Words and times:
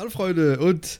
Hallo 0.00 0.08
Freunde 0.08 0.58
und 0.60 0.98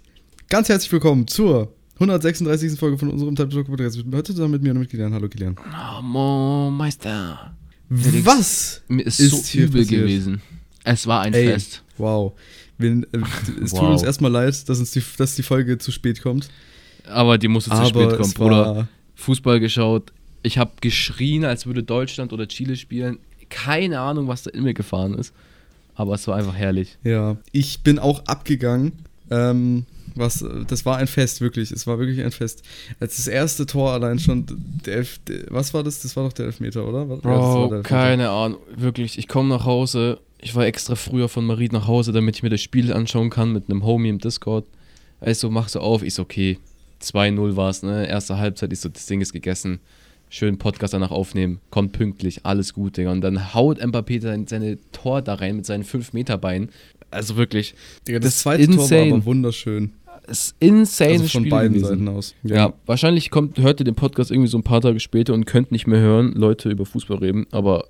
ganz 0.51 0.69
herzlich 0.69 0.93
willkommen 0.93 1.27
zur 1.27 1.73
136. 2.01 2.79
Folge 2.79 2.99
von 2.99 3.09
unserem 3.09 3.35
Talk 3.35 3.51
Podcast. 3.67 3.99
Heute 4.13 4.35
zusammen 4.35 4.51
mit 4.51 4.63
mir 4.63 4.73
und 4.73 4.79
mit 4.81 4.91
Kilian. 4.91 5.15
Hallo 5.15 5.27
Kilian. 5.27 5.57
Oh, 5.59 6.03
Mo 6.03 6.71
Meister. 6.71 7.57
Was? 7.89 8.83
Mir 8.89 9.07
ist, 9.07 9.19
Ist 9.19 9.31
so 9.31 9.43
hier 9.43 9.65
übel 9.69 9.81
passiert? 9.85 10.03
gewesen. 10.03 10.43
Es 10.85 11.07
war 11.07 11.23
ein 11.23 11.33
Ey, 11.33 11.47
Fest. 11.47 11.83
Wow. 11.97 12.35
Wir, 12.77 12.91
äh, 12.91 13.21
es 13.65 13.71
tut 13.71 13.81
Wow. 13.81 13.93
uns 13.93 14.03
erstmal 14.03 14.33
leid, 14.33 14.69
dass, 14.69 14.79
uns 14.81 14.91
die, 14.91 15.03
dass 15.17 15.35
die 15.35 15.45
Folge 15.45 15.79
zu 15.79 15.93
spät 15.93 16.21
kommt. 16.21 16.51
Aber 17.07 17.39
die 17.39 17.49
musste 17.49 17.71
zu 17.71 17.87
spät 17.87 18.19
kommen, 18.19 18.35
Bruder. 18.35 18.87
Fußball 19.15 19.61
geschaut. 19.61 20.13
Ich 20.43 20.59
habe 20.59 20.73
geschrien, 20.83 21.47
als 21.47 21.65
würde 21.65 21.83
Deutschland 21.83 22.35
oder 22.35 22.47
Chile 22.49 22.77
spielen. 22.77 23.19
Keine 23.49 24.01
Ahnung, 24.01 24.29
was 24.29 24.43
da 24.43 24.51
in 24.51 24.63
mir 24.63 24.75
gefahren 24.75 25.15
ist. 25.15 25.33
Aber 26.01 26.15
es 26.15 26.27
war 26.27 26.37
einfach 26.37 26.55
herrlich. 26.55 26.97
ja, 27.05 27.37
ich 27.53 27.83
bin 27.83 27.99
auch 27.99 28.25
abgegangen. 28.25 28.93
Ähm, 29.31 29.85
was, 30.15 30.43
das 30.67 30.87
war 30.87 30.97
ein 30.97 31.07
Fest, 31.07 31.43
wirklich. 31.43 31.71
Es 31.71 31.87
war 31.87 31.99
wirklich 31.99 32.25
ein 32.25 32.31
Fest. 32.33 32.63
Als 33.01 33.17
das 33.17 33.29
erste 33.29 33.67
Tor 33.67 33.93
allein 33.93 34.19
schon, 34.19 34.47
der 34.87 34.95
Elf, 34.97 35.19
der, 35.29 35.41
was 35.51 35.75
war 35.75 35.83
das? 35.85 36.01
Das 36.01 36.17
war 36.17 36.25
doch 36.25 36.33
der 36.33 36.47
Elfmeter, 36.47 36.89
oder? 36.89 37.07
Was- 37.09 37.21
Bro, 37.21 37.65
Elfmeter. 37.65 37.83
keine 37.83 38.31
Ahnung. 38.31 38.59
Wirklich, 38.75 39.19
ich 39.19 39.29
komme 39.29 39.51
nach 39.51 39.67
Hause. 39.67 40.19
Ich 40.41 40.55
war 40.55 40.65
extra 40.65 40.95
früher 40.95 41.29
von 41.29 41.45
Marie 41.45 41.69
nach 41.71 41.87
Hause, 41.87 42.13
damit 42.13 42.37
ich 42.37 42.43
mir 42.43 42.49
das 42.51 42.63
Spiel 42.63 42.93
anschauen 42.95 43.29
kann 43.29 43.53
mit 43.53 43.69
einem 43.69 43.85
Homie 43.85 44.09
im 44.09 44.19
Discord. 44.19 44.65
Also 45.21 45.51
mach 45.51 45.69
so 45.69 45.81
auf, 45.81 46.03
ich 46.03 46.15
so, 46.15 46.23
okay, 46.23 46.59
2-0 47.03 47.57
war 47.57 47.69
es, 47.69 47.83
ne? 47.83 48.07
Erste 48.09 48.39
Halbzeit, 48.39 48.73
ich 48.73 48.81
so, 48.81 48.89
das 48.89 49.05
Ding 49.05 49.21
ist 49.21 49.33
gegessen. 49.35 49.81
Schön 50.33 50.59
Podcast 50.59 50.95
danach 50.95 51.11
aufnehmen, 51.11 51.59
kommt 51.71 51.93
pünktlich, 51.93 52.47
alles 52.47 52.73
gut, 52.73 52.97
Digga. 52.97 53.11
Und 53.11 53.21
dann 53.21 53.53
haut 53.53 53.83
Mbappé 53.83 54.21
sein, 54.23 54.47
seine 54.47 54.79
Tor 54.93 55.23
da 55.23 55.35
rein 55.35 55.57
mit 55.57 55.67
seinen 55.67 55.83
5-Meter-Beinen. 55.83 56.71
Also 57.11 57.37
wirklich, 57.37 57.75
Digga, 58.07 58.21
das 58.21 58.35
das 58.35 58.39
zweite 58.43 58.63
ist 58.63 58.69
Tor 58.69 58.77
war 58.79 58.83
insane. 58.85 59.13
aber 59.15 59.25
wunderschön. 59.25 59.93
ist 60.29 60.55
insane 60.61 61.11
Also 61.15 61.25
von 61.25 61.41
Spiel 61.43 61.51
beiden 61.51 61.73
gewesen. 61.75 61.89
Seiten 61.89 62.09
aus. 62.09 62.35
Ja. 62.45 62.73
wahrscheinlich 62.87 63.31
kommt, 63.31 63.59
hört 63.59 63.81
ihr 63.81 63.85
den 63.85 63.97
Podcast 63.97 64.31
irgendwie 64.31 64.49
so 64.49 64.57
ein 64.57 64.63
paar 64.63 64.81
Tage 64.81 65.01
später 65.01 65.35
und 65.35 65.47
könnt 65.47 65.73
nicht 65.73 65.89
mehr 65.89 65.99
hören, 66.01 66.33
Leute 66.35 66.71
über 66.71 66.87
Fußball 66.87 67.19
reden, 67.19 67.49
aber 67.51 67.87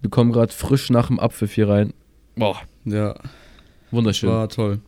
wir 0.00 0.08
kommen 0.10 0.30
gerade 0.32 0.52
frisch 0.52 0.88
nach 0.90 1.08
dem 1.08 1.18
Abpfiff 1.18 1.52
hier 1.54 1.68
rein. 1.68 1.92
Boah, 2.36 2.60
Ja, 2.84 3.16
wunderschön. 3.90 4.28
war 4.30 4.48
toll. 4.48 4.78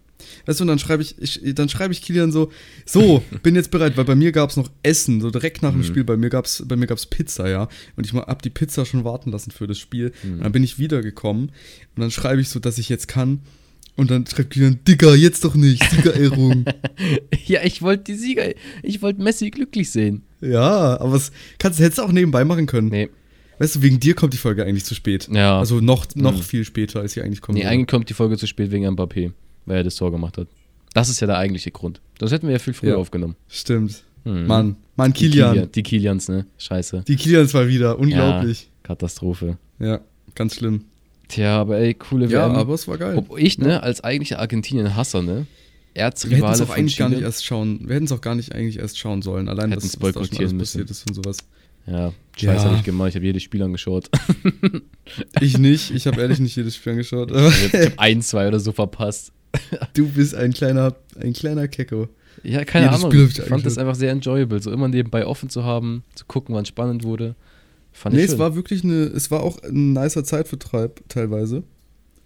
Weißt 0.47 0.61
du, 0.61 0.65
und 0.65 0.69
dann 0.69 0.79
schreibe 0.79 1.03
ich, 1.03 1.17
ich, 1.21 1.55
dann 1.55 1.69
schreibe 1.69 1.93
ich 1.93 2.03
Kilian 2.03 2.33
so, 2.33 2.51
so, 2.87 3.23
bin 3.43 3.55
jetzt 3.55 3.71
bereit, 3.71 3.97
weil 3.97 4.05
bei 4.05 4.15
mir 4.15 4.33
gab 4.33 4.51
es 4.51 4.57
noch 4.57 4.71
Essen, 4.83 5.21
so 5.21 5.31
direkt 5.31 5.63
nach 5.63 5.71
dem 5.73 5.81
Mhm. 5.81 5.85
Spiel, 5.85 6.05
bei 6.05 6.17
mir 6.17 6.31
gab 6.31 6.45
es 6.47 6.63
bei 6.67 6.77
mir 6.77 6.87
gab's 6.87 7.07
Pizza, 7.07 7.49
ja. 7.49 7.69
Und 7.97 8.07
ich 8.07 8.13
habe 8.13 8.43
die 8.43 8.51
Pizza 8.51 8.85
schon 8.87 9.05
warten 9.05 9.31
lassen 9.31 9.51
für 9.51 9.67
das 9.67 9.79
Spiel. 9.79 10.13
Mhm. 10.23 10.33
Und 10.35 10.41
dann 10.45 10.53
bin 10.53 10.65
ich 10.65 10.79
wiedergekommen 10.79 11.49
und 11.49 12.01
dann 12.01 12.11
schreibe 12.11 12.41
ich 12.41 12.49
so, 12.49 12.59
dass 12.61 12.79
ich 12.79 12.89
jetzt 12.89 13.09
kann. 13.09 13.41
Und 13.97 14.11
dann 14.11 14.27
schreibt 14.27 14.51
Kilian, 14.51 14.81
Digga, 14.89 15.15
jetzt 15.15 15.45
doch 15.45 15.55
nicht, 15.55 15.83
Siegerehrung. 15.91 16.65
Ja, 17.47 17.63
ich 17.63 17.83
wollte 17.83 18.05
die 18.05 18.15
Sieger, 18.15 18.45
ich 18.83 19.03
wollte 19.03 19.23
Messi 19.23 19.51
glücklich 19.51 19.91
sehen. 19.91 20.23
ja, 20.41 20.99
aber 21.01 21.15
es 21.17 21.31
kannst, 21.59 21.79
hättest 21.79 21.99
du 21.99 22.03
auch 22.03 22.13
nebenbei 22.13 22.45
machen 22.45 22.67
können. 22.67 22.89
Nee, 22.89 23.09
Weißt 23.59 23.77
du, 23.77 23.83
wegen 23.83 24.01
dir 24.01 24.15
kommt 24.15 24.33
die 24.33 24.39
Folge 24.39 24.65
eigentlich 24.65 24.85
zu 24.85 24.95
spät. 24.97 25.29
ja. 25.31 25.59
Also 25.59 25.81
noch, 25.81 26.07
noch 26.17 26.37
Mhm. 26.39 26.43
viel 26.43 26.65
später, 26.65 27.01
als 27.01 27.13
sie 27.13 27.23
eigentlich 27.23 27.41
kommen 27.41 27.57
nee, 27.59 27.65
eigentlich 27.67 27.87
kommt 27.87 28.09
die 28.11 28.15
Folge 28.15 28.37
zu 28.37 28.47
spät 28.49 28.71
wegen 28.73 28.85
Mbappé, 28.89 29.31
weil 29.67 29.79
er 29.79 29.85
das 29.85 29.97
Tor 29.97 30.11
gemacht 30.11 30.39
hat. 30.39 30.49
Das 30.95 31.09
ist 31.09 31.21
ja 31.21 31.27
der 31.27 31.39
eigentliche 31.39 31.71
Grund. 31.71 32.01
Sonst 32.21 32.33
hätten 32.33 32.47
wir 32.47 32.53
ja 32.53 32.59
viel 32.59 32.75
früher 32.75 32.91
Ja. 32.93 32.97
aufgenommen. 32.97 33.37
Stimmt. 33.49 34.03
Mhm. 34.25 34.47
Mann, 34.47 34.77
Mann, 34.97 35.13
Die 35.13 35.19
Kilian. 35.29 35.51
Kilian. 35.53 35.73
Die 35.73 35.83
Kilians, 35.83 36.29
ne? 36.29 36.47
Scheiße. 36.59 37.05
Die 37.07 37.17
Kilians 37.17 37.53
mal 37.53 37.69
wieder, 37.69 37.99
unglaublich. 37.99 38.71
Katastrophe. 38.83 39.59
Ja, 39.79 40.01
ganz 40.35 40.55
schlimm. 40.57 40.85
Tja, 41.29 41.59
aber 41.61 41.79
ey, 41.79 41.95
coole 41.95 42.27
Ja, 42.27 42.49
WM. 42.49 42.57
aber 42.57 42.75
es 42.75 42.87
war 42.87 42.97
geil. 42.99 43.17
Ob 43.17 43.39
ich, 43.39 43.59
ne, 43.59 43.83
als 43.83 44.05
eigentlicher 44.05 44.39
Argentinien-Hasser, 44.39 45.23
ne? 45.23 45.47
Wir 45.95 46.05
hätten 46.05 46.13
Erzrivale 46.13 46.55
es 46.55 46.61
auch 46.61 46.71
eigentlich 46.71 46.97
gar 46.97 47.09
nicht 47.09 47.23
erst 47.23 47.45
schauen. 47.45 47.81
Wir 47.87 47.95
hätten 47.97 48.07
es 48.07 48.13
auch 48.13 48.21
gar 48.21 48.35
nicht 48.35 48.53
eigentlich 48.55 48.79
erst 48.79 48.99
schauen 48.99 49.23
sollen. 49.23 49.49
Allein 49.49 49.71
da 49.71 49.81
schon 49.81 49.91
boykottieren 50.01 50.57
müssen. 50.57 50.81
passiert 50.81 50.91
ist 50.91 51.09
und 51.09 51.15
sowas. 51.15 51.39
Ja, 51.87 52.13
Scheiß 52.37 52.63
Ja. 52.63 52.65
habe 52.69 52.77
ich 52.77 52.83
gemacht. 52.85 53.11
Ich 53.11 53.15
habe 53.17 53.27
jedes 53.27 53.43
Spiel 53.43 53.63
angeschaut. 53.63 54.09
Ich 55.41 55.59
nicht. 55.59 55.91
Ich 55.93 56.07
habe 56.07 56.21
ehrlich 56.21 56.41
nicht 56.41 56.57
jedes 56.57 56.77
Spiel 56.77 56.93
angeschaut. 56.93 57.31
Ich 57.31 57.73
habe 57.75 57.93
ein, 57.99 58.23
zwei 58.23 58.49
oder 58.49 58.59
so 58.59 58.73
verpasst. 58.73 59.33
Du 59.95 60.09
bist 60.09 60.35
ein 60.35 60.53
kleiner, 60.53 60.95
ein 61.21 61.33
kleiner 61.33 61.69
Kecko. 61.69 62.09
Ja, 62.43 62.65
keine 62.65 62.87
Jedes 62.87 63.01
Ahnung. 63.01 63.13
Spiel 63.13 63.29
Ich 63.45 63.49
fand 63.49 63.65
das 63.65 63.79
einfach 63.79 63.95
sehr 63.95 64.11
enjoyable. 64.11 64.61
So 64.61 64.71
immer 64.73 64.89
nebenbei 64.89 65.27
offen 65.27 65.49
zu 65.49 65.65
haben, 65.65 66.03
zu 66.15 66.25
gucken, 66.27 66.55
wann 66.55 66.65
spannend 66.67 67.05
wurde. 67.05 67.35
Fand 67.93 68.17
Nee, 68.17 68.23
es 68.25 68.39
war 68.39 68.57
wirklich 68.57 68.83
eine, 68.83 69.05
es 69.05 69.31
war 69.31 69.43
auch 69.43 69.63
ein 69.63 69.93
nicer 69.93 70.25
Zeitvertreib 70.25 71.01
teilweise. 71.09 71.63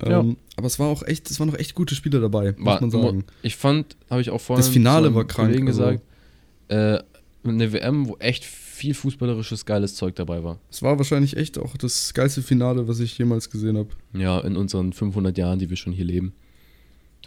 Ja. 0.03 0.21
Ähm, 0.21 0.37
aber 0.57 0.67
es 0.67 0.79
war 0.79 0.89
auch 0.89 1.03
echt, 1.03 1.31
es 1.31 1.39
waren 1.41 1.49
noch 1.49 1.59
echt 1.59 1.75
gute 1.75 1.95
Spiele 1.95 2.21
dabei, 2.21 2.55
War- 2.59 2.81
muss 2.81 2.93
man 2.93 3.03
sagen. 3.03 3.25
Ich 3.43 3.57
fand, 3.57 3.97
habe 4.09 4.21
ich 4.21 4.31
auch 4.31 4.41
vorhin 4.41 4.65
Das 4.65 4.73
Finale 4.73 5.15
war 5.15 5.27
krank, 5.27 5.49
Kollegen 5.51 5.69
also- 5.69 5.81
gesagt, 5.83 6.03
äh, 6.69 6.99
eine 7.45 7.73
WM, 7.73 8.09
wo 8.09 8.17
echt 8.19 8.45
viel 8.45 8.95
fußballerisches, 8.95 9.67
geiles 9.67 9.95
Zeug 9.97 10.15
dabei 10.17 10.43
war. 10.45 10.59
Es 10.71 10.83
war 10.83 10.99
wahrscheinlich 10.99 11.37
echt 11.37 11.59
auch 11.59 11.77
das 11.77 12.15
geilste 12.15 12.43
Finale, 12.43 12.87
was 12.89 13.01
ich 13.01 13.17
jemals 13.19 13.51
gesehen 13.51 13.77
habe. 13.77 13.89
Ja, 14.13 14.39
in 14.41 14.57
unseren 14.57 14.93
500 14.93 15.37
Jahren, 15.37 15.59
die 15.59 15.69
wir 15.69 15.77
schon 15.77 15.93
hier 15.93 16.05
leben. 16.05 16.33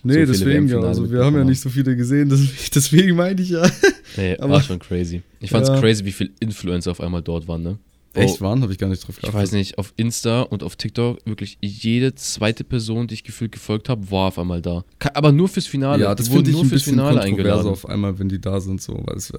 Nee, 0.03 0.13
viele 0.13 0.25
deswegen 0.27 0.49
ja. 0.49 0.57
WM-Finale 0.75 0.87
Also 0.87 1.11
wir 1.11 1.23
haben 1.23 1.35
ja 1.35 1.43
nicht 1.43 1.61
so 1.61 1.69
viele 1.69 1.95
gesehen, 1.95 2.29
deswegen, 2.75 3.15
meine 3.15 3.41
ich 3.41 3.49
ja. 3.49 3.69
Nee, 4.17 4.35
Aber- 4.39 4.53
war 4.53 4.61
schon 4.63 4.79
crazy. 4.79 5.21
Ich 5.39 5.49
fand's 5.49 5.69
Ja. 5.69 5.79
crazy, 5.79 6.05
wie 6.05 6.11
viele 6.11 6.31
Influencer 6.39 6.91
auf 6.91 7.01
einmal 7.01 7.21
dort 7.21 7.47
waren, 7.47 7.63
ne? 7.63 7.77
Echt 8.13 8.39
Oh, 8.39 8.43
waren, 8.43 8.61
habe 8.61 8.73
ich 8.73 8.77
gar 8.77 8.89
nicht 8.89 9.07
drauf 9.07 9.17
Ich 9.23 9.33
weiß 9.33 9.53
nicht, 9.53 9.77
auf 9.77 9.93
Insta 9.95 10.41
und 10.41 10.63
auf 10.63 10.75
TikTok 10.75 11.19
wirklich 11.25 11.57
jede 11.61 12.13
zweite 12.13 12.65
Person, 12.65 13.07
die 13.07 13.13
ich 13.13 13.23
gefühlt 13.23 13.53
gefolgt 13.53 13.87
habe, 13.87 14.11
war 14.11 14.27
auf 14.27 14.37
einmal 14.37 14.61
da. 14.61 14.83
Aber 15.13 15.31
nur 15.31 15.47
fürs 15.47 15.65
Finale. 15.65 16.03
Ja, 16.03 16.13
das 16.13 16.27
finde 16.27 16.49
ich 16.49 16.55
nur 16.57 16.65
ein 16.65 16.67
fürs 16.69 16.81
bisschen 16.83 16.95
Finale 16.97 17.21
eingeladen. 17.21 17.67
auf 17.67 17.87
einmal, 17.87 18.19
wenn 18.19 18.27
die 18.27 18.41
da 18.41 18.59
sind, 18.59 18.81
so, 18.81 18.95
also, 19.07 19.33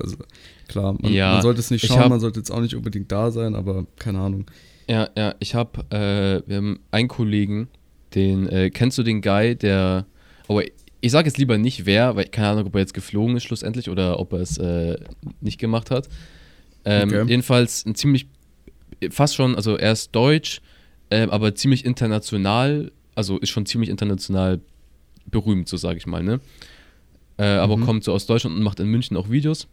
klar, 0.68 0.94
man, 0.98 1.12
Ja, 1.12 1.34
man 1.34 1.42
sollte 1.42 1.60
es 1.60 1.70
nicht 1.70 1.84
ich 1.84 1.88
schauen, 1.90 1.98
hab- 2.00 2.08
man 2.08 2.20
sollte 2.20 2.40
jetzt 2.40 2.50
auch 2.50 2.62
nicht 2.62 2.74
unbedingt 2.74 3.12
da 3.12 3.30
sein, 3.30 3.54
aber 3.54 3.84
keine 3.98 4.20
Ahnung. 4.20 4.46
Ja, 4.88 5.10
ja, 5.18 5.34
ich 5.38 5.54
habe, 5.54 5.80
äh, 5.90 6.48
wir 6.48 6.56
haben 6.56 6.80
einen 6.92 7.08
Kollegen, 7.08 7.68
den, 8.14 8.48
äh, 8.48 8.70
kennst 8.70 8.96
du 8.96 9.02
den 9.02 9.20
Guy, 9.20 9.54
der, 9.54 10.06
aber 10.52 10.64
ich 11.00 11.10
sage 11.10 11.28
jetzt 11.28 11.38
lieber 11.38 11.58
nicht 11.58 11.84
wer, 11.86 12.14
weil 12.16 12.24
ich 12.26 12.30
keine 12.30 12.48
Ahnung, 12.48 12.66
ob 12.66 12.74
er 12.74 12.80
jetzt 12.80 12.94
geflogen 12.94 13.36
ist 13.36 13.42
schlussendlich 13.44 13.90
oder 13.90 14.18
ob 14.20 14.32
er 14.32 14.40
es 14.40 14.56
äh, 14.58 14.96
nicht 15.40 15.58
gemacht 15.58 15.90
hat. 15.90 16.08
Ähm, 16.84 17.08
Okay. 17.08 17.24
Jedenfalls 17.28 17.84
ein 17.86 17.94
ziemlich, 17.94 18.26
fast 19.10 19.34
schon, 19.34 19.56
also 19.56 19.76
er 19.76 19.92
ist 19.92 20.12
deutsch, 20.14 20.60
ähm, 21.10 21.30
aber 21.30 21.54
ziemlich 21.54 21.84
international, 21.84 22.92
also 23.14 23.38
ist 23.38 23.50
schon 23.50 23.66
ziemlich 23.66 23.90
international 23.90 24.60
berühmt, 25.26 25.68
so 25.68 25.76
sage 25.76 25.98
ich 25.98 26.06
mal, 26.06 26.22
ne? 26.22 26.40
Äh, 27.38 27.44
aber 27.44 27.76
Mhm. 27.76 27.84
kommt 27.84 28.04
so 28.04 28.12
aus 28.12 28.26
Deutschland 28.26 28.56
und 28.56 28.62
macht 28.62 28.78
in 28.80 28.86
München 28.88 29.16
auch 29.16 29.28
Videos. 29.30 29.66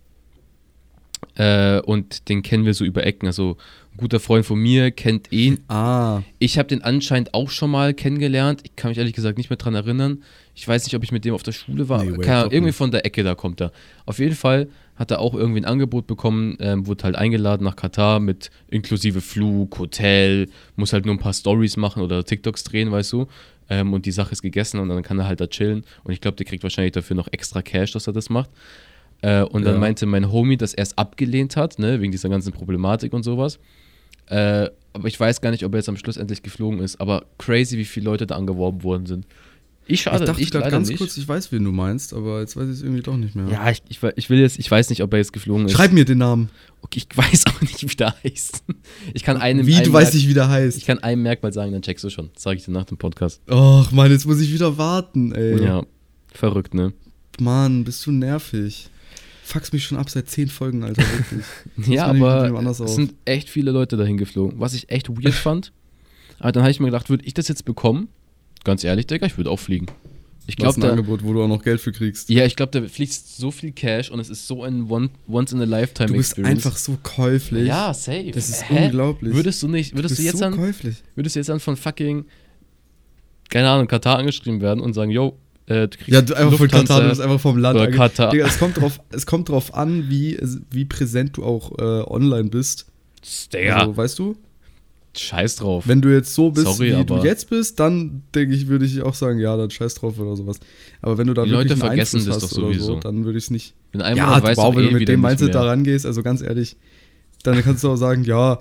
Äh, 1.35 1.79
und 1.81 2.29
den 2.29 2.41
kennen 2.41 2.65
wir 2.65 2.73
so 2.73 2.85
über 2.85 3.05
Ecken. 3.05 3.27
Also 3.27 3.57
guter 3.99 4.19
Freund 4.19 4.45
von 4.45 4.59
mir 4.59 4.91
kennt 4.91 5.31
ihn. 5.31 5.59
Ah, 5.67 6.21
Ich 6.39 6.57
habe 6.57 6.67
den 6.67 6.81
anscheinend 6.83 7.33
auch 7.33 7.49
schon 7.49 7.69
mal 7.71 7.93
kennengelernt. 7.93 8.61
Ich 8.63 8.75
kann 8.75 8.89
mich 8.89 8.97
ehrlich 8.97 9.13
gesagt 9.13 9.37
nicht 9.37 9.49
mehr 9.49 9.57
dran 9.57 9.75
erinnern. 9.75 10.23
Ich 10.55 10.67
weiß 10.67 10.83
nicht, 10.85 10.95
ob 10.95 11.03
ich 11.03 11.11
mit 11.11 11.23
dem 11.25 11.33
auf 11.33 11.43
der 11.43 11.51
Schule 11.51 11.87
war. 11.89 12.03
Nee, 12.03 12.11
wait, 12.11 12.21
Keine 12.21 12.43
irgendwie 12.45 12.61
nicht. 12.65 12.75
von 12.75 12.91
der 12.91 13.05
Ecke 13.05 13.23
da 13.23 13.35
kommt 13.35 13.61
er. 13.61 13.71
Auf 14.05 14.19
jeden 14.19 14.35
Fall 14.35 14.67
hat 14.95 15.11
er 15.11 15.19
auch 15.19 15.33
irgendwie 15.33 15.61
ein 15.61 15.65
Angebot 15.65 16.07
bekommen, 16.07 16.57
ähm, 16.59 16.85
wurde 16.87 17.05
halt 17.05 17.15
eingeladen 17.15 17.63
nach 17.63 17.75
Katar 17.77 18.19
mit 18.19 18.49
inklusive 18.69 19.21
Flug, 19.21 19.79
Hotel, 19.79 20.47
muss 20.75 20.91
halt 20.91 21.05
nur 21.05 21.15
ein 21.15 21.19
paar 21.19 21.33
Stories 21.33 21.77
machen 21.77 22.01
oder 22.03 22.25
TikToks 22.25 22.65
drehen, 22.65 22.91
weißt 22.91 23.13
du. 23.13 23.27
Ähm, 23.69 23.93
und 23.93 24.05
die 24.05 24.11
Sache 24.11 24.31
ist 24.33 24.41
gegessen 24.41 24.79
und 24.79 24.89
dann 24.89 25.03
kann 25.03 25.19
er 25.19 25.27
halt 25.27 25.39
da 25.39 25.47
chillen. 25.47 25.83
Und 26.03 26.11
ich 26.11 26.19
glaube, 26.19 26.35
der 26.37 26.45
kriegt 26.45 26.63
wahrscheinlich 26.63 26.91
dafür 26.91 27.15
noch 27.15 27.29
extra 27.31 27.61
Cash, 27.61 27.91
dass 27.93 28.07
er 28.07 28.13
das 28.13 28.29
macht. 28.29 28.49
Äh, 29.21 29.43
und 29.43 29.63
dann 29.65 29.75
Ja. 29.75 29.79
meinte 29.79 30.05
mein 30.05 30.31
Homie, 30.31 30.57
dass 30.57 30.73
er 30.73 30.83
es 30.83 30.97
abgelehnt 30.97 31.55
hat, 31.55 31.77
ne, 31.79 32.01
wegen 32.01 32.11
dieser 32.11 32.29
ganzen 32.29 32.51
Problematik 32.51 33.13
und 33.13 33.23
sowas. 33.23 33.59
Äh, 34.29 34.69
aber 34.93 35.07
ich 35.07 35.19
weiß 35.19 35.41
gar 35.41 35.51
nicht, 35.51 35.65
ob 35.65 35.73
er 35.73 35.77
jetzt 35.77 35.89
am 35.89 35.97
Schluss 35.97 36.17
endlich 36.17 36.41
geflogen 36.43 36.79
ist. 36.79 36.99
Aber 36.99 37.25
crazy, 37.37 37.77
wie 37.77 37.85
viele 37.85 38.05
Leute 38.05 38.25
da 38.25 38.35
angeworben 38.35 38.83
worden 38.83 39.05
sind. 39.05 39.25
Ich 39.91 40.01
schade, 40.01 40.23
ich 40.23 40.25
dachte 40.25 40.41
ich 40.43 40.51
gerade 40.51 40.69
ganz 40.69 40.87
nicht. 40.87 40.99
kurz, 40.99 41.17
ich 41.17 41.27
weiß, 41.27 41.51
wen 41.51 41.63
du 41.63 41.71
meinst, 41.71 42.13
aber 42.13 42.41
jetzt 42.41 42.55
weiß 42.55 42.65
ich 42.65 42.75
es 42.75 42.81
irgendwie 42.83 43.01
doch 43.01 43.17
nicht 43.17 43.33
mehr. 43.33 43.47
Ja, 43.47 43.71
ich, 43.71 43.81
ich, 43.89 43.99
ich 44.15 44.29
will 44.29 44.39
jetzt, 44.39 44.59
ich 44.59 44.69
weiß 44.69 44.91
nicht, 44.91 45.01
ob 45.01 45.11
er 45.13 45.17
jetzt 45.17 45.33
geflogen 45.33 45.65
ist. 45.65 45.71
Schreib 45.71 45.93
mir 45.93 46.05
den 46.05 46.19
Namen. 46.19 46.49
Okay, 46.83 47.01
ich 47.09 47.17
weiß 47.17 47.47
auch 47.47 47.59
nicht, 47.61 47.81
wie 47.81 47.95
der 47.95 48.13
heißt. 48.23 48.63
Ich 49.15 49.23
kann 49.23 49.37
einem, 49.37 49.65
Wie, 49.65 49.73
einem 49.73 49.85
du 49.85 49.93
weißt 49.93 50.13
nicht, 50.13 50.27
wie 50.27 50.35
der 50.35 50.47
heißt. 50.47 50.77
Ich 50.77 50.85
kann 50.85 50.99
einem 50.99 51.23
Merkmal 51.23 51.53
sagen, 51.53 51.71
dann 51.71 51.81
checkst 51.81 52.03
du 52.03 52.11
schon. 52.11 52.29
Das 52.35 52.43
sage 52.43 52.57
ich 52.57 52.65
dir 52.65 52.71
nach 52.71 52.85
dem 52.85 52.97
Podcast. 52.97 53.41
Och, 53.49 53.91
Mann, 53.91 54.11
jetzt 54.11 54.27
muss 54.27 54.39
ich 54.39 54.53
wieder 54.53 54.77
warten, 54.77 55.31
ey. 55.31 55.63
Ja, 55.63 55.83
verrückt, 56.31 56.75
ne? 56.75 56.93
Mann, 57.39 57.83
bist 57.83 58.05
du 58.05 58.11
nervig. 58.11 58.89
Fuckst 59.51 59.73
mich 59.73 59.83
schon 59.83 59.97
ab 59.97 60.09
seit 60.09 60.29
zehn 60.29 60.47
Folgen, 60.47 60.83
Alter, 60.83 61.01
wirklich. 61.01 61.45
Ja, 61.87 62.05
aber 62.05 62.51
es 62.69 62.77
sind 62.95 63.15
echt 63.25 63.49
viele 63.49 63.71
Leute 63.71 63.97
dahin 63.97 64.17
geflogen, 64.17 64.59
was 64.59 64.73
ich 64.75 64.89
echt 64.91 65.09
weird 65.09 65.33
fand. 65.33 65.71
Aber 66.37 66.51
dann 66.51 66.61
habe 66.63 66.71
ich 66.71 66.79
mir 66.79 66.85
gedacht, 66.87 67.09
würde 67.09 67.25
ich 67.25 67.33
das 67.33 67.47
jetzt 67.47 67.65
bekommen? 67.65 68.09
Ganz 68.63 68.83
ehrlich, 68.83 69.07
Digga, 69.07 69.25
ich 69.25 69.37
würde 69.37 69.49
auch 69.49 69.59
fliegen. 69.59 69.87
Ich 70.45 70.55
Du 70.55 70.63
glaube, 70.63 70.77
ein 70.77 70.81
da, 70.81 70.89
Angebot, 70.91 71.23
wo 71.23 71.33
du 71.33 71.43
auch 71.43 71.47
noch 71.47 71.63
Geld 71.63 71.81
für 71.81 71.91
kriegst. 71.91 72.29
ja, 72.29 72.45
ich 72.45 72.55
glaube, 72.55 72.79
da 72.79 72.87
fließt 72.87 73.37
so 73.37 73.51
viel 73.51 73.71
Cash 73.71 74.09
und 74.11 74.19
es 74.19 74.29
ist 74.29 74.47
so 74.47 74.63
ein 74.63 74.89
One, 74.89 75.09
once 75.27 75.51
in 75.51 75.61
a 75.61 75.65
lifetime 75.65 76.07
Du 76.07 76.13
bist 76.13 76.31
Experience. 76.37 76.65
einfach 76.65 76.77
so 76.77 76.97
käuflich. 77.03 77.67
ja, 77.67 77.93
safe. 77.93 78.31
Das 78.31 78.49
ist 78.49 78.69
Hä? 78.69 78.85
unglaublich. 78.85 79.33
Würdest 79.33 79.61
du 79.63 79.67
nicht, 79.67 79.91
du 79.93 79.97
würdest 79.97 80.13
bist 80.13 80.19
du 80.21 80.23
jetzt 80.25 80.37
so 80.37 80.43
dann, 80.45 80.55
käuflich. 80.55 81.03
würdest 81.15 81.35
du 81.35 81.39
jetzt 81.39 81.49
dann 81.49 81.59
von 81.59 81.75
fucking 81.75 82.25
keine 83.49 83.69
Ahnung, 83.69 83.87
Katar 83.87 84.17
angeschrieben 84.19 84.61
werden 84.61 84.79
und 84.79 84.93
sagen, 84.93 85.09
yo, 85.11 85.37
Äh, 85.69 85.87
du 85.87 85.97
kriegst 85.97 86.09
Ja, 86.09 86.21
du 86.21 86.33
einfach 86.35 86.57
von 86.57 86.67
Katar, 86.67 87.01
du 87.03 87.09
bist 87.09 87.21
einfach 87.21 87.39
vom 87.39 87.57
Land. 87.57 87.75
oder 87.79 87.89
Katar. 87.91 88.31
Digga, 88.31 88.47
es 88.47 88.57
kommt 88.59 88.77
drauf, 88.77 88.99
es 89.11 89.25
kommt 89.25 89.49
drauf 89.49 89.73
an, 89.73 90.09
wie, 90.09 90.37
wie 90.71 90.85
präsent 90.85 91.37
du 91.37 91.43
auch 91.45 91.71
äh, 91.77 92.03
online 92.11 92.49
bist. 92.49 92.87
Digga, 93.53 93.77
Also, 93.81 93.95
weißt 93.97 94.19
du? 94.19 94.35
scheiß 95.17 95.57
drauf. 95.57 95.85
Wenn 95.87 96.01
du 96.01 96.09
jetzt 96.13 96.33
so 96.33 96.51
bist, 96.51 96.65
Sorry, 96.67 96.95
wie 96.97 97.03
du 97.03 97.17
jetzt 97.17 97.49
bist, 97.49 97.79
dann 97.79 98.21
denke 98.33 98.55
ich, 98.55 98.67
würde 98.67 98.85
ich 98.85 99.01
auch 99.01 99.15
sagen, 99.15 99.39
ja, 99.39 99.57
dann 99.57 99.69
scheiß 99.69 99.95
drauf 99.95 100.17
oder 100.19 100.35
sowas. 100.35 100.59
Aber 101.01 101.17
wenn 101.17 101.27
du 101.27 101.33
da 101.33 101.43
Die 101.43 101.51
wirklich 101.51 101.71
Leute 101.71 101.79
vergessen 101.79 102.17
Einfluss 102.19 102.35
das 102.35 102.43
hast 102.43 102.51
doch 102.53 102.57
oder 102.59 102.67
sowieso. 102.67 102.85
so, 102.93 102.99
dann 102.99 103.25
würde 103.25 103.37
ich 103.37 103.45
es 103.45 103.49
nicht. 103.49 103.73
In 103.91 104.01
einem 104.01 104.17
ja, 104.17 104.41
weißt 104.41 104.57
wow, 104.57 104.75
wenn 104.75 104.83
eh 104.85 104.87
du 104.91 104.93
mit 104.99 105.07
dem 105.07 105.21
Mindset 105.21 105.53
da 105.55 105.63
rangehst, 105.63 106.05
also 106.05 106.23
ganz 106.23 106.41
ehrlich, 106.41 106.77
dann 107.43 107.61
kannst 107.63 107.83
du 107.83 107.89
auch 107.89 107.95
sagen, 107.97 108.23
ja, 108.23 108.59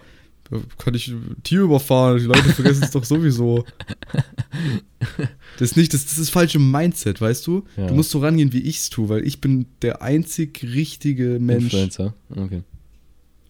da 0.50 0.58
kann 0.78 0.94
ich 0.94 1.12
Tier 1.42 1.62
überfahren, 1.62 2.18
die 2.18 2.24
Leute 2.24 2.52
vergessen 2.52 2.84
es 2.84 2.90
doch 2.90 3.04
sowieso. 3.04 3.64
Das 5.58 5.70
ist 5.70 5.76
nicht, 5.76 5.94
das, 5.94 6.04
das 6.04 6.12
ist 6.12 6.20
das 6.20 6.30
falsche 6.30 6.58
Mindset, 6.58 7.20
weißt 7.20 7.46
du? 7.46 7.64
Ja. 7.76 7.86
Du 7.86 7.94
musst 7.94 8.10
so 8.10 8.20
rangehen, 8.20 8.52
wie 8.52 8.60
ich 8.60 8.78
es 8.78 8.90
tue, 8.90 9.08
weil 9.08 9.26
ich 9.26 9.40
bin 9.40 9.66
der 9.82 10.02
einzig 10.02 10.62
richtige 10.62 11.38
Mensch 11.40 11.64
Influencer. 11.64 12.14
Okay. 12.30 12.62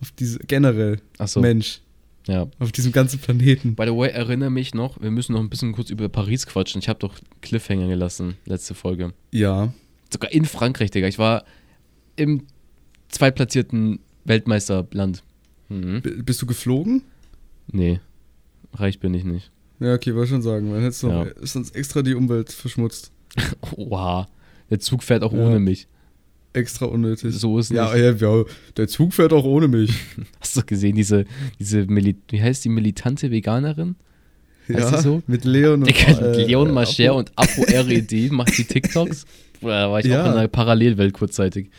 auf 0.01 0.11
diese, 0.13 0.39
generell 0.41 1.01
Achso, 1.19 1.41
Mensch 1.41 1.81
ja. 2.27 2.47
auf 2.59 2.73
diesem 2.73 2.93
ganzen 2.93 3.19
Planeten. 3.19 3.75
By 3.75 3.85
the 3.87 3.95
way, 3.95 4.11
erinnere 4.11 4.51
mich 4.51 4.75
noch, 4.75 5.01
wir 5.01 5.11
müssen 5.11 5.33
noch 5.33 5.41
ein 5.41 5.51
bisschen 5.51 5.73
kurz 5.73 5.91
über 5.91 6.09
Paris 6.09 6.47
quatschen. 6.47 6.81
Ich 6.81 6.89
habe 6.89 6.99
doch 6.99 7.15
Cliffhanger 7.43 7.89
gelassen, 7.89 8.37
letzte 8.47 8.75
Folge. 8.75 9.13
Ja. 9.31 9.73
Sogar 10.11 10.33
in 10.33 10.45
Frankreich, 10.45 10.91
Digga. 10.91 11.09
Ich 11.09 11.19
war 11.19 11.45
im 12.17 12.47
zweitplatzierten 13.09 14.01
Weltmeisterland. 14.25 15.25
Mhm. 15.69 16.03
Bist 16.25 16.41
du 16.43 16.47
geflogen? 16.47 17.03
Nee, 17.71 18.01
reich 18.75 19.01
bin 19.01 19.15
ich 19.15 19.25
nicht. 19.25 19.51
Ja, 19.81 19.95
okay, 19.95 20.15
wollte 20.15 20.31
schon 20.31 20.43
sagen. 20.43 20.71
Man 20.71 20.83
hätte 20.83 21.07
Ja. 21.07 21.27
sonst 21.43 21.75
extra 21.77 22.03
die 22.03 22.15
Umwelt 22.15 22.51
verschmutzt. 22.53 23.13
Oha, 23.77 24.29
der 24.71 24.81
Zug 24.81 25.03
fährt 25.03 25.23
auch 25.23 25.33
Ja. 25.33 25.39
ohne 25.47 25.61
mich. 25.61 25.87
Extra 26.55 26.87
unnötig. 26.87 27.35
So 27.35 27.59
ist 27.59 27.71
ja, 27.71 27.93
nicht. 27.95 28.21
ja, 28.23 28.37
ja, 28.39 28.45
der 28.77 28.89
Zug 28.89 29.13
fährt 29.13 29.33
auch 29.33 29.45
ohne 29.45 29.69
mich. 29.69 29.93
Hast 30.41 30.57
du 30.57 30.63
gesehen, 30.65 30.97
diese, 30.97 31.27
diese 31.61 31.87
wie 31.89 32.43
heißt 32.43 32.65
die 32.65 32.71
militante 32.71 33.31
Veganerin? 33.31 33.97
Heißt 34.69 34.93
ja, 34.93 35.01
so? 35.03 35.23
mit 35.27 35.45
Leon 35.45 35.83
und 35.83 36.09
äh, 36.09 36.45
Leon 36.47 36.73
Mascher 36.73 37.15
und 37.15 37.33
Apo 37.37 37.63
RED 37.63 38.13
macht 38.33 38.57
die 38.59 38.65
TikToks. 38.65 39.25
Boah, 39.61 39.71
da 39.71 39.91
war 39.91 40.01
ich 40.01 40.07
Ja. 40.07 40.23
auch 40.25 40.27
in 40.33 40.39
einer 40.39 40.49
Parallelwelt 40.49 41.13
kurzzeitig. 41.15 41.71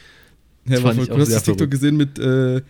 Ja, 0.65 0.75
das 0.75 0.83
war 0.83 0.93
fand 0.93 1.07
voll 1.07 1.07
cool. 1.09 1.15
auch 1.15 1.19
Hast 1.19 1.27
du 1.27 1.31
sehr 1.31 1.37
das 1.39 1.45
TikTok 1.45 1.71
gesehen 1.71 1.97
mit 1.97 2.17
äh, 2.19 2.61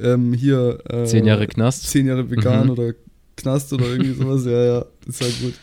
ähm, 0.00 0.32
hier 0.32 0.78
äh, 0.88 1.04
Zehn 1.04 1.24
Jahre 1.26 1.46
Knast. 1.46 1.88
Zehn 1.88 2.06
Jahre 2.06 2.30
vegan 2.30 2.64
Mhm. 2.66 2.70
oder 2.70 2.94
Knast 3.36 3.72
oder 3.72 3.86
irgendwie 3.86 4.14
sowas? 4.20 4.44
Ja, 4.44 4.64
ja, 4.64 4.84
das 5.06 5.20
war 5.20 5.28
gut. 5.42 5.54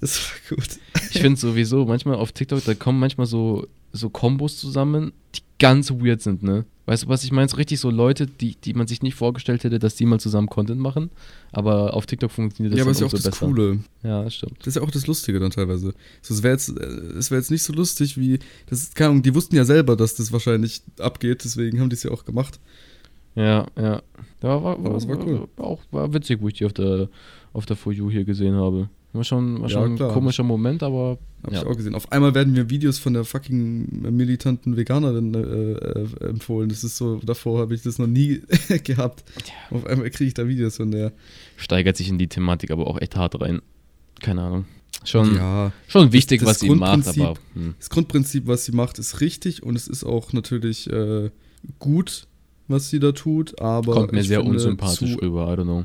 Das 0.00 0.18
war 0.18 0.56
gut. 0.56 0.68
Ich 1.10 1.20
finde 1.20 1.40
sowieso, 1.40 1.84
manchmal 1.86 2.16
auf 2.16 2.32
TikTok, 2.32 2.64
da 2.64 2.74
kommen 2.74 2.98
manchmal 3.00 3.26
so, 3.26 3.66
so 3.92 4.10
Kombos 4.10 4.56
zusammen, 4.58 5.12
die 5.34 5.40
ganz 5.58 5.90
weird 5.90 6.20
sind, 6.22 6.42
ne? 6.42 6.64
Weißt 6.86 7.02
du, 7.04 7.08
was 7.08 7.22
ich 7.22 7.32
meine? 7.32 7.46
So 7.50 7.56
richtig 7.56 7.80
so 7.80 7.90
Leute, 7.90 8.26
die, 8.26 8.54
die 8.56 8.72
man 8.72 8.86
sich 8.86 9.02
nicht 9.02 9.14
vorgestellt 9.14 9.62
hätte, 9.62 9.78
dass 9.78 9.94
die 9.94 10.06
mal 10.06 10.18
zusammen 10.18 10.48
Content 10.48 10.80
machen. 10.80 11.10
Aber 11.52 11.92
auf 11.92 12.06
TikTok 12.06 12.30
funktioniert 12.30 12.72
das 12.72 12.78
ja, 12.78 12.84
aber 12.84 12.92
ist 12.92 13.00
ja 13.00 13.06
auch 13.06 13.10
das 13.10 13.24
besser. 13.24 13.44
Coole. 13.46 13.80
Ja, 14.02 14.30
stimmt. 14.30 14.54
Das 14.60 14.68
ist 14.68 14.76
ja 14.76 14.82
auch 14.82 14.90
das 14.90 15.06
Lustige 15.06 15.38
dann 15.38 15.50
teilweise. 15.50 15.92
So, 16.22 16.32
es 16.32 16.42
wäre 16.42 16.54
jetzt, 16.54 16.70
äh, 16.70 16.82
es 17.18 17.30
wär 17.30 17.38
jetzt 17.38 17.50
nicht 17.50 17.62
so 17.62 17.74
lustig 17.74 18.16
wie, 18.16 18.38
das 18.70 18.80
ist, 18.84 18.94
keine 18.94 19.10
Ahnung, 19.10 19.22
die 19.22 19.34
wussten 19.34 19.54
ja 19.54 19.66
selber, 19.66 19.96
dass 19.96 20.14
das 20.14 20.32
wahrscheinlich 20.32 20.80
abgeht, 20.98 21.44
deswegen 21.44 21.78
haben 21.78 21.90
die 21.90 21.96
es 21.96 22.04
ja 22.04 22.10
auch 22.10 22.24
gemacht. 22.24 22.58
Ja, 23.38 23.66
ja. 23.76 24.02
Ja, 24.42 24.62
war, 24.62 24.82
war, 24.82 24.94
es 24.96 25.08
war 25.08 25.18
cool. 25.26 25.48
War 25.56 25.66
auch 25.66 25.80
war 25.90 26.12
witzig, 26.14 26.40
wo 26.40 26.48
ich 26.48 26.54
die 26.54 26.64
auf 26.64 26.72
der, 26.72 27.08
auf 27.52 27.66
der 27.66 27.76
For 27.76 27.92
You 27.92 28.10
hier 28.10 28.24
gesehen 28.24 28.54
habe. 28.54 28.88
War 29.12 29.24
schon, 29.24 29.60
war 29.60 29.68
Ja, 29.68 29.80
schon 29.80 29.92
ein 29.92 29.96
klar. 29.96 30.12
komischer 30.12 30.42
Moment, 30.44 30.82
aber 30.82 31.18
Hab 31.42 31.52
Ja. 31.52 31.60
ich 31.62 31.66
auch 31.66 31.76
gesehen. 31.76 31.94
Auf 31.94 32.12
einmal 32.12 32.34
werden 32.34 32.52
mir 32.52 32.68
Videos 32.70 32.98
von 32.98 33.14
der 33.14 33.24
fucking 33.24 34.02
militanten 34.14 34.76
Veganerin 34.76 35.34
äh, 35.34 35.38
äh, 35.40 36.28
empfohlen. 36.28 36.68
Das 36.68 36.84
ist 36.84 36.96
so, 36.96 37.16
davor 37.24 37.60
habe 37.60 37.74
ich 37.74 37.82
das 37.82 37.98
noch 37.98 38.06
nie 38.06 38.42
gehabt. 38.84 39.24
Auf 39.70 39.86
einmal 39.86 40.10
kriege 40.10 40.28
ich 40.28 40.34
da 40.34 40.46
Videos 40.46 40.76
von 40.76 40.90
der. 40.90 41.12
steigert 41.56 41.96
sich 41.96 42.08
in 42.08 42.18
die 42.18 42.28
Thematik 42.28 42.70
aber 42.70 42.86
auch 42.86 43.00
echt 43.00 43.16
hart 43.16 43.40
rein. 43.40 43.60
Keine 44.20 44.42
Ahnung. 44.42 44.64
Schon, 45.04 45.36
Ja, 45.36 45.72
schon 45.86 46.12
wichtig, 46.12 46.44
was 46.44 46.58
sie 46.60 46.70
macht, 46.70 47.06
aber 47.08 47.34
hm. 47.54 47.74
das 47.78 47.88
Grundprinzip, 47.88 48.46
was 48.46 48.64
sie 48.64 48.72
macht, 48.72 48.98
ist 48.98 49.20
richtig 49.20 49.62
und 49.62 49.76
es 49.76 49.86
ist 49.88 50.02
auch 50.04 50.32
natürlich 50.32 50.90
äh, 50.90 51.30
gut, 51.78 52.26
was 52.68 52.90
sie 52.90 53.00
da 53.00 53.12
tut, 53.12 53.60
aber. 53.60 53.94
kommt 53.94 54.12
mir 54.12 54.22
sehr 54.24 54.44
unsympathisch 54.44 55.16
rüber, 55.20 55.52
I 55.52 55.56
don't 55.56 55.64
know. 55.64 55.84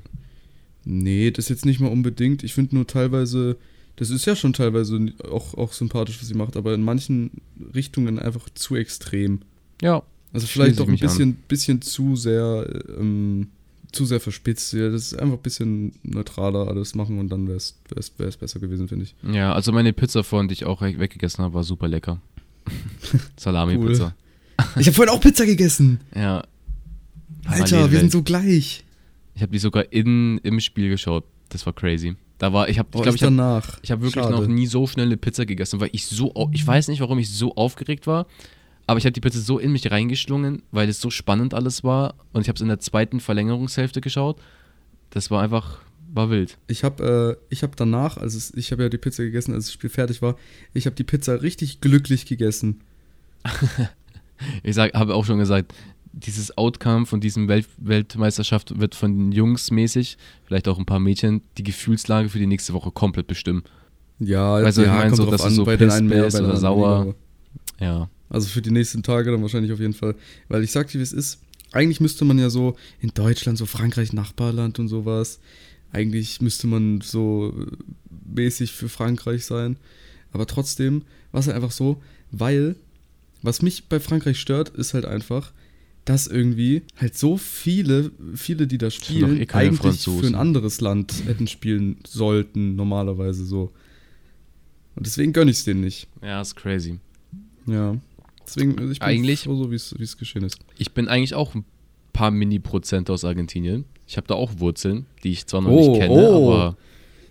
Nee, 0.86 1.32
das 1.32 1.50
jetzt 1.50 1.66
nicht 1.66 1.80
mal 1.80 1.88
unbedingt. 1.92 2.44
Ich 2.44 2.54
finde 2.54 2.76
nur 2.76 2.86
teilweise, 2.86 3.56
das 3.96 4.10
ist 4.10 4.26
ja 4.26 4.36
schon 4.36 4.52
teilweise 4.54 5.00
auch, 5.32 5.54
auch 5.54 5.72
sympathisch, 5.74 6.20
was 6.20 6.28
sie 6.28 6.34
macht, 6.34 6.58
aber 6.58 6.74
in 6.74 6.84
manchen 6.84 7.32
Richtungen 7.74 8.20
einfach 8.20 8.50
zu 8.54 8.76
extrem. 8.76 9.40
Ja, 9.82 10.04
Also 10.34 10.46
vielleicht 10.48 10.72
ich 10.72 10.78
doch 10.78 10.88
ein 10.88 10.94
an. 10.94 11.00
bisschen, 11.00 11.34
bisschen 11.48 11.82
zu 11.82 12.16
sehr, 12.18 12.68
ähm, 13.00 13.48
zu 13.94 14.06
sehr 14.06 14.20
verspitzt. 14.20 14.74
Ja, 14.74 14.90
das 14.90 15.04
ist 15.14 15.20
einfach 15.20 15.36
ein 15.38 15.42
bisschen 15.42 15.94
neutraler 16.04 16.68
alles 16.68 16.96
machen 16.96 17.18
und 17.20 17.30
dann 17.30 17.48
wäre 17.48 17.58
es 17.58 17.76
besser 18.10 18.60
gewesen, 18.60 18.88
finde 18.90 19.06
ich. 19.06 19.16
ja, 19.34 19.54
also 19.54 19.72
meine 19.72 19.94
Pizza 19.94 20.24
vorhin, 20.24 20.48
die 20.50 20.54
ich 20.54 20.66
auch 20.66 20.82
we- 20.82 21.00
weggegessen 21.00 21.44
habe, 21.46 21.54
war 21.54 21.64
super 21.64 21.88
lecker. 21.88 22.20
Salami-Pizza. 23.38 24.16
Ich 24.80 24.88
habe 24.88 24.96
vorhin 24.96 25.14
auch 25.14 25.22
Pizza 25.22 25.46
gegessen. 25.46 26.00
Ja. 26.16 26.44
Alter, 27.46 27.92
wir 27.92 28.00
sind 28.00 28.12
so 28.12 28.24
gleich. 28.24 28.84
Ich 29.36 29.42
habe 29.42 29.52
die 29.52 29.60
sogar 29.60 29.92
in, 29.92 30.38
im 30.40 30.60
Spiel 30.60 30.90
geschaut. 30.90 31.26
Das 31.50 31.66
war 31.66 31.74
crazy. 31.74 32.16
Da 32.38 32.52
war, 32.54 32.70
ich 32.70 32.80
habe, 32.80 32.90
ich 32.94 33.00
Oh, 33.00 33.04
glaube, 33.04 33.16
ich 33.16 33.24
habe 33.24 33.36
danach. 33.36 33.80
Ich 33.82 33.92
habe 33.92 34.02
wirklich 34.02 34.24
Schade. 34.24 34.36
noch 34.36 34.48
nie 34.48 34.68
so 34.68 34.88
schnell 34.88 35.06
eine 35.06 35.18
Pizza 35.18 35.46
gegessen, 35.46 35.80
weil 35.80 35.90
ich 35.92 36.06
so, 36.08 36.34
ich 36.52 36.66
weiß 36.66 36.88
nicht, 36.88 37.00
warum 37.02 37.20
ich 37.20 37.30
so 37.32 37.56
aufgeregt 37.56 38.08
war, 38.08 38.26
aber 38.88 38.98
ich 38.98 39.06
habe 39.06 39.14
die 39.14 39.22
Pizza 39.22 39.40
so 39.40 39.60
in 39.60 39.72
mich 39.72 39.90
reingeschlungen, 39.90 40.64
weil 40.72 40.90
es 40.90 41.00
so 41.00 41.10
spannend 41.10 41.54
alles 41.54 41.84
war 41.84 42.16
und 42.34 42.42
ich 42.42 42.48
habe 42.50 42.56
es 42.56 42.62
in 42.62 42.68
der 42.68 42.80
zweiten 42.80 43.20
Verlängerungshälfte 43.20 44.02
geschaut. 44.02 44.38
Das 45.12 45.32
war 45.32 45.42
einfach, 45.42 45.80
war 46.14 46.30
wild. 46.30 46.58
Ich 46.68 46.84
habe 46.84 47.38
äh, 47.40 47.46
ich 47.54 47.64
hab 47.64 47.76
danach, 47.76 48.18
also 48.18 48.40
ich 48.58 48.72
habe 48.72 48.84
ja 48.84 48.90
die 48.90 48.98
Pizza 48.98 49.24
gegessen, 49.24 49.54
als 49.54 49.66
das 49.66 49.74
Spiel 49.74 49.90
fertig 49.90 50.22
war, 50.22 50.36
ich 50.74 50.86
habe 50.86 50.96
die 50.96 51.04
Pizza 51.04 51.42
richtig 51.42 51.82
glücklich 51.82 52.26
gegessen. 52.26 52.82
Ich 54.64 54.78
habe 54.78 55.16
auch 55.16 55.24
schon 55.24 55.38
gesagt, 55.40 55.74
dieses 56.14 56.58
Outcome 56.58 57.06
von 57.06 57.20
diesem 57.20 57.48
Welt 57.48 57.68
Weltmeisterschaft 57.78 58.80
wird 58.80 58.96
von 58.96 59.18
den 59.18 59.32
Jungs 59.32 59.72
mäßig, 59.72 60.18
vielleicht 60.46 60.68
auch 60.68 60.78
ein 60.78 60.86
paar 60.86 61.00
Mädchen, 61.00 61.42
die 61.58 61.64
Gefühlslage 61.64 62.30
für 62.30 62.40
die 62.40 62.48
nächste 62.48 62.74
Woche 62.74 62.92
komplett 62.92 63.28
bestimmen. 63.28 63.64
Ja, 64.20 64.56
Also, 64.56 64.82
ich 64.82 64.88
ja, 64.88 64.94
mein 64.94 65.10
kommt 65.10 65.18
so, 65.18 65.30
dass 65.30 65.42
an, 65.42 65.54
so 65.54 65.66
bei 65.66 65.76
den 65.76 65.90
einen 65.90 66.08
mehr, 66.08 66.24
bei 66.24 66.30
den 66.30 66.46
oder 66.46 66.58
sauer. 66.58 67.16
Ja. 67.80 68.10
Also 68.30 68.48
für 68.48 68.62
die 68.62 68.72
nächsten 68.72 69.04
Tage 69.04 69.32
dann 69.32 69.42
wahrscheinlich 69.42 69.72
auf 69.72 69.80
jeden 69.80 69.94
Fall. 69.94 70.16
Weil 70.48 70.64
ich 70.64 70.72
sag 70.72 70.88
dir, 70.88 71.00
wie 71.00 71.04
es 71.04 71.14
ist. 71.14 71.40
Eigentlich 71.72 72.00
müsste 72.00 72.24
man 72.26 72.38
ja 72.38 72.50
so 72.50 72.78
in 73.02 73.10
Deutschland, 73.14 73.58
so 73.58 73.66
Frankreich, 73.66 74.14
Nachbarland 74.14 74.80
und 74.80 74.88
sowas. 74.88 75.40
Eigentlich 75.92 76.42
müsste 76.42 76.68
man 76.68 77.02
so 77.02 77.54
äh, 77.56 77.66
mäßig 78.36 78.72
für 78.72 78.90
Frankreich 78.90 79.46
sein. 79.46 79.78
Aber 80.32 80.48
trotzdem 80.48 81.04
war 81.32 81.42
es 81.42 81.48
halt 81.48 81.56
einfach 81.56 81.72
so, 81.72 82.02
weil 82.32 82.76
was 83.44 83.62
mich 83.62 83.86
bei 83.86 84.00
Frankreich 84.00 84.40
stört, 84.40 84.70
ist 84.70 84.94
halt 84.94 85.06
einfach, 85.06 85.52
dass 86.06 86.28
irgendwie 86.28 86.82
halt 86.98 87.18
so 87.18 87.38
viele, 87.38 88.12
viele, 88.36 88.68
die 88.68 88.78
da 88.78 88.92
spielen, 88.92 89.38
eh 89.42 89.48
eigentlich 89.54 89.80
Franzosen. 89.80 90.20
für 90.22 90.28
ein 90.28 90.36
anderes 90.36 90.82
Land 90.82 91.14
hätten 91.26 91.48
spielen 91.48 91.98
sollten, 92.06 92.76
normalerweise 92.76 93.46
so. 93.46 93.72
Und 94.96 95.06
deswegen 95.06 95.34
gönne 95.34 95.52
ich 95.52 95.58
es 95.58 95.64
denen 95.64 95.82
nicht. 95.82 96.08
Ja, 96.22 96.42
ist 96.42 96.56
crazy. 96.56 97.00
Ja. 97.66 97.96
Deswegen, 98.46 98.78
also 98.78 98.92
ich 98.92 99.00
bin 99.00 99.08
Eigentlich- 99.08 99.44
froh, 99.44 99.56
so 99.56 99.72
wie 99.72 99.76
es 99.76 100.18
geschehen 100.18 100.44
ist. 100.44 100.58
Ich 100.78 100.92
bin 100.94 101.08
eigentlich 101.08 101.34
auch 101.34 101.56
ein 101.56 101.64
paar 102.12 102.30
Mini-Prozent 102.32 103.10
aus 103.10 103.24
Argentinien. 103.24 103.86
Ich 104.06 104.18
habe 104.18 104.28
da 104.28 104.34
auch 104.36 104.60
Wurzeln, 104.60 105.06
die 105.24 105.32
ich 105.32 105.48
zwar 105.48 105.62
noch 105.62 105.72
Oh, 105.72 105.92
nicht 105.92 106.02
kenne, 106.02 106.14
oh. 106.14 106.52
aber 106.54 106.78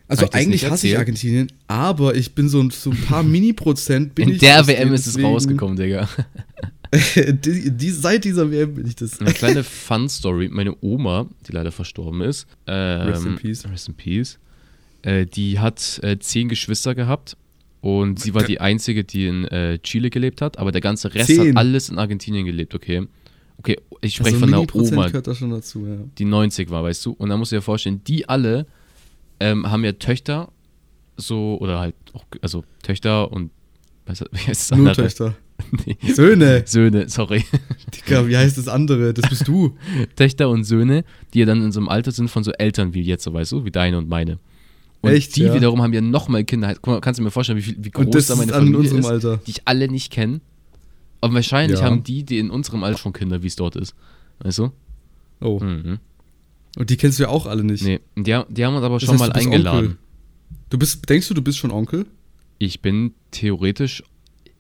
Also 0.09 0.31
eigentlich 0.33 0.65
hasse 0.69 0.89
ich? 0.89 0.97
Argentinien, 0.99 1.53
aber 1.69 2.15
ich 2.17 2.35
bin 2.35 2.49
so 2.49 2.61
ein, 2.61 2.71
so 2.71 2.91
ein 2.91 2.97
paar 3.03 3.23
Mini-Prozent 3.23 4.19
in 4.19 4.39
der 4.39 4.67
WM 4.67 4.93
ist 4.95 5.07
es 5.07 5.23
rausgekommen, 5.23 5.77
Digga. 5.77 6.09
die, 7.15 7.71
die, 7.71 7.91
seit 7.91 8.25
dieser 8.25 8.51
WM 8.51 8.75
bin 8.75 8.87
ich 8.87 8.97
das. 8.97 9.21
Eine 9.21 9.33
kleine 9.33 9.65
Fun-Story. 9.65 10.49
Meine 10.51 10.77
Oma, 10.83 11.27
die 11.47 11.53
leider 11.53 11.73
verstorben 11.73 12.21
ist, 12.21 12.47
ähm, 12.67 13.09
Rest 13.09 13.25
in 13.25 13.37
peace. 13.37 13.65
Rest 13.67 13.89
in 13.89 13.95
peace 13.95 14.39
äh, 15.03 15.27
die 15.27 15.59
hat 15.59 16.01
äh, 16.03 16.19
zehn 16.19 16.49
Geschwister 16.49 16.95
gehabt 16.95 17.37
und 17.81 18.21
sie 18.21 18.35
war 18.35 18.45
die 18.45 18.61
einzige, 18.61 19.05
die 19.05 19.27
in 19.27 19.45
äh, 19.47 19.79
Chile 19.81 20.11
gelebt 20.11 20.41
hat, 20.41 20.59
aber 20.59 20.73
der 20.73 20.81
ganze 20.81 21.13
Rest 21.15 21.27
Zehn? 21.27 21.51
hat 21.51 21.57
alles 21.57 21.89
in 21.89 21.99
Argentinien 21.99 22.47
gelebt, 22.47 22.75
okay? 22.75 23.07
Okay, 23.59 23.77
ich 24.01 24.15
spreche 24.15 24.37
also 24.37 24.47
von 24.47 24.51
der 24.51 24.75
Oma, 24.75 25.07
gehört 25.09 25.27
da 25.27 25.35
schon 25.35 25.51
dazu, 25.51 25.87
ja. 25.87 25.97
die 26.19 26.25
90 26.25 26.71
war, 26.71 26.85
weißt 26.85 27.05
du? 27.07 27.13
Und 27.13 27.29
da 27.29 27.37
musst 27.37 27.53
du 27.53 27.57
dir 27.57 27.63
vorstellen, 27.63 28.03
die 28.05 28.29
alle 28.29 28.67
ähm, 29.41 29.71
haben 29.71 29.85
ja 29.85 29.93
Töchter, 29.93 30.51
so, 31.17 31.59
oder 31.61 31.81
halt 31.81 31.95
auch, 32.13 32.25
also 32.41 32.65
Töchter 32.83 33.31
und, 33.31 33.51
was, 34.07 34.21
wie 34.33 34.39
heißt 34.39 34.71
das 34.71 34.79
Nur 34.79 34.89
andere? 34.89 35.07
Töchter. 35.07 35.37
Nee. 35.87 35.97
Söhne. 36.13 36.63
Söhne, 36.67 37.09
sorry. 37.09 37.45
Digga, 37.95 38.27
wie 38.29 38.37
heißt 38.37 38.59
das 38.59 38.69
andere? 38.69 39.15
Das 39.15 39.29
bist 39.29 39.47
du. 39.49 39.77
Töchter 40.17 40.49
und 40.49 40.65
Söhne, 40.65 41.05
die 41.35 41.41
ja 41.41 41.47
dann 41.47 41.63
in 41.63 41.73
so 41.73 41.81
einem 41.81 41.89
Alter 41.89 42.13
sind 42.13 42.29
von 42.29 42.45
so 42.45 42.53
Eltern 42.53 42.95
wie 42.95 43.03
jetzt, 43.03 43.25
so 43.25 43.33
weißt 43.33 43.53
du, 43.53 43.65
wie 43.65 43.71
deine 43.71 43.99
und 43.99 44.09
meine. 44.09 44.39
Und 45.01 45.11
Echt, 45.11 45.35
die 45.37 45.43
ja? 45.43 45.55
wiederum 45.55 45.83
haben 45.83 45.93
ja 45.93 46.01
nochmal 46.01 46.45
Kinder. 46.45 46.75
Guck 46.75 46.87
mal, 46.87 47.01
kannst 47.01 47.19
du 47.19 47.25
mir 47.25 47.31
vorstellen, 47.33 47.59
wie, 47.59 47.63
viel, 47.63 47.77
wie 47.81 47.91
groß 47.91 48.05
Und 48.07 48.15
das 48.15 48.27
da 48.29 48.37
meine 48.37 48.53
ist 48.53 48.57
an 48.57 48.73
Familie 48.73 48.99
ist, 48.99 49.05
Alter. 49.07 49.39
die 49.47 49.51
ich 49.51 49.63
alle 49.67 49.89
nicht 49.89 50.13
kenne. 50.13 50.41
Aber 51.21 51.35
wahrscheinlich 51.35 51.81
Ja. 51.81 51.87
haben 51.87 52.05
die, 52.05 52.23
die 52.25 52.39
in 52.39 52.51
unserem 52.51 52.85
Alter 52.85 52.99
schon 52.99 53.13
Kinder, 53.13 53.43
wie 53.43 53.47
es 53.49 53.57
dort 53.57 53.75
ist. 53.77 53.95
Weißt 54.41 54.59
du? 54.59 54.71
Oh. 55.41 55.59
Mhm. 55.59 55.99
Und 56.79 56.89
die 56.91 56.97
kennst 56.97 57.19
du 57.19 57.25
ja 57.25 57.29
auch 57.29 57.47
alle 57.47 57.65
nicht. 57.65 57.83
Nee, 57.85 58.01
die, 58.17 58.33
haben- 58.35 58.53
die 58.55 58.65
haben 58.65 58.75
uns 58.77 58.85
aber 58.85 58.95
Das 58.97 59.05
schon 59.05 59.15
heißt, 59.19 59.21
mal 59.21 59.29
du 59.33 59.41
eingeladen. 59.41 59.79
Onkel. 59.79 59.97
Du 60.71 60.79
bist, 60.79 61.09
denkst 61.09 61.29
du, 61.29 61.35
du 61.35 61.43
bist 61.43 61.59
schon 61.59 61.71
Onkel? 61.73 62.07
Ich 62.59 62.81
bin 62.81 63.13
theoretisch, 63.33 64.03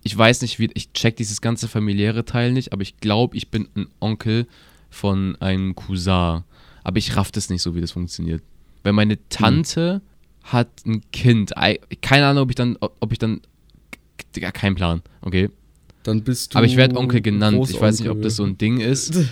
ich 0.04 0.16
weiß 0.16 0.42
nicht, 0.42 0.58
wie, 0.58 0.70
ich 0.74 0.92
check 0.92 1.16
dieses 1.16 1.40
ganze 1.40 1.68
familiäre 1.68 2.24
Teil 2.24 2.52
nicht, 2.52 2.72
aber 2.72 2.82
ich 2.82 2.96
glaube, 2.98 3.36
ich 3.36 3.48
bin 3.50 3.68
ein 3.76 3.86
Onkel 4.00 4.46
von 4.90 5.36
einem 5.40 5.74
Cousin. 5.74 6.42
Aber 6.84 6.96
ich 6.98 7.16
raff 7.16 7.30
das 7.30 7.48
nicht 7.50 7.62
so, 7.62 7.74
wie 7.74 7.80
das 7.80 7.92
funktioniert. 7.92 8.42
Weil 8.82 8.92
meine 8.92 9.16
Tante 9.28 10.02
hat 10.42 10.68
ein 10.84 11.02
Kind. 11.12 11.56
Ei- 11.56 11.78
Keine 12.00 12.26
Ahnung, 12.26 12.42
ob 12.44 12.50
ich 12.50 12.56
dann, 12.56 12.76
ob 12.80 13.12
ich 13.12 13.18
dann, 13.18 13.40
ja, 14.36 14.50
kein 14.50 14.74
Plan, 14.74 15.02
okay. 15.20 15.48
Dann 16.02 16.24
bist 16.24 16.52
du. 16.52 16.58
Aber 16.58 16.66
ich 16.66 16.76
werde 16.76 16.96
Onkel 16.96 17.20
genannt. 17.20 17.64
Ich 17.70 17.80
weiß 17.80 18.00
nicht, 18.00 18.08
ob 18.10 18.20
das 18.22 18.34
so 18.36 18.42
ein 18.44 18.58
Ding 18.58 18.80
ist. 18.80 19.14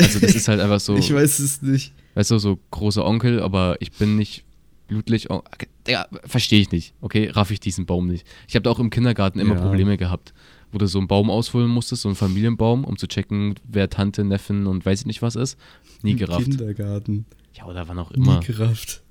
Also 0.00 0.18
das 0.18 0.34
ist 0.34 0.48
halt 0.48 0.58
einfach 0.60 0.80
so, 0.80 0.96
Ich 0.96 1.12
weiß 1.12 1.38
es 1.38 1.60
nicht. 1.62 1.92
weißt 2.14 2.30
du, 2.32 2.38
so 2.38 2.58
großer 2.72 3.04
Onkel, 3.04 3.40
aber 3.40 3.76
ich 3.80 3.92
bin 3.92 4.16
nicht 4.16 4.44
blutlich. 4.86 5.30
On 5.30 5.42
ja, 5.88 6.06
verstehe 6.24 6.60
ich 6.60 6.72
nicht. 6.72 6.94
Okay, 7.00 7.28
raff 7.30 7.50
ich 7.50 7.60
diesen 7.60 7.86
Baum 7.86 8.06
nicht. 8.08 8.26
Ich 8.48 8.54
habe 8.54 8.64
da 8.64 8.70
auch 8.70 8.78
im 8.78 8.90
Kindergarten 8.90 9.38
immer 9.38 9.54
Ja. 9.54 9.60
Probleme 9.60 9.96
gehabt, 9.96 10.34
wo 10.72 10.78
du 10.78 10.86
so 10.86 10.98
einen 10.98 11.08
Baum 11.08 11.30
ausfüllen 11.30 11.70
musstest, 11.70 12.02
so 12.02 12.08
einen 12.08 12.16
Familienbaum, 12.16 12.84
um 12.84 12.96
zu 12.96 13.06
checken, 13.06 13.54
wer 13.64 13.88
Tante, 13.88 14.24
Neffen 14.24 14.66
und 14.66 14.84
weiß 14.84 15.00
ich 15.00 15.06
nicht 15.06 15.22
was 15.22 15.36
ist. 15.36 15.58
Nie 16.02 16.12
Im 16.12 16.18
gerafft. 16.18 16.44
Kindergarten. 16.44 17.24
Ja, 17.54 17.66
oder 17.66 17.88
wann 17.88 17.98
auch 17.98 18.10
immer. 18.10 18.40
Nie 18.40 18.46
gerafft. 18.46 19.02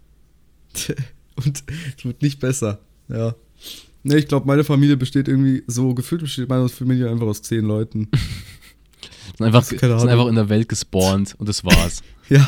Und 1.37 1.63
es 1.97 2.05
wird 2.05 2.21
nicht 2.21 2.39
besser. 2.39 2.79
Ja. 3.09 3.35
Ne, 4.03 4.17
ich 4.17 4.27
glaube, 4.27 4.45
meine 4.45 4.63
Familie 4.63 4.95
besteht 4.97 5.27
irgendwie 5.27 5.63
so, 5.67 5.93
gefühlt 5.93 6.21
besteht 6.21 6.47
meine 6.47 6.69
Familie 6.69 7.09
einfach 7.09 7.25
aus 7.25 7.41
zehn 7.41 7.65
Leuten. 7.65 8.07
Sind 9.37 9.47
einfach, 9.47 9.67
Keine 9.67 9.99
sind 9.99 10.09
einfach 10.09 10.27
in 10.27 10.35
der 10.35 10.47
Welt 10.47 10.69
gespawnt 10.69 11.35
und 11.37 11.49
das 11.49 11.63
war's. 11.65 12.01
Ja, 12.29 12.43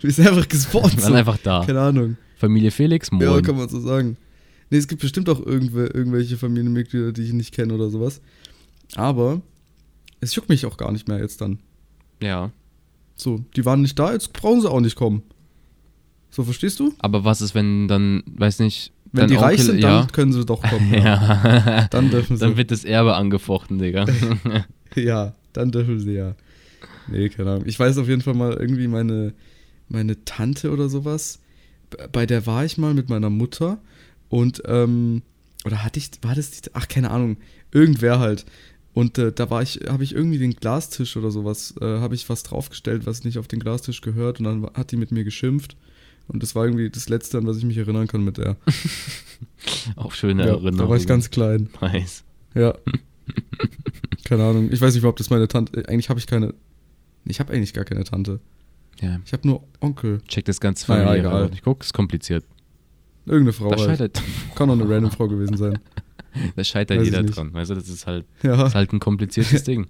wir 0.00 0.10
sind 0.12 0.28
einfach 0.28 0.46
gespawnt. 0.46 1.00
Waren 1.00 1.12
So. 1.12 1.14
einfach 1.14 1.38
da. 1.38 1.64
Keine 1.64 1.80
Ahnung. 1.80 2.16
Familie 2.42 2.72
Felix, 2.72 3.08
Ja, 3.12 3.30
moin. 3.30 3.42
kann 3.44 3.56
man 3.56 3.68
so 3.68 3.78
sagen. 3.78 4.16
Nee, 4.68 4.78
es 4.78 4.88
gibt 4.88 5.00
bestimmt 5.02 5.28
auch 5.28 5.38
irgendw 5.46 5.84
irgendwelche 5.94 6.36
Familienmitglieder, 6.36 7.12
die 7.12 7.22
ich 7.22 7.32
nicht 7.32 7.54
kenne 7.54 7.72
oder 7.74 7.88
sowas. 7.88 8.20
Aber 8.96 9.40
es 10.20 10.34
juckt 10.34 10.48
mich 10.48 10.66
auch 10.66 10.76
gar 10.76 10.90
nicht 10.90 11.06
mehr 11.06 11.18
jetzt 11.20 11.40
dann. 11.40 11.60
Ja. 12.20 12.50
So, 13.14 13.44
die 13.54 13.64
waren 13.64 13.80
nicht 13.82 13.96
da, 13.98 14.12
jetzt 14.12 14.32
brauchen 14.32 14.60
sie 14.60 14.68
auch 14.70 14.80
nicht 14.80 14.96
kommen. 14.96 15.22
So, 16.30 16.42
verstehst 16.42 16.80
du? 16.80 16.92
Aber 16.98 17.24
was 17.24 17.42
ist, 17.42 17.54
wenn 17.54 17.86
dann, 17.86 18.22
weiß 18.26 18.58
nicht, 18.58 18.92
Wenn 19.12 19.28
die 19.28 19.34
reich 19.36 19.60
Onkel- 19.60 19.64
sind, 19.74 19.84
dann 19.84 20.06
können 20.10 20.32
sie 20.32 20.44
doch 20.44 20.62
kommen. 20.62 20.90
Ja, 20.94 21.00
ja. 21.00 21.88
Dann 21.90 22.10
dürfen 22.10 22.36
sie. 22.36 22.40
Dann 22.44 22.56
wird 22.56 22.70
das 22.72 22.84
Erbe 22.84 23.14
angefochten, 23.14 23.78
Digga. 23.78 24.06
ja, 24.96 25.34
dann 25.52 25.70
dürfen 25.70 26.00
sie 26.00 26.14
ja. 26.14 26.34
Nee, 27.08 27.28
keine 27.28 27.50
Ahnung. 27.52 27.64
Ich 27.66 27.78
weiß 27.78 27.98
auf 27.98 28.08
jeden 28.08 28.22
Fall 28.22 28.34
mal 28.34 28.54
irgendwie 28.54 28.88
meine, 28.88 29.32
meine 29.88 30.24
Tante 30.24 30.70
oder 30.72 30.88
sowas. 30.88 31.38
Bei 32.12 32.26
der 32.26 32.46
war 32.46 32.64
ich 32.64 32.78
mal 32.78 32.94
mit 32.94 33.08
meiner 33.08 33.30
Mutter 33.30 33.78
und, 34.28 34.62
ähm, 34.66 35.22
oder 35.64 35.84
hatte 35.84 35.98
ich, 35.98 36.10
war 36.22 36.34
das 36.34 36.50
die, 36.50 36.70
ach, 36.72 36.88
keine 36.88 37.10
Ahnung, 37.10 37.36
irgendwer 37.72 38.18
halt. 38.18 38.44
Und 38.94 39.16
äh, 39.18 39.32
da 39.32 39.48
war 39.48 39.62
ich, 39.62 39.80
habe 39.88 40.04
ich 40.04 40.14
irgendwie 40.14 40.38
den 40.38 40.54
Glastisch 40.54 41.16
oder 41.16 41.30
sowas, 41.30 41.74
äh, 41.80 41.84
habe 41.84 42.14
ich 42.14 42.28
was 42.28 42.42
draufgestellt, 42.42 43.06
was 43.06 43.24
nicht 43.24 43.38
auf 43.38 43.48
den 43.48 43.60
Glastisch 43.60 44.00
gehört 44.02 44.38
und 44.38 44.44
dann 44.44 44.66
hat 44.74 44.90
die 44.92 44.96
mit 44.96 45.12
mir 45.12 45.24
geschimpft. 45.24 45.76
Und 46.28 46.42
das 46.42 46.54
war 46.54 46.64
irgendwie 46.64 46.88
das 46.90 47.08
Letzte, 47.08 47.38
an 47.38 47.46
was 47.46 47.56
ich 47.56 47.64
mich 47.64 47.76
erinnern 47.76 48.06
kann 48.06 48.24
mit 48.24 48.38
der. 48.38 48.56
Auch 49.96 50.12
schöne 50.12 50.42
Ja, 50.44 50.50
Erinnerung. 50.50 50.76
da 50.78 50.88
war 50.88 50.96
ich 50.96 51.06
ganz 51.06 51.30
klein. 51.30 51.68
Nice. 51.80 52.22
Ja. 52.54 52.74
keine 54.24 54.44
Ahnung. 54.44 54.70
Ich 54.72 54.80
weiß 54.80 54.94
nicht, 54.94 55.04
ob 55.04 55.16
das 55.16 55.30
meine 55.30 55.48
Tante. 55.48 55.86
Eigentlich 55.88 56.10
habe 56.10 56.20
ich 56.20 56.26
keine. 56.26 56.54
Ich 57.24 57.40
habe 57.40 57.52
eigentlich 57.52 57.72
gar 57.72 57.84
keine 57.84 58.04
Tante. 58.04 58.40
Ja. 59.00 59.18
Ich 59.24 59.32
habe 59.32 59.46
nur 59.48 59.62
Onkel. 59.80 60.20
Check 60.28 60.44
das 60.44 60.60
ganze 60.60 60.90
Naja, 60.90 61.04
Familie. 61.06 61.20
egal. 61.28 61.50
Ich 61.54 61.62
guck, 61.62 61.82
ist 61.82 61.92
kompliziert. 61.92 62.44
Irgendeine 63.26 63.52
Frau. 63.52 63.70
Da 63.70 63.76
Halt. 63.76 63.88
scheitert, 63.98 64.22
Kann 64.54 64.68
auch 64.70 64.74
eine 64.74 64.88
random 64.88 65.10
Frau 65.10 65.28
gewesen 65.28 65.56
sein. 65.56 65.78
da 66.56 66.64
scheitert 66.64 66.98
Weiß 66.98 67.06
jeder 67.06 67.22
dran. 67.22 67.52
Weißt 67.52 67.70
du, 67.70 67.74
das 67.74 67.88
ist 67.88 68.06
halt, 68.06 68.24
Ja. 68.42 68.56
das 68.56 68.68
ist 68.70 68.74
halt 68.74 68.92
ein 68.92 69.00
kompliziertes 69.00 69.62
Ding. 69.64 69.86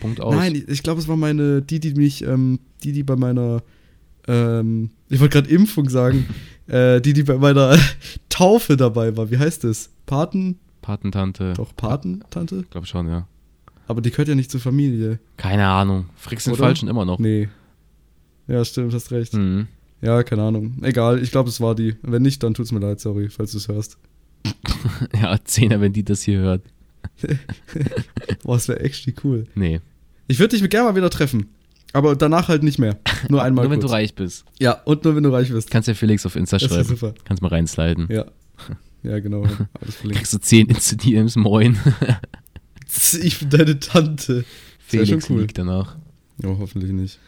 Punkt 0.00 0.20
aus. 0.20 0.34
Nein, 0.34 0.62
ich 0.66 0.82
glaube, 0.82 1.00
es 1.00 1.08
war 1.08 1.16
meine, 1.16 1.60
die, 1.62 1.80
die 1.80 1.94
mich, 1.94 2.24
ähm, 2.24 2.60
die, 2.84 2.92
die 2.92 3.02
bei 3.02 3.16
meiner, 3.16 3.62
ähm, 4.28 4.90
ich 5.08 5.18
wollte 5.18 5.40
gerade 5.40 5.52
Impfung 5.52 5.88
sagen, 5.88 6.26
äh, 6.68 7.00
die, 7.00 7.12
die 7.14 7.24
bei 7.24 7.36
meiner 7.36 7.76
Taufe 8.28 8.76
dabei 8.76 9.16
war. 9.16 9.30
Wie 9.30 9.38
heißt 9.38 9.64
das? 9.64 9.90
Paten? 10.06 10.58
Patentante. 10.82 11.52
Doch, 11.56 11.74
Patentante? 11.74 12.60
Ich 12.60 12.70
glaube 12.70 12.86
schon, 12.86 13.08
ja. 13.08 13.26
Aber 13.88 14.00
die 14.00 14.10
gehört 14.10 14.28
ja 14.28 14.34
nicht 14.34 14.50
zur 14.50 14.60
Familie. 14.60 15.18
Keine 15.36 15.66
Ahnung. 15.66 16.06
Frickst 16.14 16.46
den? 16.46 16.54
Falschen 16.54 16.88
immer 16.88 17.04
noch. 17.04 17.18
Nee. 17.18 17.48
Ja, 18.48 18.64
stimmt, 18.64 18.92
hast 18.94 19.12
recht. 19.12 19.34
Mhm. 19.34 19.66
Ja, 20.00 20.22
keine 20.22 20.42
Ahnung. 20.42 20.78
Egal, 20.82 21.22
ich 21.22 21.30
glaube, 21.30 21.48
es 21.48 21.60
war 21.60 21.74
die. 21.74 21.96
Wenn 22.02 22.22
nicht, 22.22 22.42
dann 22.42 22.54
tut's 22.54 22.72
mir 22.72 22.78
leid, 22.80 23.00
sorry, 23.00 23.28
falls 23.28 23.52
du 23.52 23.58
es 23.58 23.68
hörst. 23.68 23.98
Ja, 25.20 25.36
Zehner, 25.44 25.80
wenn 25.80 25.92
die 25.92 26.04
das 26.04 26.22
hier 26.22 26.38
hört. 26.38 26.62
Boah, 28.44 28.54
das 28.54 28.68
wäre 28.68 28.80
echt 28.80 29.12
cool. 29.24 29.46
Nee. 29.54 29.80
Ich 30.28 30.38
würde 30.38 30.56
dich 30.56 30.70
gerne 30.70 30.88
mal 30.90 30.96
wieder 30.96 31.10
treffen. 31.10 31.46
Aber 31.92 32.14
danach 32.16 32.48
halt 32.48 32.62
nicht 32.62 32.78
mehr. 32.78 32.98
Nur 33.28 33.42
einmal 33.42 33.64
Nur 33.64 33.72
wenn 33.72 33.80
kurz. 33.80 33.90
du 33.90 33.94
reich 33.96 34.14
bist. 34.14 34.44
Ja, 34.58 34.72
und 34.84 35.04
nur 35.04 35.16
wenn 35.16 35.22
du 35.24 35.30
reich 35.30 35.50
bist. 35.50 35.70
Kannst 35.70 35.88
ja 35.88 35.94
Felix 35.94 36.24
auf 36.26 36.36
Insta 36.36 36.58
Das 36.58 36.68
schreiben. 36.70 36.84
super. 36.88 37.14
Kannst 37.24 37.42
mal 37.42 37.48
reinsliden. 37.48 38.06
Ja. 38.10 38.26
Ja, 39.02 39.18
genau. 39.20 39.46
Kriegst 40.02 40.32
du 40.34 40.38
10 40.38 40.68
Insta-DMs, 40.68 41.36
moin. 41.36 41.78
Ich 43.22 43.38
bin 43.40 43.50
deine 43.50 43.78
Tante. 43.80 44.44
Felix 44.78 45.08
schon 45.26 45.36
cool. 45.36 45.42
liegt 45.42 45.58
danach. 45.58 45.96
Ja, 46.42 46.48
hoffentlich 46.58 46.92
nicht. 46.92 47.18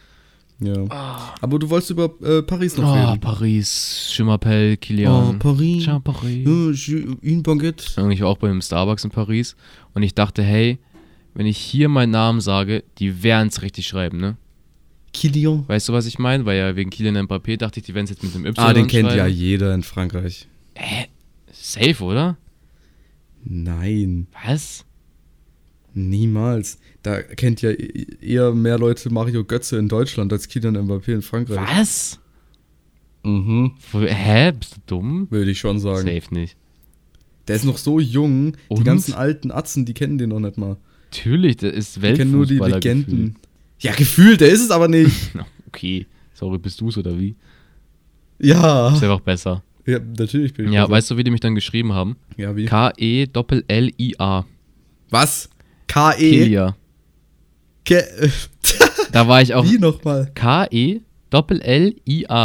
Ja. 0.63 1.33
Aber 1.41 1.57
du 1.59 1.69
wolltest 1.69 1.89
über 1.91 2.11
äh, 2.21 2.43
Paris 2.43 2.77
noch 2.77 2.87
Oh, 2.87 2.93
reden. 3.09 3.19
Paris, 3.19 4.09
Schimmerpell, 4.13 4.77
Kilian. 4.77 5.35
Oh, 5.35 5.39
Paris. 5.39 5.87
Paris. 6.03 6.45
Ja, 6.45 6.71
je- 6.71 7.07
une 7.23 7.41
baguette. 7.41 7.83
Ich 8.11 8.21
war 8.21 8.27
auch 8.29 8.37
bei 8.37 8.47
einem 8.49 8.61
Starbucks 8.61 9.03
in 9.03 9.09
Paris 9.09 9.55
und 9.95 10.03
ich 10.03 10.13
dachte, 10.13 10.43
hey, 10.43 10.77
wenn 11.33 11.45
ich 11.47 11.57
hier 11.57 11.89
meinen 11.89 12.11
Namen 12.11 12.41
sage, 12.41 12.83
die 12.99 13.23
werden 13.23 13.47
es 13.47 13.61
richtig 13.63 13.87
schreiben, 13.87 14.19
ne? 14.19 14.37
Kilian. 15.13 15.67
Weißt 15.67 15.89
du, 15.89 15.93
was 15.93 16.05
ich 16.05 16.19
meine? 16.19 16.45
Weil 16.45 16.57
ja 16.59 16.75
wegen 16.75 16.89
Kylian 16.91 17.17
Mbappé 17.27 17.57
dachte 17.57 17.79
ich, 17.79 17.85
die 17.85 17.93
werden 17.95 18.05
es 18.05 18.11
jetzt 18.11 18.23
mit 18.23 18.33
dem 18.35 18.45
Y 18.45 18.53
Ah, 18.63 18.73
den 18.73 18.87
kennt 18.87 19.07
schreiben. 19.09 19.17
ja 19.17 19.27
jeder 19.27 19.73
in 19.73 19.81
Frankreich. 19.83 20.47
Hä? 20.75 21.07
Safe, 21.51 22.03
oder? 22.03 22.37
Nein, 23.43 24.27
Was? 24.45 24.85
niemals. 25.93 26.77
Da 27.03 27.21
kennt 27.21 27.61
ja 27.61 27.71
e- 27.71 28.05
eher 28.21 28.53
mehr 28.53 28.77
Leute 28.77 29.09
Mario 29.11 29.43
Götze 29.43 29.77
in 29.77 29.87
Deutschland 29.87 30.31
als 30.31 30.47
Kylian 30.47 30.77
Mbappé 30.77 31.13
in 31.13 31.21
Frankreich. 31.21 31.57
Was? 31.57 32.19
Mhm. 33.23 33.73
Hä? 33.93 34.51
Bist 34.51 34.75
du 34.75 34.79
dumm? 34.87 35.27
Würde 35.29 35.51
ich 35.51 35.59
schon 35.59 35.79
sagen. 35.79 36.07
Safe 36.07 36.33
nicht. 36.33 36.55
Der 37.47 37.55
ist 37.55 37.65
noch 37.65 37.77
so 37.77 37.99
jung. 37.99 38.53
Die 38.53 38.57
Und? 38.75 38.83
ganzen 38.83 39.13
alten 39.15 39.51
Atzen, 39.51 39.85
die 39.85 39.93
kennen 39.93 40.17
den 40.17 40.29
noch 40.29 40.39
nicht 40.39 40.57
mal. 40.57 40.77
Natürlich, 41.11 41.57
der 41.57 41.73
ist 41.73 41.97
Die 41.97 42.01
kennen 42.13 42.31
nur 42.31 42.45
die 42.45 42.59
Weltfußballer 42.59 42.75
Legenden. 42.75 43.35
Ja, 43.79 43.93
gefühlt, 43.93 44.39
der 44.41 44.49
ist 44.49 44.61
es 44.61 44.71
aber 44.71 44.87
nicht. 44.87 45.05
gefühlt. 45.33 45.45
Okay, 45.67 46.05
sorry, 46.33 46.57
bist 46.59 46.79
du's 46.81 46.97
oder 46.97 47.17
wie? 47.19 47.35
ja. 48.39 48.93
Ist 48.93 49.03
einfach 49.03 49.19
besser. 49.21 49.63
Ja, 49.85 49.99
natürlich 49.99 50.53
bin 50.53 50.67
ich 50.67 50.73
Ja, 50.73 50.81
besser. 50.83 50.91
weißt 50.93 51.11
du, 51.11 51.17
wie 51.17 51.23
die 51.23 51.31
mich 51.31 51.39
dann 51.39 51.55
geschrieben 51.55 51.93
haben? 51.93 52.15
Ja, 52.37 52.55
wie? 52.55 52.65
K-E-L-L-I-A. 52.65 54.45
Was? 55.09 55.49
K-E? 55.87 56.15
Kelia. 56.39 56.75
Ke 57.85 58.31
Da 59.11 59.27
war 59.27 59.41
ich 59.41 59.53
auch. 59.53 59.65
wie 59.65 59.77
nochmal? 59.77 60.31
K-E-L-L-I-A, 60.35 61.01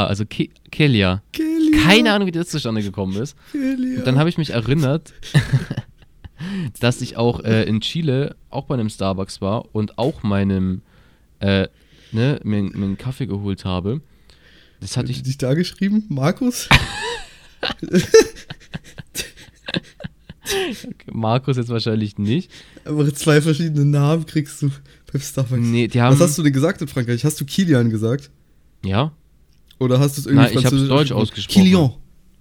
also 0.07 0.25
Ke 0.26 0.49
Kelia. 0.71 1.23
Kelia. 1.33 1.83
Keine 1.83 2.12
Ahnung, 2.12 2.26
wie 2.26 2.33
das 2.33 2.49
zustande 2.49 2.83
gekommen 2.83 3.16
ist. 3.21 3.37
Kelia. 3.52 3.99
Und 3.99 4.07
dann 4.07 4.19
habe 4.19 4.28
ich 4.28 4.38
mich 4.38 4.50
erinnert, 4.50 5.12
dass 6.81 7.00
ich 7.00 7.16
auch 7.16 7.40
äh, 7.45 7.64
in 7.64 7.81
Chile 7.81 8.37
auch 8.50 8.66
bei 8.66 8.75
einem 8.75 8.88
Starbucks 8.90 9.40
war 9.40 9.75
und 9.75 9.99
auch 9.99 10.23
meinem, 10.23 10.83
äh, 11.40 11.69
ne, 12.12 12.40
mir, 12.43 12.62
mir 12.62 12.85
einen 12.85 12.99
Kaffee 12.99 13.26
geholt 13.26 13.64
habe. 13.64 14.00
Das 14.81 14.97
hatte 14.97 15.09
Hat 15.09 15.16
ich, 15.16 15.23
dich 15.23 15.38
da 15.38 15.55
geschrieben? 15.55 16.05
Markus? 16.09 16.69
Markus 21.12 21.57
jetzt 21.57 21.71
wahrscheinlich 21.71 22.19
nicht. 22.19 22.50
Aber 22.85 23.12
zwei 23.14 23.40
verschiedene 23.40 23.85
Namen 23.85 24.26
kriegst 24.26 24.62
du 24.62 24.71
beim 25.13 25.21
Starbucks. 25.21 25.61
Nee, 25.61 25.89
die 25.89 26.01
haben, 26.01 26.19
Was 26.19 26.29
hast 26.29 26.39
du 26.39 26.43
denn 26.43 26.53
gesagt 26.53 26.81
in 26.83 26.89
Frankreich? 26.89 27.25
Hast 27.25 27.41
du 27.41 27.45
Kilian 27.45 27.91
gesagt? 27.91 28.31
ja, 28.85 29.13
Oder 29.79 29.99
hast 30.01 30.17
du 30.17 30.21
es 30.23 30.27
irgendwie 30.27 30.45
Nein, 30.45 30.51
ich 30.51 30.57
hab's 30.59 30.69
französisch 30.69 30.89
deutsch 30.89 31.13
ausgesprochen. 31.13 31.63
Kilian. 31.65 31.93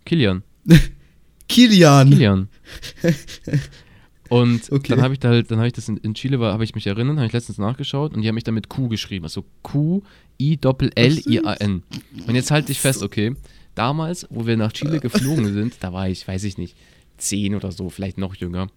Kilian. 0.06 0.44
Kilian. 1.48 2.10
Kilian. 2.10 2.50
Und 4.30 4.72
Okay. 4.72 4.90
dann 4.90 5.02
habe 5.04 5.14
ich 5.14 5.20
da 5.20 5.30
halt, 5.30 5.52
dann 5.52 5.60
habe 5.60 5.68
ich 5.68 5.74
das 5.74 5.88
in, 5.88 5.98
in 5.98 6.16
Chile 6.16 6.40
war, 6.40 6.52
habe 6.54 6.64
ich 6.64 6.74
mich 6.74 6.88
erinnert, 6.88 7.18
habe 7.18 7.28
ich 7.28 7.34
letztens 7.34 7.58
nachgeschaut 7.60 8.14
und 8.16 8.22
die 8.22 8.28
haben 8.28 8.36
mich 8.36 8.44
da 8.44 8.52
mit 8.52 8.70
Q 8.70 8.88
geschrieben, 8.90 9.26
also 9.26 9.46
Q 9.62 10.02
I 10.42 10.58
Doppel 10.58 10.92
L 10.96 11.20
I 11.28 11.46
A 11.46 11.54
N. 11.54 11.84
Und 12.28 12.34
jetzt 12.36 12.50
halte 12.52 12.72
ich 12.72 12.80
fest, 12.80 13.04
okay, 13.04 13.36
damals, 13.76 14.26
wo 14.32 14.48
wir 14.48 14.58
nach 14.58 14.74
Chile 14.74 15.00
geflogen 15.02 15.54
sind, 15.54 15.76
da 15.82 15.94
war 15.94 16.10
ich, 16.10 16.28
weiß 16.28 16.44
ich 16.46 16.58
nicht, 16.58 16.76
zehn 17.18 17.54
oder 17.56 17.72
so, 17.72 17.90
vielleicht 17.90 18.18
noch 18.18 18.36
jünger. 18.36 18.68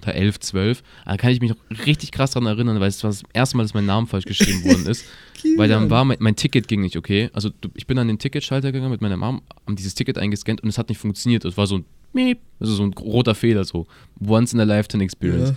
Oder 0.00 0.14
elf, 0.14 0.40
zwölf. 0.40 0.82
Da 1.04 1.16
kann 1.16 1.30
ich 1.30 1.40
mich 1.40 1.50
noch 1.50 1.86
richtig 1.86 2.10
krass 2.10 2.32
dran 2.32 2.46
erinnern, 2.46 2.80
weil 2.80 2.88
es 2.88 3.02
war 3.04 3.10
das 3.10 3.22
erste 3.32 3.56
Mal, 3.56 3.62
dass 3.62 3.74
mein 3.74 3.86
Name 3.86 4.06
falsch 4.06 4.24
geschrieben 4.24 4.64
worden 4.64 4.86
ist. 4.86 5.04
weil 5.56 5.68
dann 5.68 5.90
war 5.90 6.04
mein, 6.04 6.16
mein 6.20 6.36
Ticket 6.36 6.66
ging 6.68 6.80
nicht 6.80 6.96
okay. 6.96 7.30
Also 7.32 7.50
ich 7.74 7.86
bin 7.86 7.98
an 7.98 8.08
den 8.08 8.18
Ticketschalter 8.18 8.72
gegangen 8.72 8.90
mit 8.90 9.00
meiner 9.00 9.16
Mom, 9.16 9.42
haben 9.66 9.76
dieses 9.76 9.94
Ticket 9.94 10.18
eingescannt 10.18 10.62
und 10.62 10.68
es 10.68 10.78
hat 10.78 10.88
nicht 10.88 10.98
funktioniert. 10.98 11.44
Es 11.44 11.56
war 11.56 11.66
so 11.66 11.78
ein 11.78 11.84
Miep, 12.12 12.40
also 12.60 12.74
so 12.74 12.82
ein 12.82 12.92
roter 12.94 13.34
Fehler, 13.34 13.64
so 13.64 13.86
Once 14.26 14.52
in 14.52 14.60
a 14.60 14.64
Lifetime 14.64 15.04
Experience. 15.04 15.50
Ja. 15.50 15.56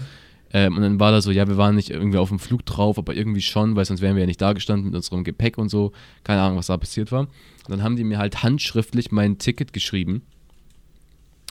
Ähm, 0.54 0.76
und 0.76 0.84
dann 0.84 1.00
war 1.00 1.12
da 1.12 1.22
so, 1.22 1.32
ja, 1.32 1.48
wir 1.48 1.58
waren 1.58 1.76
nicht 1.76 1.90
irgendwie 1.90 2.18
auf 2.18 2.30
dem 2.30 2.40
Flug 2.40 2.66
drauf, 2.66 2.98
aber 2.98 3.16
irgendwie 3.16 3.42
schon, 3.42 3.76
weil 3.76 3.86
sonst 3.86 4.02
wären 4.02 4.16
wir 4.16 4.22
ja 4.22 4.28
nicht 4.28 4.42
da 4.42 4.54
gestanden 4.54 4.86
mit 4.86 4.96
unserem 4.96 5.24
Gepäck 5.24 5.58
und 5.58 5.70
so. 5.70 5.92
Keine 6.24 6.42
Ahnung, 6.42 6.58
was 6.58 6.68
da 6.68 6.78
passiert 6.78 7.12
war. 7.12 7.22
Und 7.22 7.30
dann 7.70 7.84
haben 7.84 7.96
die 7.96 8.04
mir 8.04 8.20
halt 8.20 8.44
handschriftlich 8.44 9.12
mein 9.12 9.38
Ticket 9.38 9.74
geschrieben. 9.74 10.22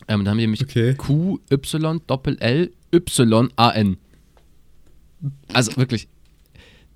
Ähm, 0.08 0.20
und 0.20 0.25
dann 0.26 0.32
haben 0.32 0.38
die 0.38 0.46
mich 0.46 0.62
Okay. 0.62 0.94
Q, 0.94 1.38
Y, 1.50 2.00
Doppel 2.06 2.37
L, 2.40 2.73
Y, 2.92 3.49
A, 3.56 3.70
N. 3.70 3.96
Also 5.52 5.76
wirklich, 5.76 6.08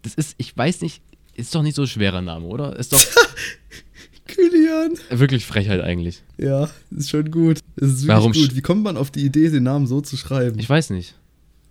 das 0.03 0.15
ist, 0.15 0.35
ich 0.39 0.57
weiß 0.57 0.83
nicht, 0.83 1.03
ist 1.35 1.55
doch 1.55 1.63
nicht 1.63 1.77
so 1.77 1.83
ein 1.83 1.89
schwerer 1.89 2.21
Name, 2.21 2.47
oder? 2.47 2.77
Ist 2.77 2.93
doch 2.93 3.03
Kilian. 4.27 4.95
wirklich 5.11 5.47
Frechheit 5.47 5.81
eigentlich. 5.81 6.23
Ja, 6.37 6.69
ist 6.91 7.11
schon 7.11 7.31
gut. 7.31 7.61
Ist 7.77 8.07
Warum 8.07 8.33
gut. 8.33 8.55
Wie 8.55 8.61
kommt 8.61 8.83
man 8.83 8.97
auf 8.97 9.11
die 9.11 9.25
Idee, 9.25 9.49
den 9.49 9.63
Namen 9.63 9.87
so 9.87 10.01
zu 10.01 10.17
schreiben? 10.17 10.59
Ich 10.59 10.69
weiß 10.69 10.91
nicht. 10.91 11.15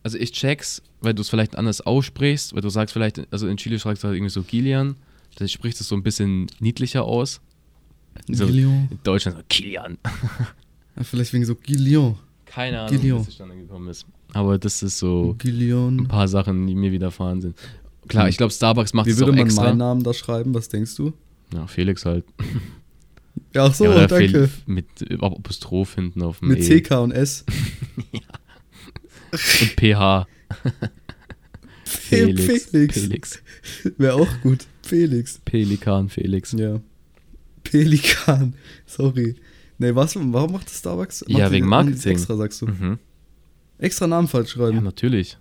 Also 0.03 0.17
ich 0.17 0.31
check's, 0.31 0.81
weil 1.01 1.13
du 1.13 1.21
es 1.21 1.29
vielleicht 1.29 1.55
anders 1.57 1.81
aussprichst, 1.81 2.55
weil 2.55 2.61
du 2.61 2.69
sagst 2.69 2.93
vielleicht, 2.93 3.31
also 3.31 3.47
in 3.47 3.57
Chile 3.57 3.77
schreibst 3.79 4.03
du 4.03 4.07
halt 4.07 4.15
irgendwie 4.17 4.31
so 4.31 4.41
Kilian, 4.41 4.95
da 5.35 5.47
sprichst 5.47 5.79
du 5.79 5.83
es 5.83 5.87
so 5.89 5.95
ein 5.95 6.03
bisschen 6.03 6.47
niedlicher 6.59 7.03
aus. 7.03 7.41
So, 8.29 8.45
in 8.45 8.87
Deutschland 9.03 9.37
so 9.37 9.43
Kilian. 9.49 9.97
Ja, 10.97 11.03
vielleicht 11.03 11.33
wegen 11.33 11.45
so 11.45 11.55
Gillian. 11.55 12.15
Keine 12.45 12.79
Ahnung, 12.81 12.93
wie 12.93 12.97
Gillian. 12.97 13.17
das 13.19 13.25
zustande 13.27 13.55
gekommen 13.55 13.87
ist. 13.89 14.05
Aber 14.33 14.57
das 14.57 14.81
ist 14.83 14.97
so 14.97 15.31
ein 15.33 15.37
Gillian. 15.37 16.07
paar 16.07 16.27
Sachen, 16.27 16.65
die 16.67 16.75
mir 16.75 16.91
widerfahren 16.91 17.41
sind. 17.41 17.55
Klar, 18.07 18.23
Hm. 18.25 18.29
ich 18.29 18.37
glaube, 18.37 18.51
Starbucks 18.53 18.93
macht 18.93 19.05
Wie 19.07 19.11
es 19.11 19.17
würde 19.19 19.31
auch 19.31 19.35
man 19.35 19.45
extra. 19.45 19.63
meinen 19.63 19.77
Namen 19.77 20.03
da 20.03 20.13
schreiben? 20.13 20.53
Was 20.53 20.69
denkst 20.69 20.95
du? 20.95 21.13
Ja, 21.53 21.67
Felix 21.67 22.05
halt. 22.05 22.25
Ja, 23.53 23.65
ach 23.65 23.73
so, 23.73 23.85
ja, 23.85 24.07
danke. 24.07 24.47
Fel- 24.47 24.49
mit 24.65 24.85
Apostroph 25.21 25.95
hinten 25.95 26.21
auf 26.21 26.39
dem 26.39 26.49
Mit 26.49 26.59
E. 26.59 26.81
CK 26.81 26.91
und 27.03 27.11
S. 27.11 27.45
Und 29.31 29.75
PH. 29.75 30.25
Felix. 31.83 32.65
Felix. 32.69 32.93
Felix. 32.99 33.43
Wäre 33.97 34.13
auch 34.15 34.27
gut. 34.41 34.65
Felix. 34.83 35.39
Pelikan 35.45 36.09
Felix. 36.09 36.53
Ja. 36.53 36.79
Pelikan. 37.63 38.53
Sorry. 38.85 39.35
Nee, 39.79 39.93
was, 39.95 40.15
warum 40.15 40.51
macht 40.53 40.67
das 40.67 40.79
Starbucks? 40.79 41.21
Macht 41.27 41.37
Ja, 41.39 41.51
wegen 41.51 41.67
Marketing. 41.67 42.11
Extra, 42.13 42.35
sagst 42.35 42.61
du. 42.61 42.67
Mhm. 42.67 42.97
Extra 43.77 44.07
Namen 44.07 44.27
falsch 44.27 44.55
Ja, 44.55 44.63
schreiben. 44.67 44.83
natürlich. 44.83 45.37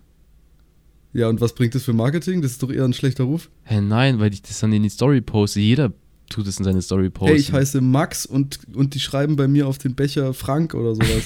Ja, 1.14 1.28
und 1.28 1.40
was 1.40 1.54
bringt 1.54 1.74
das 1.74 1.84
für 1.84 1.94
Marketing? 1.94 2.42
Das 2.42 2.50
ist 2.52 2.62
doch 2.62 2.70
eher 2.70 2.84
ein 2.84 2.92
schlechter 2.92 3.24
Ruf. 3.24 3.48
Hä, 3.64 3.80
nein, 3.80 4.18
weil 4.20 4.32
ich 4.34 4.42
das 4.42 4.60
dann 4.60 4.72
in 4.74 4.82
die 4.82 4.90
Story 4.90 5.22
poste. 5.22 5.60
Jeder 5.60 5.92
tut 6.28 6.46
es 6.46 6.58
in 6.58 6.64
seine 6.64 6.82
Story 6.82 7.08
posten. 7.08 7.28
Hey, 7.32 7.40
ich 7.40 7.52
heiße 7.52 7.80
Max 7.80 8.26
und, 8.26 8.58
und 8.74 8.94
die 8.94 9.00
schreiben 9.00 9.36
bei 9.36 9.48
mir 9.48 9.66
auf 9.68 9.78
den 9.78 9.94
Becher 9.94 10.34
Frank 10.34 10.74
oder 10.74 10.94
sowas. 10.94 11.22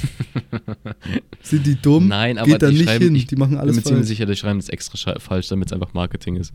Sind 1.43 1.67
die 1.67 1.75
dumm? 1.75 2.07
Nein, 2.07 2.39
aber 2.39 2.47
Geht 2.53 2.63
da 2.63 2.69
die 2.69 2.75
nicht 2.77 2.85
schreiben- 2.85 3.05
hin. 3.07 3.15
ich 3.17 3.27
Die 3.27 3.37
machen 3.37 3.51
bin 3.53 3.59
alles 3.59 3.77
mir 3.77 3.83
ziemlich 3.83 4.01
falsch. 4.03 4.09
sicher, 4.09 4.27
die 4.27 4.37
schreiben 4.37 4.61
das 4.61 4.69
extra 4.69 5.19
falsch, 5.19 5.49
damit 5.49 5.67
es 5.69 5.73
einfach 5.73 5.95
Marketing 5.95 6.37
ist. 6.37 6.53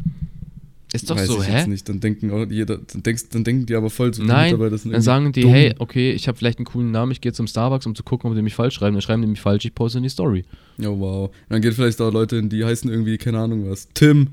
Ist 0.96 1.10
doch 1.10 1.18
Weiß 1.18 1.28
so, 1.28 1.42
ich 1.42 1.48
hä? 1.48 1.58
jetzt 1.58 1.68
nicht. 1.68 1.88
Dann 1.90 2.00
denken 2.00 2.32
auch 2.32 2.46
jeder, 2.50 2.78
dann, 2.78 3.04
denkst, 3.04 3.30
dann 3.30 3.44
denken 3.44 3.66
die 3.66 3.76
aber 3.76 3.90
voll 3.90 4.14
so, 4.14 4.22
die 4.22 4.28
Nein, 4.28 4.58
dann 4.60 5.02
sagen 5.02 5.32
die, 5.32 5.42
dumm. 5.42 5.52
hey, 5.52 5.76
okay, 5.80 6.12
ich 6.12 6.28
habe 6.28 6.38
vielleicht 6.38 6.60
einen 6.60 6.66
coolen 6.66 6.92
Namen, 6.92 7.12
ich 7.12 7.22
gehe 7.22 7.34
zum 7.34 7.48
Starbucks, 7.48 7.86
um 7.86 7.96
zu 7.96 8.04
gucken, 8.04 8.30
ob 8.30 8.36
die 8.36 8.42
mich 8.42 8.56
falsch 8.56 8.76
schreiben. 8.76 8.96
Dann 8.96 9.02
schreiben 9.02 9.22
die 9.22 9.28
mich 9.28 9.42
falsch, 9.42 9.66
ich 9.66 9.76
poste 9.76 10.00
in 10.00 10.04
die 10.04 10.10
Story. 10.10 10.46
Oh 10.82 11.00
wow. 11.00 11.32
Dann 11.50 11.62
geht 11.62 11.74
vielleicht 11.74 12.00
auch 12.02 12.12
Leute 12.12 12.38
hin, 12.38 12.50
die 12.50 12.64
heißen 12.64 12.90
irgendwie, 12.90 13.18
keine 13.18 13.40
Ahnung 13.40 13.70
was, 13.70 13.90
Tim. 13.94 14.28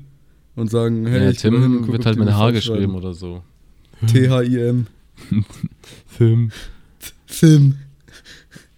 Und 0.55 0.69
sagen, 0.69 1.07
hey, 1.07 1.23
ja, 1.23 1.29
ich 1.31 1.43
mal 1.43 1.51
hin 1.53 1.61
Tim 1.61 1.81
guck, 1.81 1.91
wird 1.93 2.05
halt 2.05 2.17
mit 2.19 2.31
H 2.31 2.51
geschrieben 2.51 2.93
oder 2.95 3.13
so. 3.13 3.41
T-H-I-M. 4.05 4.87
Tim. 6.17 6.51
Film. 7.25 7.75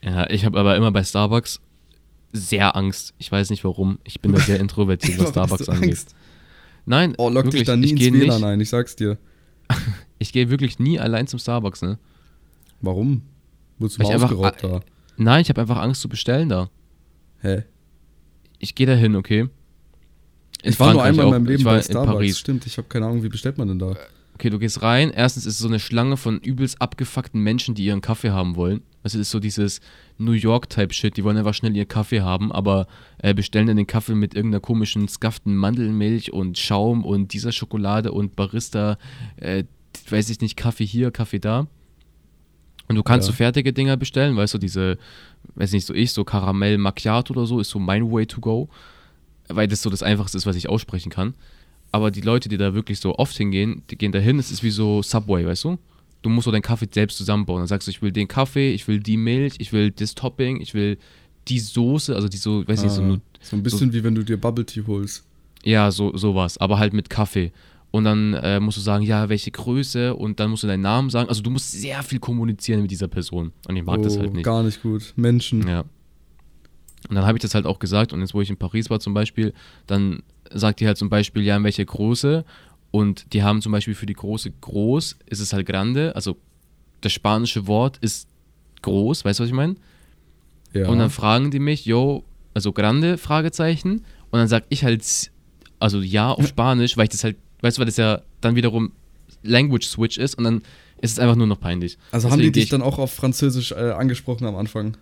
Ja, 0.01 0.29
ich 0.29 0.45
habe 0.45 0.59
aber 0.59 0.77
immer 0.77 0.91
bei 0.91 1.03
Starbucks 1.03 1.59
sehr 2.31 2.75
Angst. 2.75 3.13
Ich 3.17 3.31
weiß 3.31 3.49
nicht 3.49 3.63
warum. 3.63 3.99
Ich 4.03 4.21
bin 4.21 4.31
da 4.31 4.39
sehr 4.39 4.59
introvertiert, 4.61 5.19
was 5.19 5.29
Starbucks 5.29 5.69
angeht. 5.69 5.89
Angst? 5.89 6.15
Nein, 6.85 7.13
Oh, 7.17 7.29
lock 7.29 7.45
dich 7.45 7.53
wirklich, 7.53 7.67
da 7.67 7.75
nie 7.75 7.89
ins 7.91 8.01
WLAN 8.01 8.35
nicht, 8.37 8.43
ein, 8.43 8.61
ich 8.61 8.69
sag's 8.69 8.95
dir. 8.95 9.17
ich 10.19 10.31
gehe 10.31 10.49
wirklich 10.49 10.77
nie 10.79 10.99
allein 10.99 11.27
zum 11.27 11.39
Starbucks, 11.39 11.81
ne? 11.81 11.97
Warum? 12.81 13.23
Wurdest 13.79 13.99
du 13.99 14.03
mal 14.03 14.13
einfach- 14.13 14.31
ausgeraubt 14.31 14.63
da? 14.63 14.81
Nein, 15.17 15.41
ich 15.41 15.49
habe 15.49 15.61
einfach 15.61 15.77
Angst 15.77 16.01
zu 16.01 16.09
bestellen 16.09 16.49
da. 16.49 16.69
Hä? 17.41 17.63
Ich 18.59 18.75
gehe 18.75 18.85
da 18.87 18.93
hin, 18.93 19.15
okay? 19.15 19.41
In 19.41 19.49
Ich 20.71 20.79
war 20.79 20.93
nur 20.93 21.01
Frankreich 21.01 21.09
einmal 21.09 21.25
in 21.25 21.27
auch. 21.27 21.31
meinem 21.31 21.45
Leben 21.45 21.59
ich 21.59 21.65
war 21.65 21.73
bei 21.73 21.77
in 21.79 21.83
Starbucks. 21.83 22.13
Paris. 22.13 22.39
Stimmt, 22.39 22.65
ich 22.65 22.77
habe 22.77 22.87
keine 22.87 23.05
Ahnung, 23.07 23.23
wie 23.23 23.29
bestellt 23.29 23.57
man 23.57 23.67
denn 23.67 23.79
da? 23.79 23.95
Okay, 24.35 24.49
du 24.49 24.59
gehst 24.59 24.81
rein. 24.81 25.11
Erstens 25.11 25.45
ist 25.45 25.53
es 25.53 25.59
so 25.59 25.67
eine 25.67 25.79
Schlange 25.79 26.17
von 26.17 26.39
übelst 26.39 26.81
abgefuckten 26.81 27.41
Menschen, 27.41 27.75
die 27.75 27.85
ihren 27.85 28.01
Kaffee 28.01 28.31
haben 28.31 28.55
wollen. 28.55 28.81
Also 29.05 29.19
es 29.19 29.27
ist 29.27 29.31
so 29.31 29.39
dieses 29.39 29.81
New 30.17 30.31
York-Type-Shit. 30.31 31.15
Die 31.15 31.23
wollen 31.23 31.37
einfach 31.37 31.53
schnell 31.53 31.75
ihren 31.75 31.87
Kaffee 31.87 32.21
haben, 32.21 32.51
aber 32.51 32.87
äh, 33.19 33.35
bestellen 33.35 33.67
dann 33.67 33.77
den 33.77 33.85
Kaffee 33.85 34.15
mit 34.15 34.33
irgendeiner 34.33 34.61
komischen, 34.61 35.07
skafften 35.07 35.55
Mandelmilch 35.55 36.33
und 36.33 36.57
Schaum 36.57 37.05
und 37.05 37.31
dieser 37.31 37.51
Schokolade 37.51 38.11
und 38.11 38.35
Barista, 38.35 38.97
äh, 39.37 39.65
weiß 40.09 40.31
ich 40.31 40.41
nicht, 40.41 40.57
Kaffee 40.57 40.87
hier, 40.87 41.11
Kaffee 41.11 41.37
da. 41.37 41.67
Und 42.87 42.95
du 42.95 43.03
kannst 43.03 43.27
Ja. 43.27 43.31
so 43.33 43.37
fertige 43.37 43.73
Dinger 43.73 43.95
bestellen, 43.95 44.35
weißt 44.37 44.55
du, 44.55 44.57
diese, 44.57 44.97
weiß 45.53 45.73
nicht, 45.73 45.85
so 45.85 45.93
ich, 45.93 46.11
so 46.11 46.23
Karamell 46.23 46.79
Macchiato 46.79 47.31
oder 47.35 47.45
so, 47.45 47.59
ist 47.59 47.69
so 47.69 47.77
mein 47.77 48.11
Way 48.11 48.25
to 48.25 48.41
go. 48.41 48.69
Weil 49.49 49.67
das 49.67 49.83
so 49.83 49.91
das 49.91 50.01
Einfachste 50.01 50.39
ist, 50.39 50.47
was 50.47 50.55
ich 50.55 50.67
aussprechen 50.67 51.11
kann. 51.11 51.35
Aber 51.91 52.09
die 52.09 52.21
Leute, 52.21 52.49
die 52.49 52.57
da 52.57 52.73
wirklich 52.73 52.99
so 52.99 53.13
oft 53.19 53.37
hingehen, 53.37 53.83
die 53.91 53.99
gehen 53.99 54.11
da 54.11 54.17
hin, 54.17 54.39
es 54.39 54.49
ist 54.49 54.63
wie 54.63 54.71
so 54.71 55.03
Subway, 55.03 55.45
weißt 55.45 55.65
du? 55.65 55.77
Du 56.25 56.29
musst 56.31 56.45
so 56.45 56.51
deinen 56.51 56.63
Kaffee 56.63 56.87
selbst 56.91 57.17
zusammenbauen. 57.17 57.59
Dann 57.59 57.67
sagst 57.67 57.87
du, 57.87 57.91
ich 57.91 58.01
will 58.01 58.11
den 58.11 58.27
Kaffee, 58.27 58.71
ich 58.73 58.87
will 58.87 58.99
die 58.99 59.15
Milch, 59.15 59.53
ich 59.59 59.71
will 59.71 59.91
das 59.91 60.15
Topping, 60.15 60.59
ich 60.59 60.73
will 60.73 60.97
die 61.47 61.59
Soße, 61.59 62.15
also 62.15 62.27
die 62.27 62.37
so, 62.37 62.67
weiß 62.67 62.81
nicht, 62.81 62.91
so, 62.93 63.01
Ah, 63.03 63.05
nur- 63.05 63.21
so 63.41 63.55
ein 63.55 63.61
bisschen 63.61 63.93
wie 63.93 64.03
wenn 64.03 64.15
du 64.15 64.23
dir 64.23 64.35
Bubble 64.37 64.65
Tea 64.65 64.81
holst. 64.87 65.23
ja, 65.63 65.91
so 65.91 66.17
sowas, 66.17 66.57
aber 66.57 66.79
halt 66.79 66.93
mit 66.93 67.11
Kaffee. 67.11 67.51
Und 67.91 68.05
dann 68.05 68.33
äh, 68.33 68.59
musst 68.59 68.77
du 68.77 68.81
sagen, 68.81 69.05
ja, 69.05 69.29
welche 69.29 69.51
Größe 69.51 70.15
und 70.15 70.39
dann 70.39 70.49
musst 70.49 70.63
du 70.63 70.67
deinen 70.67 70.81
Namen 70.81 71.09
sagen. 71.11 71.29
Also 71.29 71.41
du 71.43 71.49
musst 71.51 71.71
sehr 71.71 72.01
viel 72.03 72.19
kommunizieren 72.19 72.81
mit 72.81 72.89
dieser 72.91 73.07
Person. 73.07 73.51
Und 73.67 73.75
ich 73.75 73.83
mag 73.85 74.01
das 74.01 74.17
Oh, 74.17 74.21
halt 74.21 74.33
nicht. 74.33 74.43
Gar 74.43 74.63
nicht 74.63 74.81
gut. 74.81 75.13
Menschen. 75.15 75.65
Ja. 75.67 75.81
Und 77.07 77.15
dann 77.15 77.25
habe 77.25 77.37
ich 77.37 77.41
das 77.43 77.53
halt 77.53 77.65
auch 77.67 77.77
gesagt 77.79 78.13
und 78.13 78.21
jetzt, 78.21 78.33
wo 78.33 78.41
ich 78.41 78.49
in 78.49 78.57
Paris 78.57 78.89
war 78.89 78.99
zum 78.99 79.13
Beispiel, 79.13 79.53
dann 79.85 80.23
sagt 80.51 80.79
die 80.79 80.87
halt 80.87 80.97
zum 80.97 81.09
Beispiel, 81.09 81.43
ja, 81.43 81.55
in 81.55 81.63
welcher 81.63 81.85
Größe 81.85 82.43
und 82.95 83.33
die 83.33 83.43
haben 83.43 83.61
zum 83.61 83.73
Beispiel 83.73 83.93
für 83.93 84.05
die 84.05 84.13
große 84.13 84.51
groß, 84.61 85.17
ist 85.25 85.39
es 85.41 85.51
halt 85.51 85.65
grande, 85.67 86.15
also 86.15 86.37
das 87.01 87.11
spanische 87.11 87.67
Wort 87.67 87.97
ist 87.99 88.25
groß, 88.83 89.25
weißt 89.25 89.39
du, 89.39 89.43
was 89.43 89.49
ich 89.49 89.55
meine? 89.55 89.75
Ja. 90.71 90.87
Und 90.87 90.99
dann 90.99 91.09
fragen 91.09 91.51
die 91.51 91.59
mich, 91.59 91.85
yo, 91.85 92.23
also 92.53 92.71
grande, 92.71 93.17
Fragezeichen 93.17 94.05
und 94.31 94.39
dann 94.39 94.47
sag 94.47 94.63
ich 94.69 94.85
halt, 94.85 95.03
also 95.79 95.99
ja 95.99 96.31
auf 96.31 96.47
Spanisch, 96.47 96.95
weil 96.95 97.03
ich 97.03 97.09
das 97.09 97.25
halt, 97.25 97.35
weißt 97.61 97.77
du, 97.77 97.79
weil 97.79 97.85
das 97.87 97.97
ja 97.97 98.21
dann 98.39 98.55
wiederum 98.55 98.93
Language 99.43 99.85
Switch 99.87 100.17
ist 100.17 100.35
und 100.37 100.45
dann 100.45 100.61
ist 101.01 101.11
es 101.11 101.19
einfach 101.19 101.35
nur 101.35 101.47
noch 101.47 101.59
peinlich. 101.59 101.97
also 102.11 102.29
haben 102.29 102.37
die 102.39 102.43
Deswegen 102.45 102.53
dich 102.53 102.63
ich 102.63 102.69
dann 102.69 102.81
auch 102.81 102.97
auf 102.97 103.11
Französisch 103.11 103.73
äh, 103.73 103.91
angesprochen 103.91 104.45
am 104.47 104.55
Anfang? 104.55 104.95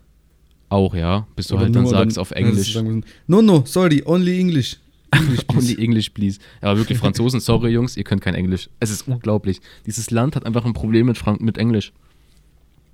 auch, 0.70 0.96
ja, 0.96 1.28
bis 1.36 1.48
du 1.48 1.54
Oder 1.54 1.66
halt 1.66 1.76
dann 1.76 1.86
sagst 1.86 2.18
auf 2.18 2.32
hättest 2.32 2.74
du 2.74 2.80
Englisch. 2.80 2.84
müssen, 2.84 3.06
No, 3.28 3.44
no, 3.44 3.64
sorry, 3.68 4.02
only 4.04 4.40
English. 4.40 4.78
English, 5.14 5.46
please. 5.48 5.58
Only 5.74 5.84
English, 5.84 6.10
please. 6.10 6.40
Aber 6.62 6.78
wirklich 6.78 6.98
Franzosen, 6.98 7.40
sorry 7.40 7.72
Jungs, 7.72 7.98
ihr 7.98 8.04
könnt 8.04 8.22
kein 8.22 8.36
Englisch. 8.36 8.70
Es 8.80 8.92
ist 8.92 9.08
unglaublich. 9.08 9.62
Dieses 9.86 10.12
Land 10.12 10.36
hat 10.36 10.46
einfach 10.46 10.66
ein 10.66 10.74
Problem 10.74 11.08
mit, 11.08 11.18
Frank 11.18 11.42
mit 11.42 11.58
Englisch. 11.58 11.94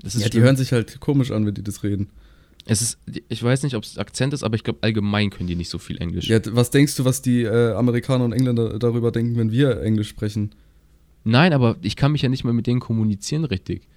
Das 0.01 0.15
ist 0.15 0.21
ja, 0.21 0.27
die 0.27 0.33
schlimm. 0.33 0.43
hören 0.43 0.55
sich 0.55 0.71
halt 0.71 0.99
komisch 0.99 1.31
an, 1.31 1.45
wenn 1.45 1.53
die 1.53 1.63
das 1.63 1.83
reden. 1.83 2.09
es 2.65 2.81
ist, 2.81 2.99
ich 3.27 3.43
weiß 3.43 3.63
nicht, 3.63 3.75
ob 3.75 3.83
es 3.83 3.97
Akzent 3.97 4.33
ist, 4.33 4.43
aber 4.43 4.55
ich 4.55 4.63
glaube, 4.63 4.79
allgemein 4.81 5.29
können 5.29 5.47
die 5.47 5.55
nicht 5.55 5.69
so 5.69 5.77
viel 5.77 5.97
Englisch. 5.97 6.27
Ja, 6.27 6.39
was 6.55 6.69
denkst 6.69 6.95
du, 6.95 7.05
was 7.05 7.21
die 7.21 7.43
äh, 7.43 7.73
Amerikaner 7.73 8.23
und 8.23 8.31
Engländer 8.31 8.79
darüber 8.79 9.11
denken, 9.11 9.37
wenn 9.37 9.51
wir 9.51 9.81
Englisch 9.81 10.09
sprechen? 10.09 10.51
Nein, 11.23 11.53
aber 11.53 11.75
ich 11.81 11.95
kann 11.95 12.11
mich 12.11 12.21
ja 12.21 12.29
nicht 12.29 12.43
mal 12.43 12.53
mit 12.53 12.67
denen 12.67 12.79
kommunizieren 12.79 13.43
richtig. 13.45 13.87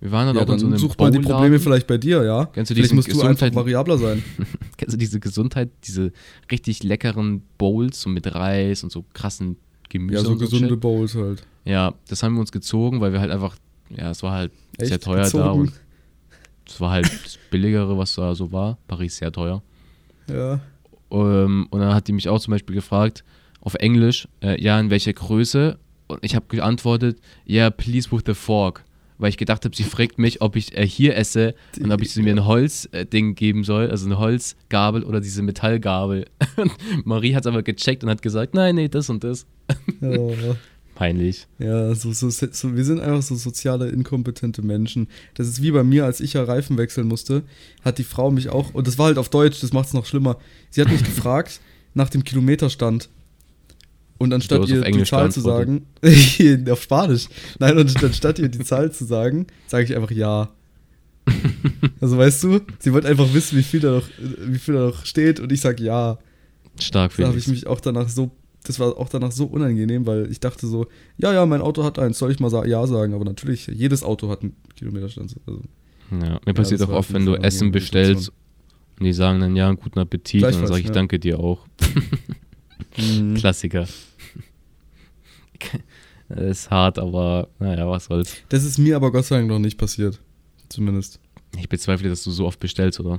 Wir 0.00 0.12
waren 0.12 0.26
dann 0.28 0.36
Ja, 0.36 0.42
auch 0.42 0.48
in 0.52 0.58
so 0.58 0.66
dann 0.66 0.72
einem 0.74 0.78
sucht 0.80 0.98
man 1.00 1.12
die. 1.12 1.18
Probleme 1.18 1.58
vielleicht 1.58 1.86
bei 1.86 1.98
dir, 1.98 2.22
ja? 2.24 2.46
Kennst 2.46 2.70
du 2.70 2.74
vielleicht 2.76 2.94
musst 2.94 3.08
du 3.08 3.20
einfach 3.20 3.46
Gesundheit- 3.46 3.54
variabler 3.54 3.98
sein. 3.98 4.22
Kennst 4.76 4.94
du 4.94 4.98
diese 4.98 5.18
Gesundheit, 5.18 5.70
diese 5.84 6.12
richtig 6.52 6.82
leckeren 6.84 7.42
Bowls, 7.58 8.00
so 8.02 8.08
mit 8.08 8.32
Reis 8.32 8.84
und 8.84 8.92
so 8.92 9.04
krassen 9.12 9.56
Gemüse 9.88 10.18
Ja, 10.18 10.24
so 10.24 10.30
und 10.32 10.38
so 10.38 10.44
gesunde 10.44 10.68
Shit? 10.68 10.80
Bowls 10.80 11.14
halt. 11.16 11.42
Ja, 11.64 11.94
das 12.08 12.22
haben 12.22 12.34
wir 12.34 12.40
uns 12.40 12.52
gezogen, 12.52 13.00
weil 13.00 13.12
wir 13.12 13.20
halt 13.20 13.30
einfach, 13.32 13.56
ja, 13.90 14.10
es 14.10 14.22
war 14.22 14.32
halt 14.32 14.52
sehr 14.80 14.92
Echt? 14.92 15.02
teuer 15.04 15.16
da 15.16 15.22
Gezogen? 15.24 15.60
und 15.62 15.72
es 16.66 16.80
war 16.80 16.90
halt 16.92 17.06
das 17.06 17.38
Billigere, 17.50 17.98
was 17.98 18.14
da 18.14 18.34
so 18.34 18.52
war. 18.52 18.78
Paris 18.86 19.16
sehr 19.16 19.32
teuer. 19.32 19.62
Ja. 20.30 20.60
Ähm, 21.10 21.66
und 21.70 21.80
dann 21.80 21.94
hat 21.94 22.06
die 22.06 22.12
mich 22.12 22.28
auch 22.28 22.38
zum 22.38 22.52
Beispiel 22.52 22.74
gefragt, 22.76 23.24
auf 23.60 23.74
Englisch, 23.74 24.28
äh, 24.42 24.62
ja, 24.62 24.78
in 24.78 24.90
welcher 24.90 25.12
Größe? 25.12 25.78
Und 26.06 26.20
ich 26.22 26.36
habe 26.36 26.46
geantwortet, 26.48 27.18
ja, 27.44 27.70
please 27.70 28.10
with 28.12 28.22
the 28.26 28.34
fork. 28.34 28.84
Weil 29.18 29.30
ich 29.30 29.36
gedacht 29.36 29.64
habe, 29.64 29.76
sie 29.76 29.84
fragt 29.84 30.18
mich, 30.18 30.40
ob 30.40 30.56
ich 30.56 30.76
äh, 30.76 30.86
hier 30.86 31.16
esse 31.16 31.54
und 31.80 31.92
ob 31.92 32.00
ich 32.00 32.12
sie 32.12 32.22
mir 32.22 32.34
ein 32.34 32.46
Holzding 32.46 33.34
geben 33.34 33.64
soll, 33.64 33.90
also 33.90 34.06
eine 34.06 34.18
Holzgabel 34.18 35.04
oder 35.04 35.20
diese 35.20 35.42
Metallgabel. 35.42 36.26
Marie 37.04 37.34
hat 37.34 37.44
es 37.44 37.46
aber 37.46 37.62
gecheckt 37.62 38.04
und 38.04 38.10
hat 38.10 38.22
gesagt, 38.22 38.54
nein, 38.54 38.76
nee, 38.76 38.88
das 38.88 39.10
und 39.10 39.24
das. 39.24 39.46
Oh. 40.00 40.34
Peinlich. 40.98 41.46
Ja, 41.60 41.94
so, 41.94 42.12
so, 42.12 42.28
so, 42.28 42.74
wir 42.74 42.84
sind 42.84 42.98
einfach 42.98 43.22
so 43.22 43.36
soziale, 43.36 43.88
inkompetente 43.88 44.62
Menschen. 44.62 45.06
Das 45.34 45.46
ist 45.46 45.62
wie 45.62 45.70
bei 45.70 45.84
mir, 45.84 46.04
als 46.04 46.18
ich 46.18 46.32
ja 46.32 46.42
Reifen 46.42 46.76
wechseln 46.76 47.06
musste, 47.06 47.44
hat 47.84 47.98
die 47.98 48.04
Frau 48.04 48.32
mich 48.32 48.48
auch, 48.48 48.74
und 48.74 48.88
das 48.88 48.98
war 48.98 49.06
halt 49.06 49.16
auf 49.16 49.28
Deutsch, 49.28 49.60
das 49.60 49.72
macht 49.72 49.86
es 49.86 49.94
noch 49.94 50.06
schlimmer. 50.06 50.38
Sie 50.70 50.80
hat 50.80 50.90
mich 50.90 51.04
gefragt 51.04 51.60
nach 51.94 52.10
dem 52.10 52.24
Kilometerstand. 52.24 53.10
Und 54.18 54.32
anstatt 54.34 54.68
ihr 54.68 54.82
die 54.82 55.04
Zahl 55.04 55.30
zu 55.30 55.40
sagen, 55.40 55.86
auf 56.70 56.82
Spanisch, 56.82 57.28
nein, 57.58 57.78
und 57.78 58.04
anstatt 58.04 58.38
ihr 58.38 58.48
die 58.48 58.60
Zahl 58.60 58.92
zu 58.92 59.04
sagen, 59.04 59.46
sage 59.66 59.84
ich 59.84 59.96
einfach 59.96 60.10
ja. 60.10 60.50
Also 62.00 62.16
weißt 62.16 62.44
du, 62.44 62.60
sie 62.78 62.92
wollte 62.92 63.08
einfach 63.08 63.32
wissen, 63.34 63.58
wie 63.58 63.62
viel 63.62 63.80
da 63.80 63.92
noch, 63.92 64.08
wie 64.18 64.58
viel 64.58 64.74
da 64.74 64.86
noch 64.86 65.04
steht, 65.04 65.40
und 65.40 65.52
ich 65.52 65.60
sage 65.60 65.82
ja. 65.84 66.18
Stark, 66.80 67.16
Da 67.16 67.28
habe 67.28 67.38
ich 67.38 67.48
mich 67.48 67.66
auch 67.66 67.80
danach 67.80 68.08
so, 68.08 68.30
das 68.64 68.78
war 68.78 68.96
auch 68.98 69.08
danach 69.08 69.32
so 69.32 69.46
unangenehm, 69.46 70.06
weil 70.06 70.30
ich 70.30 70.40
dachte 70.40 70.66
so, 70.66 70.86
ja, 71.16 71.32
ja, 71.32 71.44
mein 71.46 71.60
Auto 71.60 71.84
hat 71.84 71.98
eins, 71.98 72.18
soll 72.18 72.30
ich 72.30 72.40
mal 72.40 72.50
sa 72.50 72.64
ja 72.64 72.86
sagen, 72.86 73.14
aber 73.14 73.24
natürlich, 73.24 73.66
jedes 73.66 74.02
Auto 74.02 74.28
hat 74.28 74.42
einen 74.42 74.54
Kilometerstand. 74.76 75.34
Also, 75.46 75.62
Ja, 76.12 76.40
mir 76.46 76.54
passiert 76.54 76.82
auch 76.82 76.90
oft, 76.90 77.12
wenn 77.12 77.26
du 77.26 77.34
Essen 77.34 77.72
bestellst 77.72 78.32
und 78.98 79.04
die 79.04 79.12
sagen 79.12 79.40
dann, 79.40 79.56
ja, 79.56 79.72
guten 79.72 79.98
Appetit 79.98 80.42
und 80.42 80.54
dann 80.54 80.66
sage 80.66 80.80
ich, 80.80 80.86
ja. 80.86 80.92
danke 80.92 81.18
dir 81.18 81.38
auch. 81.38 81.66
Mhm. 82.96 83.34
Klassiker. 83.34 83.86
Das 86.30 86.44
ist 86.44 86.70
hart, 86.70 86.98
aber 86.98 87.48
naja, 87.58 87.88
was 87.88 88.04
soll's. 88.04 88.36
Das 88.50 88.62
ist 88.62 88.76
mir 88.76 88.96
aber 88.96 89.10
Gott 89.10 89.24
sei 89.24 89.36
Dank 89.36 89.48
noch 89.48 89.58
nicht 89.58 89.78
passiert. 89.78 90.20
Zumindest. 90.68 91.20
Ich 91.56 91.70
bezweifle, 91.70 92.10
dass 92.10 92.22
du 92.22 92.30
so 92.30 92.46
oft 92.46 92.60
bestellst, 92.60 93.00
oder? 93.00 93.18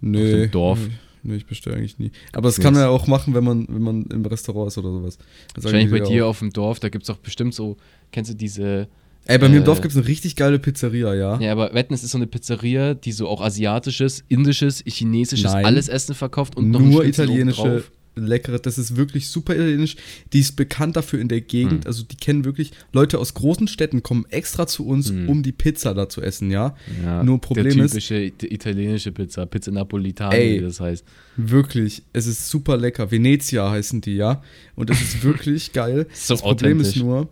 Nee. 0.00 0.32
dem 0.32 0.50
Dorf. 0.50 0.78
Nee, 0.80 0.94
nee, 1.22 1.34
ich 1.36 1.44
bestelle 1.44 1.76
eigentlich 1.76 1.98
nie. 1.98 2.12
Aber 2.32 2.48
das 2.48 2.58
kann 2.58 2.72
man 2.72 2.84
ja 2.84 2.88
auch 2.88 3.06
machen, 3.06 3.34
wenn 3.34 3.44
man, 3.44 3.66
wenn 3.68 3.82
man 3.82 4.04
im 4.04 4.24
Restaurant 4.24 4.68
ist 4.68 4.78
oder 4.78 4.90
sowas. 4.90 5.18
Da 5.18 5.60
sagen 5.60 5.74
Wahrscheinlich 5.74 5.90
bei 5.90 6.08
dir 6.08 6.24
auch. 6.24 6.30
auf 6.30 6.38
dem 6.38 6.50
Dorf, 6.50 6.80
da 6.80 6.88
gibt 6.88 7.04
es 7.04 7.10
auch 7.10 7.18
bestimmt 7.18 7.54
so, 7.54 7.76
kennst 8.10 8.30
du 8.30 8.34
diese, 8.34 8.88
Ey, 9.26 9.38
bei 9.38 9.48
mir 9.48 9.56
im 9.56 9.62
äh, 9.62 9.66
Dorf 9.66 9.82
gibt 9.82 9.92
es 9.92 9.98
eine 9.98 10.08
richtig 10.08 10.34
geile 10.34 10.58
Pizzeria, 10.58 11.14
ja. 11.14 11.38
ja, 11.38 11.52
aber 11.52 11.74
wetten, 11.74 11.92
es 11.92 12.02
ist 12.02 12.12
so 12.12 12.18
eine 12.18 12.26
Pizzeria, 12.26 12.94
die 12.94 13.12
so 13.12 13.28
auch 13.28 13.42
asiatisches, 13.42 14.24
indisches, 14.28 14.82
chinesisches, 14.86 15.52
Nein. 15.52 15.66
alles 15.66 15.88
Essen 15.88 16.14
verkauft 16.14 16.56
und 16.56 16.70
noch 16.70 16.80
Nur 16.80 17.02
Schnitzel 17.02 17.26
italienische. 17.26 17.84
Leckere. 18.26 18.58
Das 18.58 18.78
ist 18.78 18.96
wirklich 18.96 19.28
super 19.28 19.54
italienisch. 19.54 19.96
Die 20.32 20.40
ist 20.40 20.56
bekannt 20.56 20.96
dafür 20.96 21.20
in 21.20 21.28
der 21.28 21.40
Gegend. 21.40 21.84
Hm. 21.84 21.86
Also 21.86 22.02
die 22.04 22.16
kennen 22.16 22.44
wirklich, 22.44 22.72
Leute 22.92 23.18
aus 23.18 23.34
großen 23.34 23.68
Städten 23.68 24.02
kommen 24.02 24.26
extra 24.30 24.66
zu 24.66 24.86
uns, 24.86 25.10
Hm. 25.10 25.28
um 25.28 25.42
die 25.42 25.52
Pizza 25.52 25.94
da 25.94 26.08
zu 26.08 26.22
essen, 26.22 26.50
ja. 26.50 26.74
Ja, 27.04 27.22
Nur 27.22 27.40
Problem 27.40 27.74
der 27.76 27.84
ist- 27.84 27.92
typische 27.92 28.16
it- 28.16 28.42
italienische 28.42 29.12
Pizza, 29.12 29.46
Pizza 29.46 29.70
Napolitana, 29.70 30.34
Ey. 30.34 30.58
wie 30.58 30.62
das 30.62 30.80
heißt. 30.80 31.04
Wirklich, 31.36 32.02
es 32.12 32.26
ist 32.26 32.48
super 32.48 32.76
lecker. 32.76 33.10
Venezia 33.10 33.70
heißen 33.70 34.00
die, 34.00 34.16
ja. 34.16 34.42
Und 34.76 34.90
es 34.90 35.00
ist 35.00 35.22
wirklich 35.24 35.72
geil. 35.72 36.06
So 36.12 36.34
das 36.34 36.42
Problem 36.42 36.80
ist 36.80 36.96
nur, 36.96 37.28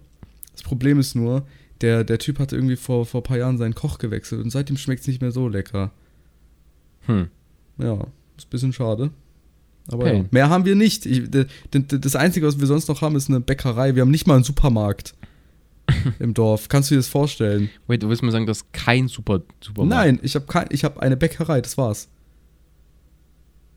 das 0.53 0.63
Problem 0.63 0.99
ist 0.99 1.15
nur, 1.15 1.47
der, 1.81 2.03
der 2.05 2.19
Typ 2.19 2.39
hatte 2.41 2.57
irgendwie 2.57 2.75
vor, 2.77 3.07
vor 3.07 3.21
ein 3.21 3.25
paar 3.25 3.39
Jahren 3.39 3.57
seinen 3.59 3.75
Koch 3.75 3.99
gewechselt 3.99 4.43
und 4.43 4.51
seitdem 4.51 4.77
schmeckt 4.77 5.03
es 5.03 5.07
nicht 5.07 5.21
mehr 5.21 5.31
so 5.31 5.47
lecker. 5.49 5.93
Hm. 7.07 7.29
Ja, 7.79 7.95
ist 8.37 8.47
ein 8.47 8.51
bisschen 8.51 8.73
schade. 8.73 9.11
Aber 9.89 10.05
Okay. 10.05 10.19
ja. 10.19 10.25
mehr 10.31 10.51
haben 10.51 10.65
wir 10.65 10.75
nicht. 10.75 11.07
Ich, 11.07 11.23
das 11.71 12.15
Einzige, 12.17 12.47
was 12.47 12.61
wir 12.61 12.67
sonst 12.67 12.89
noch 12.89 13.01
haben, 13.01 13.17
ist 13.17 13.29
eine 13.29 13.41
Bäckerei. 13.41 13.95
Wir 13.95 14.03
haben 14.03 14.11
nicht 14.11 14.27
mal 14.27 14.35
einen 14.35 14.45
Supermarkt 14.45 15.15
im 16.19 16.35
Dorf. 16.35 16.69
Kannst 16.69 16.91
du 16.91 16.95
dir 16.95 16.99
das 16.99 17.09
vorstellen? 17.09 17.71
Wait, 17.87 18.03
du 18.03 18.09
willst 18.09 18.23
mir 18.23 18.31
sagen, 18.31 18.47
das 18.47 18.59
ist 18.59 18.73
kein 18.73 19.09
super, 19.09 19.41
Supermarkt? 19.61 19.91
Nein, 20.07 20.19
ich 20.23 20.35
habe 20.35 20.47
hab 20.71 20.99
eine 20.99 21.17
Bäckerei, 21.17 21.61
das 21.63 21.79
war's. 21.79 22.09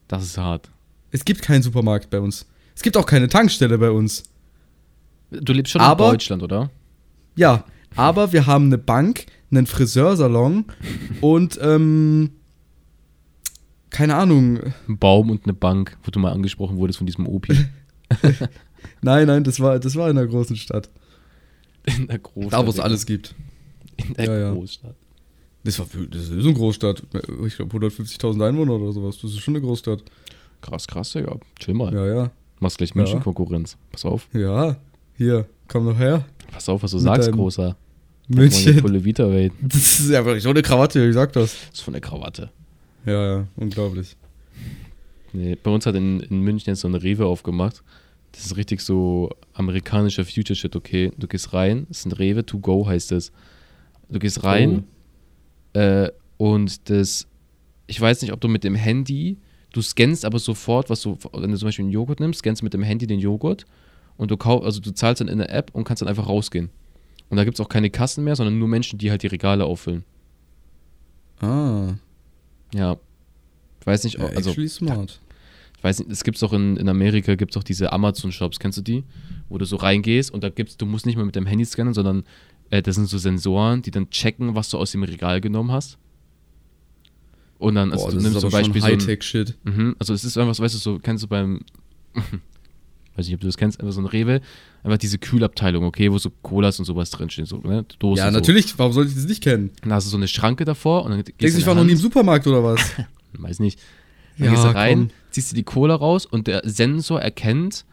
Das 0.07 0.23
ist 0.23 0.37
hart. 0.37 0.69
Es 1.11 1.23
gibt 1.25 1.41
keinen 1.41 1.63
Supermarkt 1.63 2.09
bei 2.09 2.19
uns. 2.19 2.45
Es 2.75 2.81
gibt 2.81 2.97
auch 2.97 3.05
keine 3.05 3.27
Tankstelle 3.29 3.77
bei 3.77 3.91
uns. 3.91 4.23
Du 5.29 5.53
lebst 5.53 5.71
schon 5.71 5.81
Aber- 5.81 6.05
in 6.07 6.11
Deutschland, 6.11 6.43
oder? 6.43 6.69
Ja, 7.35 7.63
aber 7.95 8.33
wir 8.33 8.45
haben 8.45 8.65
eine 8.65 8.77
Bank, 8.77 9.25
einen 9.51 9.65
Friseursalon 9.65 10.65
und 11.21 11.57
ähm, 11.61 12.31
keine 13.91 14.15
Ahnung. 14.15 14.59
Ein 14.87 14.97
Baum 14.97 15.29
und 15.29 15.43
eine 15.45 15.53
Bank, 15.53 15.97
wo 16.03 16.11
du 16.11 16.19
mal 16.19 16.31
angesprochen 16.31 16.77
wurdest 16.77 16.97
von 16.97 17.05
diesem 17.05 17.27
Opi. 17.27 17.55
Nein, 19.03 19.27
nein, 19.27 19.43
das 19.43 19.59
war, 19.59 19.79
das 19.79 19.95
war 19.95 20.09
in 20.09 20.17
einer 20.17 20.27
großen 20.27 20.55
Stadt. 20.55 20.89
In 21.85 22.07
der 22.07 22.19
Großstadt. 22.19 22.53
Da, 22.61 22.65
wo 22.65 22.69
es 22.69 22.79
alles 22.79 23.05
gibt. 23.05 23.35
In 23.97 24.13
der 24.15 24.25
Ja, 24.25 24.39
ja. 24.39 24.53
Großstadt. 24.53 24.95
Das, 25.63 25.77
war, 25.79 25.85
das 26.09 26.23
ist 26.23 26.31
eine 26.31 26.53
Großstadt. 26.53 27.03
Ich 27.45 27.55
glaube 27.55 27.77
150.000 27.77 28.47
Einwohner 28.47 28.73
oder 28.73 28.91
sowas. 28.91 29.19
Das 29.21 29.31
ist 29.31 29.39
schon 29.39 29.55
eine 29.55 29.61
Großstadt. 29.63 30.03
Krass, 30.61 30.87
krass, 30.87 31.11
Digga. 31.11 31.37
Chill 31.59 31.73
mal. 31.75 31.93
Ja, 31.93 32.05
ja. 32.07 32.31
Machst 32.59 32.77
gleich 32.77 32.89
Ja. 32.89 32.95
München-Konkurrenz. 32.97 33.77
Pass 33.91 34.05
auf. 34.05 34.27
Ja. 34.33 34.77
Hier, 35.15 35.47
komm 35.67 35.85
noch 35.85 35.97
her. 35.99 36.25
Pass 36.51 36.67
auf, 36.69 36.81
was 36.83 36.91
du 36.91 36.97
Mit 36.97 37.05
sagst, 37.05 37.31
Großer. 37.31 37.75
München. 38.27 38.75
Das 39.61 39.99
ist 39.99 40.09
ja 40.09 40.23
wirklich 40.25 40.43
so 40.43 40.49
eine 40.49 40.61
Krawatte, 40.61 41.05
ich 41.07 41.13
sag 41.13 41.33
das. 41.33 41.55
Das 41.69 41.79
ist 41.79 41.81
von 41.81 41.93
der 41.93 42.01
Krawatte. 42.01 42.49
Ja, 43.05 43.37
ja, 43.37 43.47
unglaublich. 43.55 44.15
Nee, 45.33 45.55
bei 45.55 45.71
uns 45.71 45.85
hat 45.85 45.95
in, 45.95 46.19
in 46.19 46.41
München 46.41 46.71
jetzt 46.71 46.81
so 46.81 46.87
eine 46.87 47.01
Rewe 47.01 47.25
aufgemacht. 47.25 47.83
Das 48.31 48.45
ist 48.45 48.57
richtig 48.57 48.81
so 48.81 49.29
amerikanischer 49.53 50.25
Future-Shit, 50.25 50.75
okay? 50.75 51.11
Du 51.17 51.27
gehst 51.27 51.53
rein, 51.53 51.87
es 51.89 51.99
ist 51.99 52.05
ein 52.05 52.11
Rewe 52.13 52.45
to 52.45 52.59
go, 52.59 52.85
heißt 52.85 53.11
es. 53.11 53.31
Du 54.09 54.19
gehst 54.19 54.43
rein 54.43 54.85
äh, 55.73 56.09
und 56.37 56.89
das, 56.89 57.27
ich 57.87 57.99
weiß 57.99 58.21
nicht, 58.21 58.33
ob 58.33 58.41
du 58.41 58.47
mit 58.47 58.63
dem 58.63 58.75
Handy, 58.75 59.37
du 59.73 59.81
scannst 59.81 60.25
aber 60.25 60.39
sofort, 60.39 60.89
was 60.89 61.01
du, 61.01 61.17
wenn 61.33 61.51
du 61.51 61.57
zum 61.57 61.67
Beispiel 61.67 61.85
einen 61.85 61.93
Joghurt 61.93 62.19
nimmst, 62.19 62.39
scannst 62.39 62.63
mit 62.63 62.73
dem 62.73 62.83
Handy 62.83 63.07
den 63.07 63.19
Joghurt 63.19 63.65
und 64.17 64.31
du 64.31 64.37
kauf, 64.37 64.63
also 64.63 64.81
du 64.81 64.91
zahlst 64.91 65.21
dann 65.21 65.27
in 65.27 65.37
der 65.37 65.53
App 65.53 65.71
und 65.73 65.83
kannst 65.83 66.01
dann 66.01 66.09
einfach 66.09 66.27
rausgehen. 66.27 66.69
Und 67.29 67.37
da 67.37 67.45
gibt 67.45 67.55
es 67.55 67.61
auch 67.61 67.69
keine 67.69 67.89
Kassen 67.89 68.25
mehr, 68.25 68.35
sondern 68.35 68.59
nur 68.59 68.67
Menschen, 68.67 68.99
die 68.99 69.09
halt 69.09 69.23
die 69.23 69.27
Regale 69.27 69.63
auffüllen. 69.63 70.03
Ah, 71.39 71.93
Ja. 72.73 72.97
Ich 73.79 73.87
weiß 73.87 74.03
nicht, 74.03 74.19
ja, 74.19 74.25
also 74.25 74.51
actually 74.51 74.69
smart. 74.69 75.19
ich 75.77 75.83
weiß 75.83 75.99
nicht, 75.99 76.11
es 76.11 76.23
gibt 76.23 76.41
auch 76.43 76.53
in, 76.53 76.77
in 76.77 76.87
Amerika, 76.87 77.35
gibt 77.35 77.51
es 77.51 77.57
auch 77.57 77.63
diese 77.63 77.91
Amazon-Shops, 77.91 78.59
kennst 78.59 78.77
du 78.77 78.81
die? 78.81 79.03
Wo 79.49 79.57
du 79.57 79.65
so 79.65 79.75
reingehst 79.75 80.31
und 80.31 80.43
da 80.43 80.49
gibt's, 80.49 80.77
du 80.77 80.85
musst 80.85 81.05
nicht 81.05 81.15
mehr 81.15 81.25
mit 81.25 81.35
deinem 81.35 81.47
Handy 81.47 81.65
scannen, 81.65 81.93
sondern 81.93 82.23
äh, 82.69 82.81
das 82.81 82.95
sind 82.95 83.07
so 83.07 83.17
Sensoren, 83.17 83.81
die 83.81 83.91
dann 83.91 84.09
checken, 84.09 84.55
was 84.55 84.69
du 84.69 84.77
aus 84.77 84.91
dem 84.91 85.03
Regal 85.03 85.41
genommen 85.41 85.71
hast. 85.71 85.97
Und 87.57 87.75
dann, 87.75 87.91
also 87.91 88.05
Boah, 88.05 88.11
du 88.11 88.21
nimmst 88.21 88.39
zum 88.39 88.49
Beispiel 88.49 88.81
so 88.81 88.87
Hightech-Shit. 88.87 89.57
mhm, 89.63 89.95
also 89.99 90.13
es 90.13 90.23
ist 90.23 90.37
einfach, 90.37 90.55
so, 90.55 90.63
weißt 90.63 90.73
du, 90.73 90.79
so, 90.79 90.99
kennst 90.99 91.23
du 91.23 91.27
beim, 91.27 91.61
weiß 93.15 93.25
nicht, 93.27 93.35
ob 93.35 93.41
du 93.41 93.47
das 93.47 93.57
kennst, 93.57 93.79
einfach 93.79 93.93
so 93.93 94.01
ein 94.01 94.05
Rewe, 94.05 94.41
einfach 94.83 94.97
diese 94.97 95.17
Kühlabteilung, 95.17 95.83
okay, 95.85 96.11
wo 96.11 96.17
so 96.17 96.31
Colas 96.41 96.79
und 96.79 96.85
sowas 96.85 97.09
drinstehen, 97.09 97.45
so, 97.45 97.57
ne, 97.57 97.85
Dosen 97.99 98.17
Ja, 98.23 98.31
so. 98.31 98.37
natürlich, 98.37 98.77
warum 98.79 98.93
sollte 98.93 99.09
ich 99.09 99.15
das 99.15 99.25
nicht 99.25 99.43
kennen? 99.43 99.71
Dann 99.81 99.93
hast 99.93 100.05
du 100.05 100.09
so 100.11 100.17
eine 100.17 100.27
Schranke 100.27 100.65
davor 100.65 101.03
und 101.05 101.11
dann 101.11 101.19
gehst 101.23 101.41
Denkst 101.41 101.53
du, 101.55 101.59
ich 101.61 101.67
war 101.67 101.75
noch 101.75 101.83
nie 101.83 101.91
im 101.93 101.97
Supermarkt 101.97 102.47
oder 102.47 102.63
was? 102.63 102.79
weiß 103.33 103.59
nicht. 103.59 103.79
Dann 104.37 104.45
Ja, 104.47 104.51
gehst 104.53 104.63
du 104.63 104.75
rein, 104.75 104.97
komm. 105.09 105.09
ziehst 105.31 105.51
du 105.51 105.55
die 105.55 105.63
Cola 105.63 105.95
raus 105.95 106.25
und 106.25 106.47
der 106.47 106.61
Sensor 106.65 107.21
erkennt, 107.21 107.85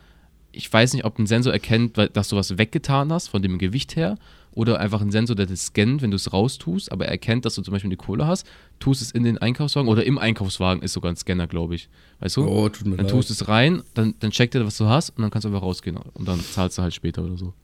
ich 0.52 0.72
weiß 0.72 0.94
nicht, 0.94 1.04
ob 1.04 1.18
ein 1.18 1.26
Sensor 1.26 1.52
erkennt, 1.52 1.98
dass 1.98 2.28
du 2.28 2.37
was 2.37 2.57
weggetan 2.59 3.12
hast 3.12 3.28
von 3.28 3.42
dem 3.42 3.59
Gewicht 3.59 3.96
her 3.96 4.16
oder 4.52 4.80
einfach 4.80 5.00
ein 5.00 5.11
Sensor, 5.11 5.37
der 5.37 5.46
das 5.46 5.66
scannt, 5.66 6.02
wenn 6.02 6.11
du 6.11 6.16
es 6.16 6.32
raustust, 6.32 6.90
aber 6.90 7.04
er 7.06 7.12
erkennt, 7.12 7.44
dass 7.44 7.54
du 7.54 7.62
zum 7.62 7.72
Beispiel 7.72 7.88
eine 7.88 7.96
Cola 7.96 8.26
hast, 8.26 8.46
tust 8.80 9.02
es 9.02 9.11
in 9.12 9.22
den 9.24 9.38
Einkaufswagen 9.38 9.88
oder 9.88 10.04
im 10.04 10.18
Einkaufswagen 10.18 10.82
ist 10.82 10.92
sogar 10.94 11.12
ein 11.12 11.16
Scanner, 11.16 11.46
glaube 11.46 11.74
ich. 11.76 11.88
Weißt 12.20 12.37
du? 12.37 12.46
Oh, 12.46 12.68
tut 12.68 12.87
mir 12.87 12.96
dann 12.96 13.06
leid. 13.06 13.14
tust 13.14 13.28
du 13.30 13.34
es 13.34 13.46
rein, 13.48 13.82
dann, 13.94 14.14
dann 14.20 14.30
checkt 14.30 14.54
er, 14.54 14.64
was 14.66 14.76
du 14.78 14.87
hast 14.87 15.11
und 15.11 15.22
dann 15.22 15.30
kannst 15.30 15.44
du 15.44 15.48
einfach 15.48 15.62
rausgehen 15.62 15.96
und 15.96 16.26
dann 16.26 16.40
zahlst 16.40 16.78
du 16.78 16.82
halt 16.82 16.94
später 16.94 17.22
oder 17.24 17.37
so. 17.37 17.54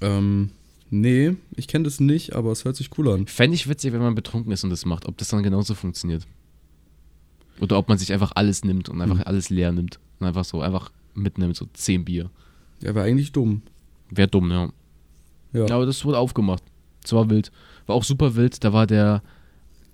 Ähm, 0.00 0.50
nee, 0.90 1.36
ich 1.56 1.68
kenne 1.68 1.84
das 1.84 2.00
nicht, 2.00 2.34
aber 2.34 2.52
es 2.52 2.64
hört 2.64 2.76
sich 2.76 2.90
cool 2.98 3.08
an. 3.10 3.26
Fände 3.26 3.54
ich 3.54 3.68
witzig, 3.68 3.92
wenn 3.92 4.00
man 4.00 4.14
betrunken 4.14 4.52
ist 4.52 4.64
und 4.64 4.70
das 4.70 4.86
macht, 4.86 5.06
ob 5.06 5.16
das 5.18 5.28
dann 5.28 5.42
genauso 5.42 5.74
funktioniert. 5.74 6.26
Oder 7.60 7.76
ob 7.76 7.88
man 7.88 7.98
sich 7.98 8.12
einfach 8.12 8.32
alles 8.34 8.64
nimmt 8.64 8.88
und 8.88 9.00
einfach 9.02 9.16
Mhm. 9.16 9.22
alles 9.26 9.50
leer 9.50 9.72
nimmt 9.72 9.98
und 10.18 10.26
einfach 10.26 10.44
so, 10.44 10.62
einfach 10.62 10.90
mitnimmt, 11.14 11.56
so 11.56 11.66
10 11.74 12.04
Bier. 12.06 12.30
Ja, 12.80 12.94
wäre 12.94 13.04
eigentlich 13.04 13.32
dumm. 13.32 13.60
Wäre 14.08 14.28
dumm, 14.28 14.50
ja. 14.50 14.70
Ja. 15.52 15.66
Ja, 15.66 15.74
aber 15.76 15.86
das 15.86 16.04
wurde 16.04 16.18
aufgemacht. 16.18 16.62
Das 17.02 17.12
war 17.12 17.28
wild. 17.30 17.50
War 17.86 17.96
auch 17.96 18.04
super 18.04 18.36
wild. 18.36 18.62
Da 18.64 18.72
war 18.72 18.86
der, 18.86 19.22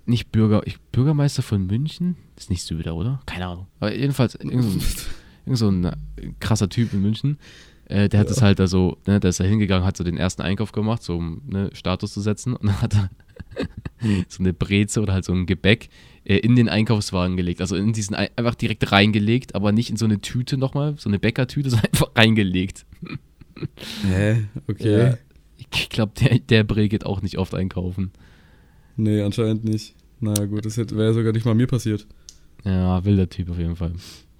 nicht 0.05 0.31
Bürger, 0.33 0.63
ich, 0.67 0.79
Bürgermeister 0.93 1.43
von 1.43 1.67
München? 1.67 2.17
ist 2.37 2.51
nicht 2.51 2.63
Söder, 2.63 2.95
oder? 2.95 3.21
Keine 3.27 3.47
Ahnung. 3.47 3.67
Aber 3.81 3.95
jedenfalls, 3.95 4.35
irgend 4.35 4.63
so 4.65 4.71
ein, 4.71 4.83
irgend 5.47 5.59
so 5.59 5.69
ein 5.71 5.85
äh, 5.85 5.97
krasser 6.41 6.69
Typ 6.69 6.93
in 6.93 7.01
München. 7.03 7.39
Äh, 7.87 8.09
der 8.09 8.21
hat 8.21 8.27
Ja. 8.27 8.33
es 8.33 8.43
halt 8.43 8.59
da 8.59 8.67
so, 8.67 8.99
ne, 9.07 9.21
der 9.21 9.31
ist 9.31 9.41
da 9.41 9.45
hingegangen, 9.45 9.87
hat 9.87 9.97
so 9.97 10.05
den 10.05 10.17
ersten 10.19 10.43
Einkauf 10.43 10.73
gemacht, 10.73 11.03
so 11.03 11.17
um 11.17 11.41
ne, 11.47 11.71
Status 11.73 12.13
zu 12.13 12.21
setzen. 12.21 12.55
Und 12.57 12.67
dann 12.67 12.83
hat 12.83 12.95
er 12.95 13.11
so 14.29 14.41
eine 14.43 14.53
Breze 14.53 15.01
oder 15.01 15.13
halt 15.15 15.25
so 15.25 15.33
ein 15.33 15.47
Gebäck 15.47 15.89
äh, 16.25 16.37
in 16.39 16.57
den 16.57 16.69
Einkaufswagen 16.69 17.37
gelegt. 17.37 17.61
Also 17.61 17.77
in 17.77 17.93
diesen, 17.93 18.15
Ei- 18.17 18.31
einfach 18.37 18.57
direkt 18.57 18.91
reingelegt, 18.93 19.55
aber 19.55 19.73
nicht 19.73 19.89
in 19.91 19.97
so 19.97 20.05
eine 20.05 20.21
Tüte 20.21 20.59
nochmal, 20.59 20.97
so 20.99 21.09
eine 21.09 21.19
Bäckertüte, 21.19 21.71
sondern 21.71 21.87
einfach 21.93 22.11
reingelegt. 22.17 22.85
Hä? 24.07 24.45
Okay. 24.69 24.99
Ja. 24.99 25.19
Ich 25.73 25.89
glaube, 25.89 26.13
der, 26.21 26.39
der 26.39 26.65
Bre 26.65 26.89
geht 26.89 27.05
auch 27.07 27.23
nicht 27.23 27.39
oft 27.39 27.55
einkaufen. 27.55 28.13
Nee, 28.97 29.23
anscheinend 29.23 29.65
nicht. 29.65 29.95
Naja, 30.21 30.47
gut, 30.47 30.65
das 30.65 30.77
wäre 30.79 31.13
sogar 31.15 31.33
nicht 31.33 31.45
mal 31.45 31.55
mir 31.55 31.67
passiert. 31.67 32.07
Ja, 32.65 33.05
wilder 33.05 33.29
Typ 33.29 33.51
auf 33.51 33.59
jeden 33.59 33.77
Fall. 33.77 33.93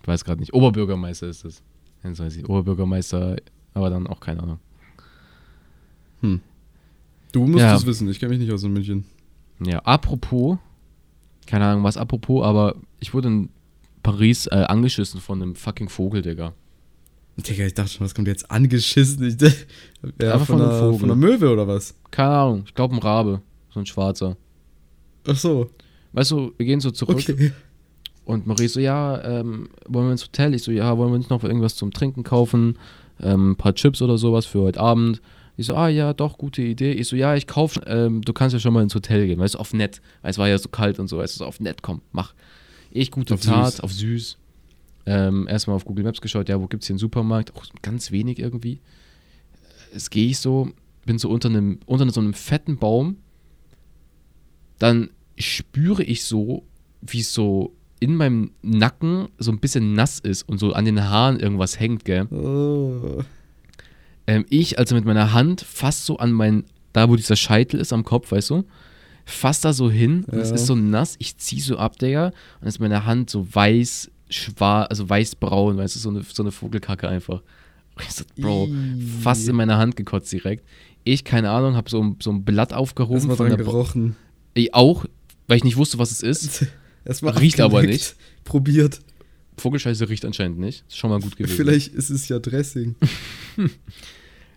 Ich 0.03 0.09
weiß 0.09 0.25
gerade 0.25 0.41
nicht. 0.41 0.55
Oberbürgermeister 0.55 1.29
ist 1.29 1.45
es. 1.45 1.63
Jetzt 2.03 2.19
weiß 2.21 2.37
ich. 2.37 2.49
Oberbürgermeister, 2.49 3.37
aber 3.75 3.91
dann 3.91 4.07
auch 4.07 4.21
keine 4.21 4.43
Ahnung. 4.43 4.59
Hm. 6.21 6.41
Du 7.33 7.47
musst 7.47 7.61
Ja. 7.61 7.75
es 7.77 7.85
wissen, 7.87 8.09
ich 8.09 8.19
kenne 8.19 8.31
mich 8.31 8.39
nicht 8.41 8.53
aus 8.53 8.63
in 8.63 8.73
München. 8.73 9.05
Ja, 9.65 9.81
apropos, 9.81 10.59
keine 11.47 11.67
Ahnung 11.67 11.85
was 11.85 11.97
apropos, 11.97 12.45
aber 12.45 12.77
ich 13.01 13.13
wurde 13.15 13.29
in 13.29 13.49
Paris 14.03 14.47
äh, 14.47 14.55
angeschissen 14.69 15.21
von 15.21 15.43
einem 15.43 15.55
fucking 15.57 15.89
Vogel, 15.89 16.23
Digga. 16.23 16.53
Digga, 17.37 17.67
ich 17.67 17.75
dachte 17.75 17.91
schon, 17.91 18.05
was 18.07 18.15
kommt 18.15 18.29
jetzt 18.29 18.51
angeschissen? 18.51 19.27
Ich, 19.27 19.37
ja, 20.23 20.33
Einfach 20.35 20.47
von, 20.47 20.59
von 20.59 20.63
einer, 20.69 20.79
Vogel. 20.79 20.99
von 21.01 21.11
einer 21.11 21.17
Möwe 21.17 21.51
oder 21.53 21.69
was? 21.69 21.95
Keine 22.11 22.31
Ahnung, 22.31 22.63
ich 22.67 22.75
glaube 22.75 22.95
ein 22.95 22.99
Rabe, 23.01 23.43
so 23.73 23.81
ein 23.81 23.87
schwarzer. 23.87 24.37
Ach 25.27 25.37
so. 25.37 25.71
Weißt 26.13 26.31
du, 26.31 26.53
wir 26.57 26.65
gehen 26.67 26.81
so 26.81 26.91
zurück 26.91 27.19
Okay. 27.19 27.53
und 28.25 28.47
Marie 28.47 28.69
so, 28.69 28.81
ja, 28.81 29.23
ähm, 29.23 29.69
wollen 29.87 30.07
wir 30.07 30.13
ins 30.13 30.25
Hotel? 30.25 30.55
Ich 30.55 30.63
so, 30.63 30.71
ja, 30.73 30.97
wollen 30.97 31.11
wir 31.11 31.17
uns 31.17 31.29
noch 31.29 31.45
irgendwas 31.45 31.75
zum 31.77 31.93
Trinken 31.93 32.23
kaufen? 32.25 32.79
Ähm, 33.21 33.51
ein 33.53 33.57
paar 33.57 33.75
Chips 33.75 34.01
oder 34.03 34.17
sowas 34.19 34.47
für 34.47 34.61
heute 34.61 34.81
Abend. 34.81 35.21
Ich 35.59 35.67
so, 35.67 35.75
ah 35.75 35.89
ja, 35.89 36.13
doch, 36.13 36.37
gute 36.39 36.63
Idee. 36.63 36.93
Ich 36.93 37.09
so, 37.09 37.17
ja, 37.17 37.35
ich 37.35 37.47
kaufe, 37.47 37.81
ähm, 37.87 38.21
du 38.23 38.33
kannst 38.33 38.53
ja 38.55 38.61
schon 38.61 38.75
mal 38.75 38.83
ins 38.83 38.95
Hotel 38.95 39.27
gehen, 39.27 39.39
weißt 39.39 39.55
du, 39.55 39.59
auf 39.59 39.73
nett. 39.73 40.01
Weil 40.23 40.31
es 40.31 40.39
war 40.39 40.49
ja 40.49 40.59
so 40.59 40.69
kalt 40.69 40.99
und 40.99 41.09
so, 41.09 41.19
weißt 41.19 41.35
du, 41.35 41.39
so 41.39 41.45
auf 41.47 41.61
nett, 41.61 41.83
komm, 41.83 42.03
mach. 42.13 42.35
Ich 42.91 43.11
gute 43.11 43.35
Auf 43.35 43.41
Tat, 43.41 43.73
süß. 43.75 43.81
auf 43.81 43.93
süß. 43.93 44.39
Ähm, 45.07 45.47
erstmal 45.49 45.77
auf 45.77 45.85
Google 45.85 46.05
Maps 46.05 46.21
geschaut, 46.21 46.49
ja, 46.49 46.61
wo 46.61 46.67
gibt's 46.67 46.87
hier 46.89 46.95
einen 46.95 46.99
Supermarkt? 46.99 47.55
Auch 47.55 47.65
ganz 47.83 48.11
wenig 48.11 48.39
irgendwie. 48.41 48.81
Es 49.95 50.11
gehe 50.11 50.29
ich 50.29 50.39
so, 50.39 50.71
bin 51.05 51.19
so 51.19 51.31
unter 51.31 51.49
einem, 51.49 51.79
unter 51.87 52.11
so 52.11 52.21
einem 52.21 52.35
fetten 52.35 52.77
Baum. 52.79 53.19
Dann 54.79 55.11
spüre 55.39 56.03
ich 56.03 56.25
so, 56.25 56.65
wie 57.01 57.21
es 57.21 57.33
so 57.33 57.73
in 58.01 58.17
meinem 58.17 58.51
Nacken 58.63 59.29
so 59.39 59.51
ein 59.51 59.59
bisschen 59.59 59.95
nass 59.95 60.19
ist 60.19 60.43
und 60.49 60.59
so 60.59 60.73
an 60.73 60.85
den 60.85 61.03
Haaren 61.09 61.39
irgendwas 61.41 61.81
hängt, 61.81 62.05
gell? 62.05 62.27
Oh. 62.27 63.23
Ähm, 64.27 64.45
ich 64.51 64.79
also 64.79 64.95
mit 64.95 65.05
meiner 65.05 65.33
Hand 65.33 65.61
fast 65.63 66.05
so 66.05 66.19
an 66.19 66.33
mein, 66.33 66.65
da 66.93 67.09
wo 67.09 67.17
dieser 67.17 67.37
Scheitel 67.37 67.81
ist 67.81 67.93
am 67.93 68.05
Kopf, 68.05 68.33
weißt 68.33 68.51
du? 68.51 68.65
Fast 69.25 69.65
da 69.65 69.73
so 69.73 69.91
hin 69.91 70.25
und 70.25 70.39
es 70.39 70.51
Ja. 70.51 70.57
ist 70.57 70.67
so 70.67 70.75
nass. 70.75 71.17
Ich 71.19 71.37
zieh 71.39 71.61
so 71.61 71.79
ab, 71.79 71.99
Digga, 71.99 72.33
und 72.61 72.67
ist 72.69 72.81
meine 72.81 73.07
Hand 73.07 73.31
so 73.31 73.47
weiß, 73.55 74.11
schwarz, 74.31 74.89
also 74.91 75.09
weiß-braun, 75.09 75.77
weißt 75.77 75.97
du, 75.97 76.01
so 76.01 76.09
eine, 76.11 76.23
so 76.23 76.43
eine 76.43 76.53
Vogelkacke 76.53 77.09
einfach. 77.09 77.43
Ich 78.01 78.11
so, 78.13 78.25
Bro, 78.39 78.67
Ih. 78.67 79.07
fast 79.23 79.49
in 79.49 79.57
meine 79.57 79.77
Hand 79.79 79.97
gekotzt 79.97 80.31
direkt. 80.33 80.65
Ich, 81.05 81.25
keine 81.25 81.51
Ahnung, 81.51 81.77
hab 81.77 81.89
so, 81.89 82.03
ein- 82.03 82.17
so 82.21 82.31
ein 82.31 82.45
Blatt 82.45 82.73
aufgehoben 82.73 83.15
Erstmal 83.17 83.37
von 83.37 83.49
dran 83.49 83.59
gerochen. 83.59 84.17
Ich 84.55 84.75
auch, 84.75 85.05
weil 85.49 85.59
ich 85.59 85.65
nicht 85.65 85.77
wusste, 85.77 85.99
was 85.99 86.11
es 86.11 86.23
ist. 86.23 86.67
Erstmal 87.05 87.35
Riecht 87.39 87.61
aber 87.61 87.83
nicht. 87.83 88.17
Probiert. 88.45 89.01
Vogelscheiße 89.59 90.09
riecht 90.09 90.25
anscheinend 90.27 90.59
nicht. 90.59 90.85
Ist 90.89 90.99
schon 90.99 91.09
mal 91.11 91.21
gut 91.21 91.37
gewesen. 91.37 91.57
Vielleicht 91.57 91.95
ist 91.95 92.11
es 92.11 92.29
ja 92.29 92.39
Dressing. 92.39 92.95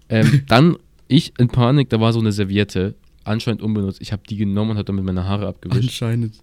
Ähm, 0.10 0.42
dann 0.48 0.76
ich 1.08 1.34
in 1.40 1.48
Panik, 1.50 1.90
da 1.90 2.00
war 2.00 2.14
so 2.14 2.20
eine 2.20 2.32
Serviette, 2.32 2.96
anscheinend 3.24 3.62
unbenutzt. 3.62 4.02
Ich 4.02 4.12
habe 4.12 4.24
die 4.28 4.38
genommen 4.38 4.72
und 4.72 4.78
habe 4.78 4.86
damit 4.86 5.04
meine 5.06 5.26
Haare 5.26 5.48
abgewischt. 5.48 5.84
Anscheinend. 5.84 6.36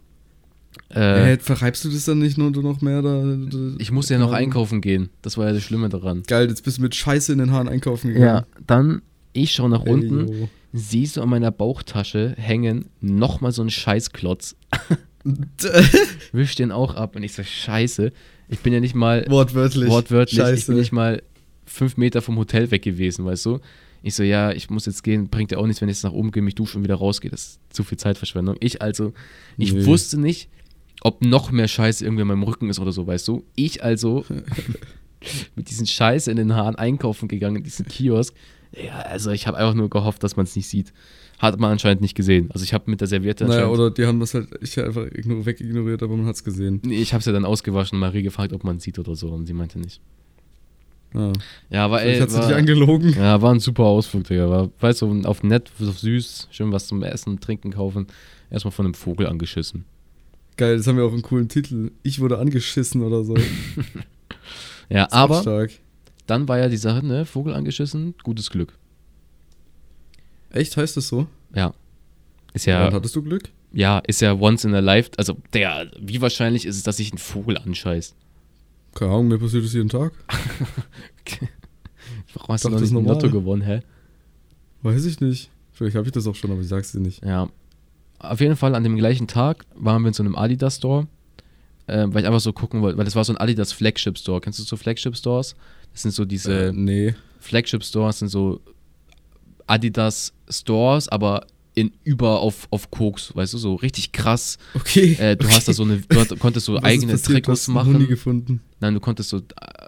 Äh, 0.93 1.33
Äh, 1.33 1.39
verreibst 1.39 1.83
du 1.85 1.89
das 1.89 2.05
dann 2.05 2.19
nicht 2.19 2.37
nur 2.37 2.51
noch 2.51 2.81
mehr 2.81 3.01
da? 3.01 3.21
da 3.23 3.57
ich 3.77 3.91
musste 3.91 4.13
ja 4.13 4.19
noch 4.19 4.27
Ahnung. 4.27 4.39
einkaufen 4.39 4.81
gehen. 4.81 5.09
Das 5.21 5.37
war 5.37 5.47
ja 5.47 5.53
das 5.53 5.63
Schlimme 5.63 5.89
daran. 5.89 6.23
Geil, 6.27 6.47
jetzt 6.49 6.63
bist 6.63 6.77
du 6.77 6.81
mit 6.81 6.95
Scheiße 6.95 7.31
in 7.33 7.39
den 7.39 7.51
Haaren 7.51 7.67
einkaufen 7.67 8.13
gegangen. 8.13 8.45
dann 8.65 9.01
ich 9.33 9.51
schaue 9.51 9.69
nach 9.69 9.85
Ey, 9.85 9.91
unten, 9.93 10.27
yo. 10.41 10.49
siehst 10.73 11.17
du 11.17 11.21
an 11.21 11.29
meiner 11.29 11.51
Bauchtasche 11.51 12.33
hängen 12.37 12.85
nochmal 13.01 13.51
so 13.51 13.61
ein 13.61 13.69
Scheißklotz. 13.69 14.55
Wisch 16.31 16.55
den 16.55 16.71
auch 16.71 16.95
ab 16.95 17.15
und 17.15 17.23
ich 17.23 17.33
so, 17.33 17.43
scheiße. 17.43 18.11
Ich 18.49 18.59
bin 18.59 18.73
ja 18.73 18.79
nicht 18.79 18.95
mal 18.95 19.25
Wortwörtlich. 19.29 19.89
wortwörtlich, 19.89 20.39
ich 20.39 20.43
Scheiße. 20.45 20.67
bin 20.71 20.77
nicht 20.79 20.91
mal 20.91 21.21
fünf 21.65 21.97
Meter 21.97 22.21
vom 22.21 22.37
Hotel 22.37 22.71
weg 22.71 22.81
gewesen, 22.81 23.25
weißt 23.25 23.45
du? 23.45 23.59
Ich 24.03 24.15
so, 24.15 24.23
ja, 24.23 24.51
ich 24.51 24.69
muss 24.69 24.85
jetzt 24.85 25.03
gehen, 25.03 25.27
bringt 25.27 25.51
ja 25.51 25.57
auch 25.57 25.65
nichts, 25.67 25.81
wenn 25.81 25.89
ich 25.89 25.97
jetzt 25.97 26.03
nach 26.03 26.13
oben 26.13 26.31
gehe, 26.31 26.41
mich 26.43 26.55
dusche 26.55 26.77
und 26.77 26.83
wieder 26.83 26.95
rausgehe. 26.95 27.29
Das 27.31 27.41
ist 27.41 27.59
zu 27.71 27.83
viel 27.83 27.97
Zeitverschwendung. 27.97 28.55
Ich 28.59 28.81
also, 28.81 29.13
ich 29.57 29.73
Nee. 29.73 29.85
wusste 29.85 30.19
nicht, 30.19 30.49
ob 31.01 31.23
noch 31.23 31.51
mehr 31.51 31.67
Scheiße 31.67 32.03
irgendwie 32.03 32.21
an 32.21 32.27
meinem 32.27 32.43
Rücken 32.43 32.69
ist 32.69 32.79
oder 32.79 32.91
so, 32.91 33.07
weißt 33.07 33.27
du? 33.27 33.43
Ich 33.55 33.83
also 33.83 34.25
mit 35.55 35.69
diesen 35.69 35.87
Scheiße 35.87 36.29
in 36.31 36.37
den 36.37 36.55
Haaren 36.55 36.75
einkaufen 36.75 37.27
gegangen, 37.27 37.57
in 37.57 37.63
diesen 37.63 37.85
Kiosk. 37.85 38.33
Ja, 38.71 38.99
also 38.99 39.31
ich 39.31 39.47
habe 39.47 39.57
einfach 39.57 39.73
nur 39.73 39.89
gehofft, 39.89 40.23
dass 40.23 40.35
man 40.35 40.45
es 40.45 40.55
nicht 40.55 40.67
sieht. 40.67 40.93
Hat 41.39 41.59
man 41.59 41.71
anscheinend 41.71 42.01
nicht 42.01 42.15
gesehen. 42.15 42.49
Also 42.51 42.63
ich 42.63 42.73
habe 42.73 42.89
mit 42.89 42.99
der 42.99 43.07
Serviette 43.07 43.45
Naja, 43.45 43.67
oder 43.67 43.91
die 43.91 44.05
haben 44.05 44.19
das 44.19 44.33
halt 44.33 44.49
ich 44.59 44.79
einfach 44.79 45.05
ignor 45.05 45.45
wegignoriert, 45.45 46.01
aber 46.01 46.17
man 46.17 46.25
hat's 46.25 46.43
gesehen. 46.43 46.81
Nee, 46.83 46.99
ich 46.99 47.13
habe 47.13 47.19
es 47.19 47.25
ja 47.25 47.31
dann 47.31 47.45
ausgewaschen 47.45 47.95
und 47.95 47.99
Marie 47.99 48.23
gefragt, 48.23 48.53
ob 48.53 48.63
man 48.63 48.77
es 48.77 48.83
sieht 48.83 48.97
oder 48.97 49.15
so. 49.15 49.29
Und 49.29 49.45
sie 49.45 49.53
meinte 49.53 49.79
nicht. 49.79 50.01
Ja. 51.13 51.31
Ja, 51.69 51.85
aber 51.85 52.01
ey, 52.01 52.19
hat 52.19 52.31
sie 52.31 52.39
dich 52.39 52.55
angelogen. 52.55 53.13
Ja, 53.13 53.41
war 53.41 53.53
ein 53.53 53.59
super 53.59 53.83
Ausflug, 53.83 54.25
Digga. 54.25 54.49
War, 54.49 54.69
weißt 54.79 55.03
du, 55.03 55.21
auf 55.23 55.43
nett, 55.43 55.71
auf 55.79 55.99
süß, 55.99 56.47
schön 56.51 56.71
was 56.71 56.87
zum 56.87 57.03
Essen 57.03 57.39
Trinken 57.39 57.71
kaufen. 57.71 58.07
Erstmal 58.49 58.71
von 58.71 58.85
einem 58.85 58.93
Vogel 58.93 59.27
angeschissen. 59.27 59.85
Geil, 60.57 60.77
das 60.77 60.87
haben 60.87 60.97
wir 60.97 61.05
auch 61.05 61.13
einen 61.13 61.21
coolen 61.21 61.47
Titel. 61.49 61.91
Ich 62.03 62.19
wurde 62.19 62.39
angeschissen 62.39 63.01
oder 63.03 63.23
so. 63.23 63.35
Ja, 64.89 65.11
aber 65.11 65.41
Stark. 65.41 65.71
dann 66.27 66.47
war 66.47 66.59
ja 66.59 66.69
die 66.69 66.77
Sache, 66.77 67.05
ne, 67.05 67.25
Vogel 67.25 67.53
angeschissen, 67.53 68.13
gutes 68.23 68.49
Glück. 68.49 68.71
Echt, 70.49 70.77
heißt 70.77 70.95
das 70.95 71.09
so? 71.09 71.27
Ja. 71.53 71.73
Ist 72.53 72.65
Ja. 72.67 72.87
Und 72.87 72.93
hattest 72.93 73.13
du 73.15 73.21
Glück? 73.21 73.49
ja, 73.73 73.99
ist 73.99 74.21
ja 74.21 74.31
once 74.33 74.63
in 74.63 74.73
a 74.73 74.79
life. 74.79 75.11
Also, 75.17 75.35
der, 75.51 75.91
wie 75.99 76.21
wahrscheinlich 76.21 76.65
ist 76.65 76.77
es, 76.77 76.83
dass 76.83 76.97
sich 76.97 77.11
ein 77.13 77.17
Vogel 77.17 77.57
anscheißt? 77.57 78.15
Keine 78.95 79.11
Ahnung, 79.11 79.27
mir 79.27 79.37
passiert 79.39 79.65
das 79.65 79.73
jeden 79.73 79.89
Tag. 79.89 80.13
Warum 82.33 82.53
hast 82.53 82.63
du 82.63 82.69
Doch, 82.69 82.75
noch 82.75 82.79
das 82.81 82.89
nicht 82.89 82.97
ein. 82.97 83.05
Lotto 83.05 83.29
gewonnen, 83.29 83.61
hä? 83.63 83.81
Weiß 84.83 85.03
ich 85.05 85.19
nicht. 85.19 85.49
Vielleicht 85.73 85.97
habe 85.97 86.07
ich 86.07 86.13
das 86.13 86.25
auch 86.27 86.35
schon, 86.35 86.49
aber 86.51 86.61
ich 86.61 86.67
sag's 86.69 86.93
dir 86.93 87.01
nicht. 87.01 87.23
Ja. 87.25 87.49
Auf 88.19 88.39
jeden 88.41 88.55
Fall 88.55 88.73
an 88.75 88.83
dem 88.83 88.95
gleichen 88.97 89.27
Tag 89.27 89.65
waren 89.75 90.01
wir 90.01 90.07
in 90.07 90.13
so 90.13 90.23
einem 90.23 90.35
Adidas-Store, 90.35 91.07
äh, 91.87 92.05
weil 92.07 92.21
ich 92.21 92.27
einfach 92.27 92.39
so 92.39 92.51
gucken 92.53 92.81
wollte, 92.81 92.97
weil 92.97 93.05
das 93.05 93.15
war 93.15 93.23
so 93.23 93.33
ein 93.33 93.37
Adidas 93.37 93.71
Flagship-Store. 93.73 94.41
Kennst 94.41 94.59
du 94.59 94.63
so 94.63 94.75
Flagship-Stores? 94.75 95.55
Das 95.93 96.01
sind 96.01 96.11
so 96.11 96.25
diese 96.25 96.67
Äh, 96.67 96.71
nee. 96.73 97.15
Flagship-Stores, 97.39 98.19
sind 98.19 98.29
so 98.29 98.61
Adidas-Stores, 99.67 101.09
aber 101.09 101.45
in 101.75 101.91
über 102.03 102.39
auf, 102.39 102.67
auf 102.71 102.89
Koks, 102.89 103.35
weißt 103.35 103.53
du, 103.53 103.59
so 103.59 103.75
richtig 103.75 104.11
krass. 104.11 104.57
Okay. 104.73 105.13
Äh, 105.19 105.35
du 105.35 105.47
hast 105.47 105.67
da 105.67 105.73
so 105.73 105.83
eine, 105.83 105.97
du 105.99 106.19
hat- 106.19 106.39
konntest 106.39 106.65
so 106.65 106.73
Was 106.73 106.83
eigene 106.83 107.11
passiert? 107.13 107.33
Trikots 107.43 107.67
machen. 107.67 108.07
gefunden. 108.07 108.61
Nein, 108.79 108.95
du 108.95 108.99
konntest 108.99 109.29
so, 109.29 109.41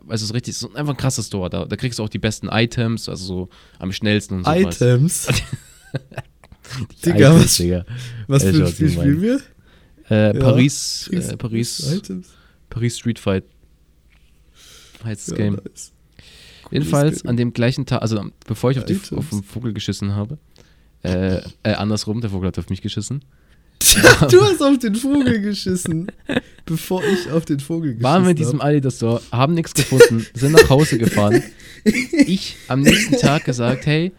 weißt 0.04 0.22
du, 0.22 0.28
so 0.28 0.34
richtig, 0.34 0.56
so 0.56 0.72
einfach 0.76 0.94
ein 0.94 0.98
krasser 0.98 1.24
Store. 1.24 1.50
Da, 1.50 1.66
da 1.66 1.76
kriegst 1.76 1.98
du 1.98 2.04
auch 2.04 2.10
die 2.10 2.20
besten 2.20 2.48
Items, 2.52 3.10
also 3.10 3.26
so 3.26 3.50
am 3.80 3.92
schnellsten 3.92 4.36
und 4.36 4.44
so 4.46 4.52
was. 4.52 4.76
Items. 4.82 5.28
Digga, 7.06 7.30
Items, 7.32 7.44
was, 7.44 7.58
Digga. 7.58 7.86
was 8.28 8.44
für 8.44 8.50
ein 8.50 8.68
Spiel 8.68 8.90
spielen 8.90 9.22
wir? 9.22 9.42
Äh, 10.10 10.36
Ja. 10.38 10.44
Paris, 10.44 11.10
äh, 11.14 11.38
Paris, 11.38 11.92
Items. 11.94 12.28
Paris 12.70 12.98
Street 12.98 13.20
Fight. 13.20 13.44
Heißt 15.04 15.28
das 15.30 15.38
Ja, 15.38 15.44
Game. 15.46 15.56
nice. 15.64 15.92
Jedenfalls 16.72 17.24
Game. 17.24 17.30
an 17.30 17.38
dem 17.38 17.54
gleichen 17.54 17.86
Tag, 17.86 18.02
also 18.02 18.24
bevor 18.46 18.72
ich 18.72 18.78
auf, 18.80 18.86
die, 18.86 19.00
auf 19.16 19.30
den 19.30 19.44
Vogel 19.44 19.74
geschissen 19.74 20.16
habe, 20.16 20.38
äh, 21.04 21.38
äh, 21.64 21.74
andersrum, 21.74 22.22
der 22.22 22.30
Vogel 22.30 22.48
hat 22.48 22.60
auf 22.60 22.70
mich 22.70 22.82
geschissen, 22.82 23.24
du 24.30 24.42
hast 24.42 24.62
auf 24.62 24.78
den 24.78 24.94
Vogel 24.96 25.40
geschissen. 25.42 26.12
bevor 26.66 27.02
ich 27.04 27.32
auf 27.32 27.46
den 27.46 27.60
Vogel 27.62 27.92
geschissen 27.94 28.04
waren 28.04 28.24
wir 28.24 28.32
in 28.32 28.36
diesem 28.36 28.60
Adidas 28.62 28.98
Store, 28.98 29.22
haben 29.32 29.54
nichts 29.54 29.74
gefunden, 29.74 30.26
sind 30.34 30.52
nach 30.52 30.70
Hause 30.70 30.98
gefahren. 30.98 31.42
Ich 31.86 32.58
am 32.68 32.82
nächsten 32.82 33.16
Tag 33.18 33.46
gesagt, 33.46 33.86
hey, 33.86 34.12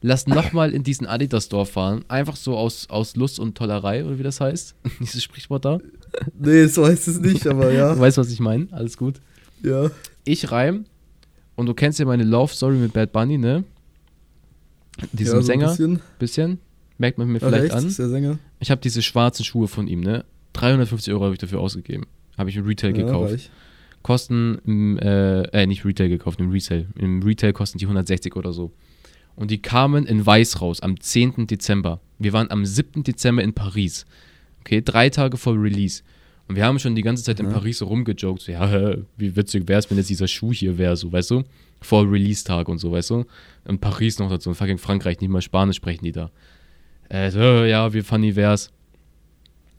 lass 0.00 0.26
nochmal 0.26 0.72
in 0.72 0.82
diesen 0.82 1.06
Adidas 1.06 1.46
Store 1.46 1.66
fahren, 1.66 2.04
einfach 2.08 2.36
so 2.36 2.56
aus, 2.56 2.88
aus 2.90 3.16
Lust 3.16 3.38
und 3.40 3.56
Tollerei, 3.56 4.04
oder 4.04 4.18
wie 4.18 4.22
das 4.22 4.40
heißt, 4.40 4.74
dieses 5.00 5.22
Sprichwort 5.22 5.64
da. 5.64 5.78
Nee, 6.38 6.66
so 6.66 6.86
heißt 6.86 7.08
es 7.08 7.20
nicht, 7.20 7.46
aber 7.46 7.70
Du 7.70 7.76
ja. 7.76 7.98
weißt, 7.98 8.18
was 8.18 8.30
ich 8.30 8.40
meine, 8.40 8.68
alles 8.72 8.96
gut. 8.96 9.20
ja. 9.62 9.90
Ich 10.24 10.50
reim 10.50 10.84
und 11.56 11.66
du 11.66 11.72
kennst 11.74 11.98
ja 11.98 12.04
meine 12.04 12.24
Love 12.24 12.52
Story 12.52 12.76
mit 12.76 12.92
Bad 12.92 13.12
Bunny, 13.12 13.38
ne? 13.38 13.64
Diesem 15.12 15.36
ja, 15.36 15.40
so 15.40 15.46
Sänger, 15.46 15.66
Ein 15.70 15.76
bisschen. 15.76 16.00
bisschen, 16.18 16.58
merkt 16.98 17.18
man 17.18 17.28
mir 17.28 17.38
Ach, 17.42 17.48
vielleicht 17.48 17.64
echt? 17.66 17.74
an. 17.74 17.86
Ist 17.86 17.98
der 17.98 18.08
Sänger? 18.08 18.38
Ich 18.60 18.70
habe 18.70 18.80
diese 18.80 19.00
schwarzen 19.02 19.44
Schuhe 19.44 19.68
von 19.68 19.86
ihm, 19.86 20.00
ne? 20.00 20.24
350 20.54 21.12
Euro 21.14 21.24
habe 21.24 21.34
ich 21.34 21.38
dafür 21.38 21.60
ausgegeben. 21.60 22.04
Habe 22.36 22.50
ich 22.50 22.56
im 22.56 22.66
Retail 22.66 22.96
Ja, 22.96 23.04
gekauft. 23.06 23.32
reich. 23.32 23.50
Kosten, 24.02 24.58
im, 24.66 24.98
äh, 24.98 25.42
äh, 25.44 25.66
nicht 25.66 25.84
Retail 25.84 26.08
gekauft, 26.08 26.40
im 26.40 26.50
Resale. 26.50 26.86
Im 26.98 27.22
Retail 27.22 27.52
kosten 27.52 27.78
die 27.78 27.84
160 27.86 28.34
oder 28.36 28.52
so. 28.52 28.72
Und 29.38 29.50
die 29.52 29.62
kamen 29.62 30.04
in 30.04 30.26
Weiß 30.26 30.60
raus 30.60 30.80
am 30.80 31.00
10. 31.00 31.46
Dezember. 31.46 32.00
Wir 32.18 32.32
waren 32.32 32.50
am 32.50 32.64
7. 32.64 33.04
Dezember 33.04 33.42
in 33.42 33.52
Paris. 33.52 34.04
Okay, 34.60 34.82
drei 34.84 35.10
Tage 35.10 35.36
vor 35.36 35.54
Release. 35.54 36.02
Und 36.48 36.56
wir 36.56 36.64
haben 36.64 36.78
schon 36.78 36.96
die 36.96 37.02
ganze 37.02 37.22
Zeit 37.22 37.38
in 37.38 37.46
Ja. 37.46 37.52
Paris 37.52 37.78
so 37.78 37.86
rumgejoked, 37.86 38.40
so, 38.42 38.50
ja, 38.50 38.96
wie 39.16 39.36
witzig 39.36 39.68
wäre 39.68 39.78
es, 39.78 39.88
wenn 39.90 39.98
jetzt 39.98 40.10
dieser 40.10 40.26
Schuh 40.26 40.52
hier 40.52 40.76
wäre, 40.78 40.96
so, 40.96 41.12
weißt 41.12 41.30
du? 41.30 41.44
Vor 41.80 42.10
Release-Tag 42.10 42.68
und 42.68 42.78
so, 42.78 42.90
weißt 42.90 43.10
du? 43.10 43.26
In 43.66 43.78
Paris 43.78 44.18
noch 44.18 44.30
dazu, 44.30 44.48
in 44.48 44.54
fucking 44.56 44.78
Frankreich, 44.78 45.20
nicht 45.20 45.30
mal 45.30 45.42
Spanisch 45.42 45.76
sprechen 45.76 46.04
die 46.04 46.12
da. 46.12 46.30
Äh, 47.10 47.30
so, 47.30 47.38
ja, 47.38 47.92
wie 47.92 48.02
funny 48.02 48.34
wär's. 48.34 48.72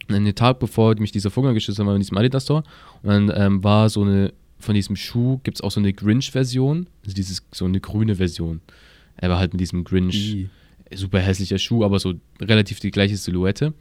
Und 0.08 0.14
dann 0.14 0.26
den 0.26 0.36
Tag 0.36 0.60
bevor 0.60 0.96
mich 1.00 1.12
dieser 1.12 1.32
Vogel 1.32 1.54
geschissen 1.54 1.84
hat, 1.86 1.92
wir 1.92 1.96
in 1.96 2.02
diesem 2.02 2.18
Adidas 2.18 2.44
Store. 2.44 2.64
Und 3.02 3.10
dann 3.10 3.32
ähm, 3.36 3.64
war 3.64 3.90
so 3.90 4.04
eine, 4.04 4.32
von 4.60 4.76
diesem 4.76 4.96
Schuh 4.96 5.40
gibt 5.44 5.58
es 5.58 5.62
auch 5.62 5.72
so 5.72 5.80
eine 5.80 5.92
Grinch-Version, 5.92 6.88
also 7.04 7.16
dieses, 7.16 7.44
so 7.52 7.66
eine 7.66 7.80
grüne 7.80 8.16
Version. 8.16 8.62
Er 9.22 9.30
war 9.30 9.40
halt 9.40 9.54
mit 9.54 9.62
diesem 9.62 9.84
Grinch 9.84 10.16
I. 10.16 10.50
super 10.96 11.20
hässlicher 11.20 11.60
Schuh, 11.60 11.84
aber 11.84 12.00
so 12.00 12.14
relativ 12.42 12.80
die 12.80 12.92
gleiche 12.92 13.18
Silhouette. 13.18 13.74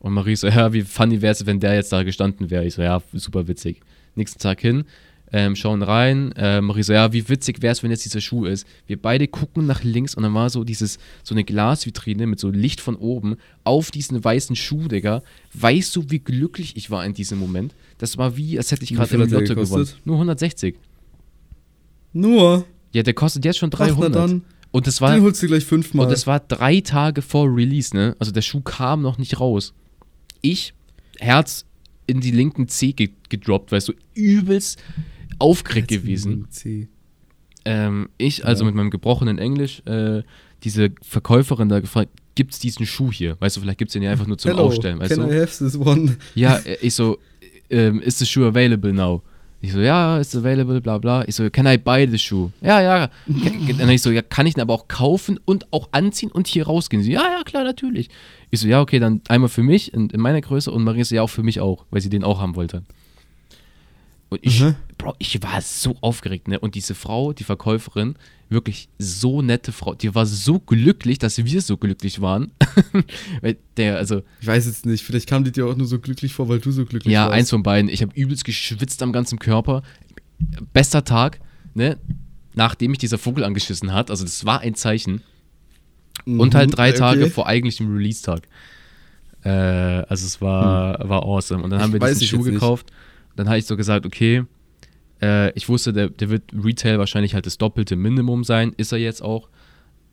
Und 0.00 0.14
Marie 0.14 0.36
so, 0.36 0.46
ja, 0.48 0.72
wie 0.72 0.82
funny 0.82 1.22
wäre 1.22 1.32
es, 1.32 1.46
wenn 1.46 1.60
der 1.60 1.74
jetzt 1.74 1.92
da 1.92 2.02
gestanden 2.02 2.50
wäre. 2.50 2.66
Ich 2.66 2.74
so, 2.74 2.82
ja, 2.82 3.00
super 3.12 3.46
witzig. 3.46 3.80
Nächsten 4.16 4.40
Tag 4.40 4.60
hin, 4.60 4.84
ähm, 5.32 5.54
schauen 5.54 5.82
rein. 5.82 6.32
Äh, 6.32 6.60
Marie 6.60 6.82
so, 6.82 6.92
ja, 6.92 7.12
wie 7.12 7.28
witzig 7.28 7.62
wäre 7.62 7.72
es, 7.72 7.82
wenn 7.82 7.90
jetzt 7.90 8.04
dieser 8.04 8.20
Schuh 8.20 8.44
ist. 8.44 8.66
Wir 8.86 9.00
beide 9.00 9.28
gucken 9.28 9.66
nach 9.66 9.84
links 9.84 10.14
und 10.14 10.24
dann 10.24 10.34
war 10.34 10.50
so 10.50 10.64
dieses, 10.64 10.98
so 11.22 11.34
eine 11.34 11.44
Glasvitrine 11.44 12.26
mit 12.26 12.40
so 12.40 12.50
Licht 12.50 12.80
von 12.80 12.96
oben 12.96 13.36
auf 13.62 13.92
diesen 13.92 14.22
weißen 14.22 14.56
Schuh, 14.56 14.88
Digga. 14.88 15.22
Weißt 15.54 15.94
du, 15.94 16.10
wie 16.10 16.18
glücklich 16.18 16.76
ich 16.76 16.90
war 16.90 17.06
in 17.06 17.14
diesem 17.14 17.38
Moment? 17.38 17.74
Das 17.98 18.18
war 18.18 18.36
wie, 18.36 18.58
als 18.58 18.72
hätte 18.72 18.82
ich 18.82 18.92
gerade 18.92 19.14
im 19.14 19.30
der 19.30 19.40
Lotto 19.40 19.54
gewonnen. 19.54 19.88
Nur 20.04 20.16
160. 20.16 20.74
Nur? 22.12 22.66
Ja, 22.92 23.02
der 23.02 23.14
kostet 23.14 23.44
jetzt 23.44 23.58
schon 23.58 23.70
Ach, 23.72 23.78
na 23.78 23.86
300. 23.86 24.14
dann. 24.14 24.42
Und 24.72 24.86
das 24.86 25.00
war 25.00 25.14
Den 25.14 25.22
holst 25.22 25.42
du 25.42 25.46
gleich 25.46 25.64
fünfmal. 25.64 26.06
und 26.06 26.12
das 26.12 26.26
war 26.26 26.40
drei 26.40 26.80
Tage 26.80 27.22
vor 27.22 27.46
Release, 27.54 27.94
ne? 27.94 28.16
Also 28.18 28.32
der 28.32 28.42
Schuh 28.42 28.62
kam 28.62 29.02
noch 29.02 29.18
nicht 29.18 29.38
raus. 29.38 29.72
Ich, 30.40 30.74
Herz 31.18 31.64
in 32.06 32.20
die 32.20 32.30
linken 32.32 32.66
C 32.68 32.92
ge 32.92 33.10
gedroppt, 33.28 33.70
weißt 33.70 33.88
du, 33.88 33.92
übelst 34.14 34.82
aufgeregt 35.38 35.88
gewesen. 35.88 36.46
C. 36.50 36.88
Ähm, 37.64 38.08
ich, 38.18 38.44
also 38.44 38.64
Ja. 38.64 38.66
mit 38.66 38.74
meinem 38.74 38.90
gebrochenen 38.90 39.38
Englisch, 39.38 39.82
äh, 39.86 40.22
diese 40.64 40.90
Verkäuferin 41.02 41.68
da 41.68 41.80
gefragt, 41.80 42.10
gibt's 42.34 42.58
diesen 42.58 42.86
Schuh 42.86 43.12
hier? 43.12 43.36
Weißt 43.40 43.56
du, 43.56 43.60
vielleicht 43.60 43.78
gibt's 43.78 43.92
den 43.92 44.02
ja 44.02 44.10
einfach 44.10 44.26
nur 44.26 44.38
zum 44.38 44.50
Hello, 44.52 44.64
Aufstellen, 44.64 44.98
weißt 44.98 45.14
can 45.14 45.28
du? 45.28 45.34
I 45.34 45.40
have 45.40 45.64
this 45.64 45.76
one? 45.78 46.16
Ja, 46.34 46.56
äh, 46.58 46.76
ich 46.80 46.94
so, 46.94 47.18
ähm, 47.70 48.00
ist 48.00 48.18
the 48.18 48.26
shoe 48.26 48.46
available 48.46 48.92
now? 48.92 49.22
Ich 49.64 49.70
so, 49.72 49.78
ja, 49.78 50.18
it's 50.18 50.34
available, 50.34 50.80
bla 50.80 50.98
bla. 50.98 51.22
Ich 51.28 51.36
so, 51.36 51.48
can 51.48 51.66
I 51.66 51.78
buy 51.78 52.08
the 52.10 52.18
shoe? 52.18 52.50
Ja, 52.60 52.82
ja. 52.82 53.10
Dann 53.78 53.88
ich 53.90 54.02
so, 54.02 54.10
ja, 54.10 54.20
kann 54.20 54.44
ich 54.44 54.54
den 54.54 54.60
aber 54.60 54.74
auch 54.74 54.88
kaufen 54.88 55.38
und 55.44 55.72
auch 55.72 55.90
anziehen 55.92 56.32
und 56.32 56.48
hier 56.48 56.66
rausgehen? 56.66 57.00
Sie, 57.04 57.12
ja, 57.12 57.22
ja, 57.22 57.44
klar, 57.44 57.62
natürlich. 57.62 58.10
Ich 58.50 58.58
so, 58.58 58.66
ja, 58.66 58.80
okay, 58.80 58.98
dann 58.98 59.20
einmal 59.28 59.48
für 59.48 59.62
mich 59.62 59.94
in, 59.94 60.10
in 60.10 60.20
meiner 60.20 60.40
Größe 60.40 60.68
und 60.72 60.82
Maria 60.82 61.04
so, 61.04 61.14
ja, 61.14 61.22
auch 61.22 61.30
für 61.30 61.44
mich 61.44 61.60
auch, 61.60 61.86
weil 61.90 62.00
sie 62.00 62.10
den 62.10 62.24
auch 62.24 62.40
haben 62.40 62.56
wollte. 62.56 62.82
Und 64.32 64.40
ich, 64.42 64.60
Mhm. 64.60 64.74
Bro, 64.98 65.14
ich 65.18 65.42
war 65.42 65.60
so 65.60 65.96
aufgeregt, 66.00 66.48
ne? 66.48 66.58
Und 66.60 66.74
diese 66.74 66.94
Frau, 66.94 67.32
die 67.32 67.44
Verkäuferin, 67.44 68.14
wirklich 68.48 68.88
so 68.98 69.42
nette 69.42 69.72
Frau, 69.72 69.94
die 69.94 70.14
war 70.14 70.26
so 70.26 70.58
glücklich, 70.60 71.18
dass 71.18 71.38
wir 71.44 71.60
so 71.60 71.76
glücklich 71.76 72.20
waren. 72.20 72.52
der, 73.76 73.96
also, 73.96 74.22
Ich 74.40 74.46
weiß 74.46 74.66
jetzt 74.66 74.86
nicht, 74.86 75.02
vielleicht 75.04 75.28
kam 75.28 75.44
die 75.44 75.52
dir 75.52 75.66
auch 75.66 75.76
nur 75.76 75.86
so 75.86 75.98
glücklich 75.98 76.32
vor, 76.34 76.48
weil 76.48 76.60
du 76.60 76.70
so 76.70 76.84
glücklich 76.84 77.12
ja, 77.12 77.22
warst. 77.24 77.32
eins 77.34 77.50
von 77.50 77.62
beiden. 77.62 77.90
Ich 77.90 78.02
habe 78.02 78.14
übelst 78.14 78.44
geschwitzt 78.44 79.02
am 79.02 79.12
ganzen 79.12 79.38
Körper. 79.38 79.82
Bester 80.72 81.04
Tag, 81.04 81.40
ne? 81.74 81.98
Nachdem 82.54 82.90
mich 82.90 82.98
dieser 82.98 83.18
Vogel 83.18 83.44
angeschissen 83.44 83.92
hat. 83.92 84.10
Also, 84.10 84.24
das 84.24 84.44
war 84.44 84.60
ein 84.60 84.74
Zeichen. 84.74 85.22
Und 86.26 86.54
halt 86.54 86.76
drei 86.76 86.88
Mhm, 86.88 86.92
okay. 86.94 86.98
Tage 86.98 87.30
vor 87.30 87.46
eigentlichem 87.46 87.92
Release-Tag. 87.92 88.42
Äh, 89.44 89.48
also, 89.50 90.26
es 90.26 90.40
war, 90.40 91.08
war 91.08 91.22
awesome. 91.22 91.62
Und 91.64 91.70
dann 91.70 91.80
Ich 91.80 91.84
haben 91.84 91.92
wir 91.94 92.00
diesen 92.00 92.22
ich 92.22 92.28
Schuh 92.30 92.36
jetzt 92.44 92.46
nicht. 92.46 92.60
Dann 93.36 93.48
habe 93.48 93.58
ich 93.58 93.66
so 93.66 93.76
gesagt, 93.76 94.06
okay, 94.06 94.44
äh, 95.22 95.50
ich 95.52 95.68
wusste, 95.68 95.92
der, 95.92 96.08
der 96.10 96.30
wird 96.30 96.42
Retail 96.52 96.98
wahrscheinlich 96.98 97.34
halt 97.34 97.46
das 97.46 97.58
doppelte 97.58 97.96
Minimum 97.96 98.44
sein. 98.44 98.72
Ist 98.76 98.92
er 98.92 98.98
jetzt 98.98 99.22
auch. 99.22 99.48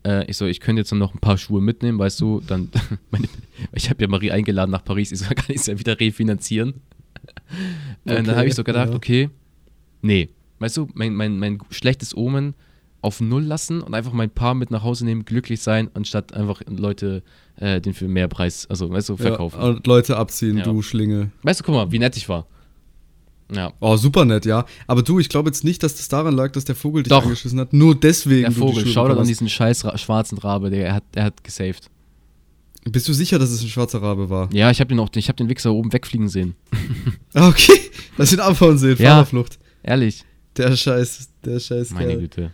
Äh, 0.06 0.24
ich 0.30 0.36
so, 0.38 0.46
ich 0.46 0.60
könnte 0.60 0.80
jetzt 0.80 0.92
noch 0.92 1.12
ein 1.14 1.18
paar 1.20 1.36
Schuhe 1.36 1.60
mitnehmen, 1.60 1.98
weißt 1.98 2.20
du, 2.20 2.40
dann, 2.46 2.70
meine, 3.10 3.28
ich 3.74 3.90
habe 3.90 4.00
ja 4.02 4.08
Marie 4.08 4.30
eingeladen 4.30 4.70
nach 4.70 4.82
Paris, 4.84 5.12
ich 5.12 5.18
so, 5.18 5.26
kann 5.26 5.44
ich 5.48 5.56
es 5.56 5.66
ja 5.66 5.78
wieder 5.78 6.00
refinanzieren. 6.00 6.74
äh, 8.06 8.14
dann 8.14 8.26
Okay, 8.26 8.34
habe 8.36 8.48
ich 8.48 8.54
so 8.54 8.64
gedacht, 8.64 8.90
ja. 8.90 8.94
okay, 8.96 9.28
nee, 10.00 10.30
weißt 10.58 10.78
du, 10.78 10.88
mein, 10.94 11.14
mein, 11.14 11.38
mein 11.38 11.58
schlechtes 11.70 12.16
Omen 12.16 12.54
auf 13.02 13.20
Null 13.20 13.42
lassen 13.44 13.82
und 13.82 13.94
einfach 13.94 14.12
mein 14.12 14.30
Paar 14.30 14.54
mit 14.54 14.70
nach 14.70 14.82
Hause 14.82 15.04
nehmen, 15.04 15.24
glücklich 15.26 15.60
sein, 15.60 15.90
anstatt 15.92 16.32
einfach 16.34 16.62
Leute 16.66 17.22
den 17.60 17.66
äh, 17.66 17.80
den 17.82 17.92
für 17.92 18.08
mehr 18.08 18.28
Preis, 18.28 18.66
also 18.70 18.90
weißt 18.90 19.10
du, 19.10 19.16
verkaufen. 19.18 19.60
Ja, 19.60 19.68
und 19.68 19.86
Leute 19.86 20.16
abziehen, 20.16 20.56
Ja. 20.58 20.64
du 20.64 20.80
Schlinge. 20.80 21.30
Weißt 21.42 21.60
du, 21.60 21.64
guck 21.64 21.74
mal, 21.74 21.92
wie 21.92 21.98
nett 21.98 22.16
ich 22.16 22.26
war. 22.28 22.46
Ja, 23.52 23.72
Oh, 23.80 23.96
super 23.96 24.24
nett, 24.24 24.46
ja. 24.46 24.64
Aber 24.86 25.02
du, 25.02 25.18
ich 25.18 25.28
glaube 25.28 25.48
jetzt 25.48 25.64
nicht, 25.64 25.82
dass 25.82 25.96
das 25.96 26.08
daran 26.08 26.34
lag, 26.34 26.52
dass 26.52 26.64
der 26.64 26.74
Vogel 26.76 27.02
dich 27.02 27.10
Doch. 27.10 27.24
angeschissen 27.24 27.58
hat. 27.58 27.72
Nur 27.72 27.94
deswegen. 27.98 28.42
der 28.42 28.52
Vogel, 28.52 28.86
schau 28.86 29.02
bekommen 29.04 29.20
an 29.22 29.26
diesen 29.26 29.48
scheiß 29.48 29.84
Ra 29.84 29.98
schwarzen 29.98 30.38
Rabe, 30.38 30.70
der 30.70 30.86
er 30.86 30.94
hat, 30.94 31.04
er 31.14 31.24
hat 31.24 31.42
gesaved. 31.42 31.90
Bist 32.84 33.08
du 33.08 33.12
sicher, 33.12 33.38
dass 33.38 33.50
es 33.50 33.60
ein 33.62 33.68
schwarzer 33.68 34.00
Rabe 34.00 34.30
war? 34.30 34.48
Ja, 34.52 34.70
ich 34.70 34.80
habe 34.80 34.88
den 34.88 35.00
auch, 35.00 35.10
ich 35.14 35.28
habe 35.28 35.36
den 35.36 35.48
Wichser 35.48 35.72
oben 35.72 35.92
wegfliegen 35.92 36.28
sehen. 36.28 36.54
Ah, 37.34 37.48
Okay, 37.48 37.78
lass 38.16 38.32
ihn 38.32 38.40
abhauen 38.40 38.76
sehen. 38.78 38.96
Ja. 38.98 39.10
Fahrerflucht. 39.10 39.58
Ehrlich. 39.84 40.24
Der 40.56 40.74
Scheiß, 40.76 41.28
der 41.44 41.60
Scheiß 41.60 41.90
Meine 41.92 42.08
Kerl. 42.08 42.18
Güte. 42.20 42.50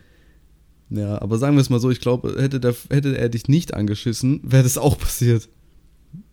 Ja, 0.91 1.21
aber 1.23 1.39
sagen 1.39 1.57
wir 1.57 1.61
es 1.63 1.71
mal 1.71 1.81
so, 1.81 1.91
ich 1.91 2.01
glaube, 2.01 2.37
hätte, 2.41 2.61
der- 2.61 2.75
hätte 2.91 3.17
er 3.17 3.29
dich 3.29 3.49
nicht 3.49 3.73
angeschissen, 3.75 4.41
wäre 4.45 4.63
das 4.63 4.77
auch 4.79 4.99
passiert. 4.99 5.49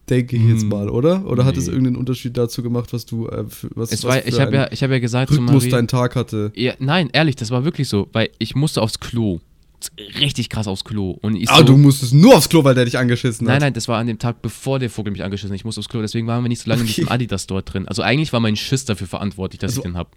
Denke 0.10 0.36
ich 0.36 0.44
jetzt 0.44 0.64
Hm, 0.64 0.70
mal, 0.70 0.90
oder? 0.90 1.26
Oder 1.26 1.46
hat 1.46 1.56
es 1.56 1.66
nee. 1.68 1.72
irgendeinen 1.72 1.96
Unterschied 1.96 2.36
dazu 2.38 2.62
gemacht, 2.62 2.92
was 2.92 3.06
du, 3.06 3.28
äh, 3.30 3.46
für, 3.48 3.70
was, 3.76 3.92
Es 3.92 4.04
was 4.04 4.16
war, 4.16 4.22
für 4.22 4.28
ich 4.30 4.40
habe 4.40 4.54
ja, 4.54 4.68
ich 4.72 4.84
hab 4.84 4.92
ja 4.92 5.00
gesagt 5.00 5.30
zu 5.32 5.40
Rhythmus 5.40 5.64
Marie. 5.64 5.70
dein 5.70 5.88
Tag 5.88 6.16
hatte? 6.18 6.52
Ja, 6.56 6.74
nein, 6.80 7.10
ehrlich, 7.14 7.38
das 7.38 7.52
war 7.52 7.64
wirklich 7.64 7.88
so, 7.88 8.10
weil 8.12 8.30
ich 8.38 8.54
musste 8.54 8.82
aufs 8.82 9.00
Klo. 9.00 9.40
Richtig 10.20 10.50
krass 10.50 10.68
aufs 10.68 10.84
Klo. 10.84 11.12
Und 11.22 11.36
ich 11.36 11.50
Ah, 11.50 11.58
so, 11.60 11.64
du 11.64 11.78
musstest 11.78 12.14
nur 12.14 12.36
aufs 12.36 12.50
Klo, 12.50 12.64
weil 12.66 12.76
der 12.76 12.84
dich 12.86 12.98
angeschissen 12.98 13.46
Nein, 13.48 13.56
hat. 13.56 13.62
nein, 13.62 13.74
das 13.74 13.88
war 13.88 13.98
an 13.98 14.08
dem 14.08 14.20
Tag, 14.20 14.42
bevor 14.42 14.80
der 14.80 14.90
Vogel 14.90 15.12
mich 15.12 15.24
angeschissen 15.24 15.52
hat. 15.52 15.56
Ich 15.58 15.66
musste 15.66 15.80
aufs 15.80 15.90
Klo, 15.90 16.02
deswegen 16.02 16.28
waren 16.28 16.44
wir 16.44 16.50
nicht 16.50 16.62
so 16.64 16.70
lange 16.70 16.82
in 16.82 16.88
Okay. 16.88 16.96
diesem 16.96 17.10
Adidas 17.12 17.48
dort 17.48 17.74
drin. 17.74 17.88
Also 17.88 18.02
eigentlich 18.02 18.32
war 18.34 18.40
mein 18.42 18.56
Schiss 18.58 18.84
dafür 18.86 19.08
verantwortlich, 19.08 19.60
dass 19.60 19.72
Also- 19.72 19.82
ich 19.82 19.84
den 19.86 19.98
hab. 19.98 20.12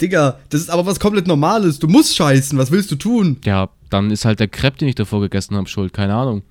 Digga, 0.00 0.40
das 0.50 0.60
ist 0.60 0.70
aber 0.70 0.86
was 0.86 0.98
komplett 0.98 1.26
Normales. 1.28 1.78
Du 1.78 1.86
musst 1.86 2.16
scheißen, 2.16 2.58
was 2.58 2.70
willst 2.72 2.90
du 2.90 2.96
tun? 2.96 3.36
Ja, 3.44 3.70
dann 3.90 4.10
ist 4.10 4.24
halt 4.24 4.40
der 4.40 4.48
Crepe, 4.48 4.78
den 4.78 4.88
ich 4.88 4.96
davor 4.96 5.20
gegessen 5.20 5.56
habe, 5.56 5.68
schuld. 5.68 5.92
Keine 5.92 6.14
Ahnung. 6.14 6.42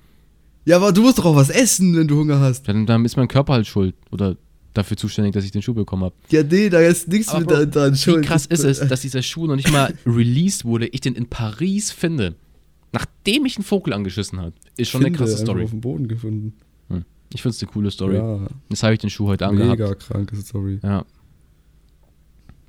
Ja, 0.66 0.76
aber 0.76 0.92
du 0.92 1.02
musst 1.02 1.18
doch 1.18 1.26
auch 1.26 1.36
was 1.36 1.50
essen, 1.50 1.96
wenn 1.96 2.08
du 2.08 2.16
Hunger 2.16 2.40
hast. 2.40 2.66
Dann, 2.68 2.86
dann 2.86 3.04
ist 3.04 3.16
mein 3.16 3.28
Körper 3.28 3.52
halt 3.54 3.66
schuld. 3.66 3.94
Oder 4.10 4.36
dafür 4.72 4.96
zuständig, 4.96 5.34
dass 5.34 5.44
ich 5.44 5.50
den 5.52 5.62
Schuh 5.62 5.74
bekommen 5.74 6.04
habe. 6.04 6.14
Ja, 6.30 6.42
nee, 6.42 6.68
da 6.70 6.80
ist 6.80 7.06
nichts 7.08 7.28
Aber 7.28 7.40
mit 7.40 7.48
Bro, 7.48 7.54
dran 7.56 7.70
dran 7.70 7.92
Wie 7.94 7.98
schuld. 7.98 8.24
krass 8.24 8.46
ist 8.46 8.64
es, 8.64 8.78
dass 8.88 9.02
dieser 9.02 9.22
Schuh 9.22 9.46
noch 9.46 9.56
nicht 9.56 9.70
mal 9.70 9.94
released 10.06 10.64
wurde, 10.64 10.86
ich 10.86 11.00
den 11.00 11.14
in 11.14 11.26
Paris 11.28 11.90
finde. 11.92 12.34
Nachdem 12.92 13.44
ich 13.44 13.56
einen 13.56 13.64
Vogel 13.64 13.92
angeschissen 13.92 14.40
hat. 14.40 14.54
Ist 14.76 14.88
schon 14.90 15.00
eine 15.00 15.06
Finde, 15.06 15.18
krasse 15.18 15.32
einfach 15.32 15.44
Story. 15.44 15.64
auf 15.64 15.70
dem 15.70 15.80
Boden 15.80 16.08
gefunden. 16.08 16.54
Ich 17.32 17.42
finde 17.42 17.56
es 17.56 17.62
eine 17.62 17.72
coole 17.72 17.90
Story. 17.90 18.14
Ja, 18.16 18.46
Jetzt 18.68 18.84
habe 18.84 18.92
ich 18.94 19.00
den 19.00 19.10
Schuh 19.10 19.26
heute 19.26 19.48
angehabt. 19.48 19.78
mega 19.80 19.92
kranke 19.96 20.36
Story. 20.36 20.78
Ja. 20.84 21.04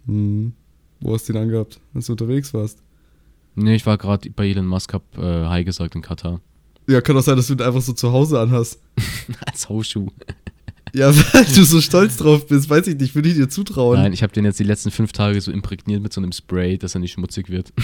Mhm. 0.06 0.54
Wo 1.02 1.14
hast 1.14 1.30
du 1.30 1.34
den 1.34 1.44
angehabt, 1.44 1.80
als 1.94 2.08
du 2.08 2.14
unterwegs 2.14 2.52
warst? 2.54 2.80
Nee, 3.54 3.76
ich 3.76 3.86
war 3.86 3.98
gerade 4.00 4.30
bei 4.32 4.48
Elon 4.50 4.66
Musk, 4.66 4.94
hab 4.94 5.04
äh, 5.18 5.46
Hi 5.46 5.64
gesagt 5.64 5.94
in 5.96 6.02
Katar. 6.02 6.42
Ja, 6.88 7.02
kann 7.02 7.18
auch 7.18 7.22
sein, 7.22 7.36
dass 7.36 7.48
du 7.48 7.56
den 7.56 7.66
einfach 7.66 7.82
so 7.82 7.94
zu 7.94 8.12
Hause 8.12 8.40
anhast. 8.40 8.80
Als 9.46 9.68
Hausschuh. 9.70 10.08
Ja, 10.94 11.14
weil 11.16 11.44
du 11.46 11.64
so 11.66 11.82
stolz 11.82 12.16
drauf 12.18 12.48
bist, 12.48 12.70
weiß 12.70 12.88
ich 12.88 12.98
nicht, 12.98 13.16
würde 13.16 13.28
ich 13.28 13.36
dir 13.36 13.50
zutrauen. 13.50 14.00
Nein, 14.00 14.14
ich 14.14 14.24
habe 14.24 14.32
den 14.32 14.46
jetzt 14.46 14.60
die 14.60 14.64
letzten 14.64 14.92
fünf 14.92 15.12
Tage 15.12 15.42
so 15.42 15.52
imprägniert 15.52 16.02
mit 16.02 16.14
so 16.14 16.22
einem 16.22 16.32
Spray, 16.32 16.78
dass 16.78 16.96
er 16.96 17.02
nicht 17.02 17.14
schmutzig 17.14 17.50
wird. 17.50 17.74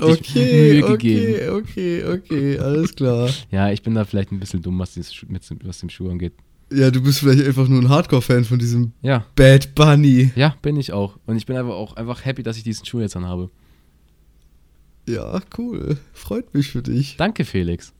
Okay, 0.00 0.82
okay, 0.82 1.48
okay, 1.48 2.04
okay, 2.04 2.58
alles 2.58 2.96
klar. 2.96 3.30
Ja, 3.52 3.70
ich 3.70 3.80
bin 3.82 3.94
da 3.94 4.04
vielleicht 4.04 4.32
ein 4.32 4.40
bisschen 4.40 4.60
dumm, 4.60 4.76
was, 4.80 4.98
was 4.98 5.78
dem 5.78 5.88
Schuh 5.88 6.10
angeht. 6.10 6.32
Ja, 6.72 6.90
du 6.90 7.00
bist 7.00 7.20
vielleicht 7.20 7.46
einfach 7.46 7.68
nur 7.68 7.80
ein 7.80 7.88
Hardcore-Fan 7.88 8.44
von 8.44 8.58
diesem 8.58 8.90
Ja, 9.02 9.24
Bad 9.36 9.76
Bunny. 9.76 10.32
ja, 10.34 10.56
bin 10.62 10.76
ich 10.78 10.92
auch. 10.92 11.20
Und 11.26 11.36
ich 11.36 11.46
bin 11.46 11.56
einfach 11.56 11.74
auch 11.74 11.94
einfach 11.94 12.24
happy, 12.24 12.42
dass 12.42 12.56
ich 12.56 12.64
diesen 12.64 12.84
Schuh 12.84 12.98
jetzt 12.98 13.14
anhabe. 13.14 13.50
Ja, 15.08 15.40
cool. 15.58 15.96
Freut 16.12 16.52
mich 16.54 16.72
für 16.72 16.82
dich. 16.82 17.16
Danke, 17.16 17.44
Felix. 17.44 17.93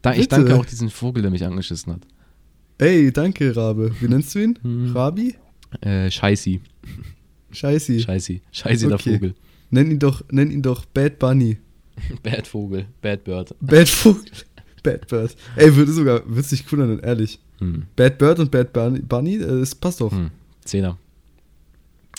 Da, 0.00 0.14
ich 0.14 0.28
danke 0.28 0.56
auch 0.56 0.64
diesen 0.64 0.90
Vogel, 0.90 1.22
der 1.22 1.30
mich 1.30 1.44
angeschissen 1.44 1.92
hat. 1.92 2.02
Ey, 2.78 3.12
danke, 3.12 3.54
Rabe. 3.54 3.92
Wie 4.00 4.08
nennst 4.08 4.34
du 4.34 4.40
ihn? 4.40 4.58
Hm. 4.62 4.92
Rabi? 4.92 5.34
Äh, 5.80 6.10
Scheißi. 6.10 6.60
Scheißi. 7.52 8.00
Scheißi. 8.00 8.40
Scheißi, 8.50 8.86
der 8.88 8.96
Okay. 8.96 9.14
Vogel. 9.14 9.34
Nenn 9.70 9.90
ihn 9.90 9.98
doch, 9.98 10.22
nenn 10.30 10.50
ihn 10.50 10.62
doch 10.62 10.84
Bad 10.86 11.18
Bunny. 11.18 11.58
Bad 12.22 12.46
Vogel. 12.46 12.86
Bad 13.00 13.24
Bird. 13.24 13.54
Bad 13.60 13.88
Vogel. 13.88 14.24
Bad 14.82 15.06
Bird. 15.08 15.36
Ey, 15.56 15.76
würde 15.76 15.92
sogar, 15.92 16.22
würde 16.26 16.42
sich 16.42 16.64
cool 16.72 16.80
nennen, 16.80 16.98
ehrlich. 17.00 17.38
Hm. 17.58 17.84
Bad 17.94 18.18
Bird 18.18 18.40
und 18.40 18.50
Bad 18.50 18.72
Bunny, 18.72 19.00
Bunny 19.00 19.36
äh, 19.36 19.60
das 19.60 19.74
passt 19.74 20.00
doch. 20.00 20.10
Hm. 20.10 20.30
Zehner. 20.64 20.98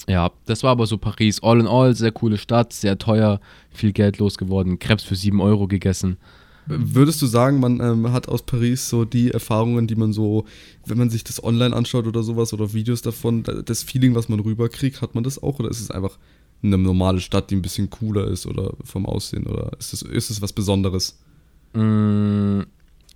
Ja, 0.08 0.32
das 0.46 0.64
war 0.64 0.72
aber 0.72 0.86
so 0.86 0.98
Paris. 0.98 1.42
All 1.42 1.60
in 1.60 1.68
all, 1.68 1.96
sehr 1.96 2.12
coole 2.12 2.38
Stadt, 2.38 2.74
sehr 2.74 2.98
teuer, 2.98 3.40
viel 3.72 3.92
Geld 3.94 4.18
losgeworden, 4.18 4.80
Krebs 4.80 5.04
für 5.04 5.16
7 5.16 5.40
Euro 5.42 5.68
gegessen. 5.68 6.18
Würdest 6.66 7.22
du 7.22 7.26
sagen, 7.26 7.60
man 7.60 7.80
ähm, 7.82 8.12
hat 8.12 8.28
aus 8.30 8.44
Paris 8.44 8.88
so 8.90 9.04
die 9.06 9.32
Erfahrungen, 9.32 9.86
die 9.88 9.96
man 9.96 10.14
so, 10.14 10.46
wenn 10.86 10.98
man 10.98 11.10
sich 11.10 11.24
das 11.24 11.44
online 11.44 11.76
anschaut 11.76 12.08
oder 12.08 12.24
sowas 12.24 12.54
oder 12.54 12.74
Videos 12.74 13.02
davon, 13.02 13.44
da- 13.44 13.62
das 13.62 13.84
Feeling, 13.84 14.16
was 14.16 14.30
man 14.30 14.40
rüberkriegt, 14.40 15.02
hat 15.02 15.14
man 15.16 15.24
das 15.24 15.42
auch 15.44 15.60
oder 15.60 15.70
ist 15.70 15.82
es 15.82 15.92
einfach 15.92 16.18
eine 16.64 16.78
normale 16.78 17.20
Stadt, 17.20 17.52
die 17.52 17.56
ein 17.58 17.62
bisschen 17.62 17.90
cooler 17.90 18.28
ist 18.28 18.46
oder 18.46 18.74
vom 18.86 19.06
Aussehen 19.06 19.46
oder 19.48 19.72
ist 19.80 19.92
es, 19.94 20.02
ist 20.04 20.30
es 20.30 20.42
was 20.42 20.54
Besonderes? 20.54 21.20
Mm, 21.74 22.62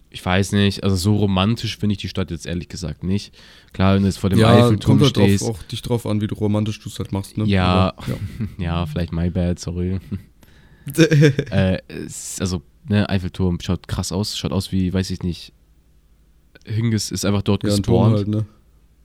Ich 0.09 0.25
weiß 0.25 0.51
nicht, 0.53 0.83
also 0.83 0.95
so 0.95 1.15
romantisch 1.15 1.77
finde 1.77 1.93
ich 1.93 1.99
die 1.99 2.09
Stadt 2.09 2.31
jetzt 2.31 2.45
ehrlich 2.45 2.67
gesagt 2.69 3.03
nicht. 3.03 3.33
Klar, 3.73 3.95
wenn 3.95 4.01
du 4.01 4.07
jetzt 4.07 4.17
vor 4.19 4.29
dem 4.29 4.39
Eiffelturm 4.43 4.99
kommt 4.99 5.01
halt 5.03 5.09
stehst. 5.15 5.43
drauf, 5.43 5.59
auch 5.59 5.63
dich 5.63 5.81
drauf 5.81 6.05
an, 6.05 6.21
wie 6.21 6.27
du 6.27 6.35
romantisch 6.35 6.79
du 6.81 6.89
es 6.89 6.97
halt 6.99 7.11
machst, 7.11 7.37
ne? 7.37 7.45
Ja. 7.45 7.93
Aber, 7.95 8.17
Ja, 8.57 8.85
vielleicht 8.87 9.13
my 9.13 9.29
bad, 9.29 9.59
sorry. 9.59 9.99
ja. 10.97 11.03
äh, 11.51 11.81
also, 12.39 12.61
ne, 12.87 13.09
Eiffelturm 13.09 13.59
schaut 13.61 13.87
krass 13.87 14.11
aus, 14.11 14.37
schaut 14.37 14.51
aus 14.51 14.71
wie, 14.71 14.93
weiß 14.93 15.09
ich 15.11 15.21
nicht. 15.23 15.53
Hingis 16.65 17.11
ist 17.11 17.25
einfach 17.25 17.41
dort 17.43 17.63
ja, 17.63 17.69
ein 17.71 17.77
gespawnt. 17.77 18.15
halt, 18.17 18.27
ne? 18.27 18.45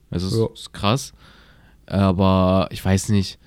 Also 0.09 0.27
es 0.27 0.35
Ja. 0.37 0.47
ist 0.53 0.73
krass. 0.73 1.13
Aber 1.85 2.67
ich 2.71 2.83
weiß 2.83 3.09
nicht. 3.09 3.39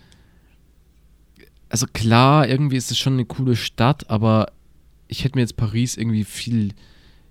Also 1.69 1.87
klar, 1.93 2.49
irgendwie 2.49 2.77
ist 2.77 2.91
es 2.91 2.99
schon 2.99 3.15
eine 3.15 3.25
coole 3.25 3.57
Stadt, 3.57 4.09
aber 4.11 4.53
ich 5.09 5.25
hätte 5.25 5.37
mir 5.37 5.43
jetzt 5.43 5.57
Paris 5.57 5.97
irgendwie 5.97 6.25
viel 6.25 6.73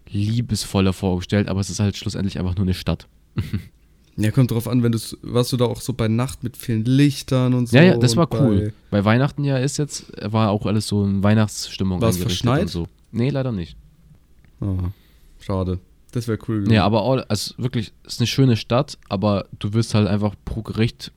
liebesvoller 0.08 0.93
vorgestellt, 0.93 1.47
aber 1.47 1.60
es 1.60 1.70
ist 1.70 1.80
halt 1.80 1.97
schlussendlich 1.97 2.38
einfach 2.39 2.56
nur 2.56 2.66
eine 2.66 2.74
Stadt. 2.74 3.08
Ja, 4.18 4.32
kommt 4.32 4.51
drauf 4.51 4.68
an, 4.70 4.82
wenn 4.82 4.93
du 4.93 4.97
warst 5.24 5.51
du 5.51 5.57
da 5.57 5.66
auch 5.66 5.82
so 5.82 5.91
bei 5.93 6.07
Nacht 6.07 6.41
mit 6.43 6.55
vielen 6.55 6.86
Lichtern 6.86 7.53
und 7.53 7.68
so. 7.68 7.76
ja, 7.76 7.84
ja, 7.84 7.97
das 7.97 8.16
war 8.16 8.28
bei- 8.28 8.39
cool. 8.39 8.74
Bei 8.89 9.03
Weihnachten 9.03 9.43
ja 9.43 9.57
ist 9.57 9.78
jetzt, 9.78 10.05
war 10.32 10.51
auch 10.51 10.66
alles 10.66 10.88
so 10.88 11.03
in 11.03 11.22
Weihnachtsstimmung 11.22 11.99
War 12.01 12.09
es 12.09 12.18
verschneit? 12.18 12.61
und 12.63 12.68
so. 12.70 12.88
Nee, 13.11 13.30
leider 13.30 13.51
nicht. 13.51 13.76
Ah, 14.61 14.91
schade. 15.39 15.80
Das 16.13 16.30
wäre 16.30 16.39
cool 16.47 16.63
Nee, 16.63 16.78
aber 16.78 17.03
all, 17.03 17.26
also 17.26 17.53
wirklich, 17.57 17.91
es 18.05 18.13
ist 18.13 18.20
eine 18.22 18.28
schöne 18.28 18.55
Stadt, 18.55 18.97
aber 19.09 19.47
du 19.59 19.74
wirst 19.74 19.93
halt 19.93 20.07
einfach 20.07 20.34
pro 20.45 20.61
Gericht 20.61 21.11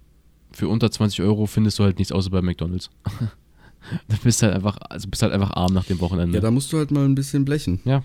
für 0.51 0.67
unter 0.67 0.91
20 0.91 1.23
Euro 1.23 1.47
findest 1.47 1.79
du 1.79 1.85
halt 1.85 1.99
nichts 1.99 2.11
außer 2.11 2.31
bei 2.31 2.43
McDonalds. 2.43 2.91
du 4.09 4.17
bist 4.25 4.43
halt 4.43 4.55
einfach, 4.55 4.77
also 4.91 5.07
bist 5.09 5.23
halt 5.23 5.33
einfach 5.33 5.53
arm 5.53 5.73
nach 5.73 5.85
dem 5.85 6.01
Wochenende. 6.01 6.35
Ja, 6.39 6.43
da 6.43 6.51
musst 6.51 6.73
du 6.73 6.79
halt 6.79 6.91
mal 6.91 7.05
ein 7.05 7.15
bisschen 7.15 7.45
blechen. 7.45 7.81
Hätte 7.85 8.03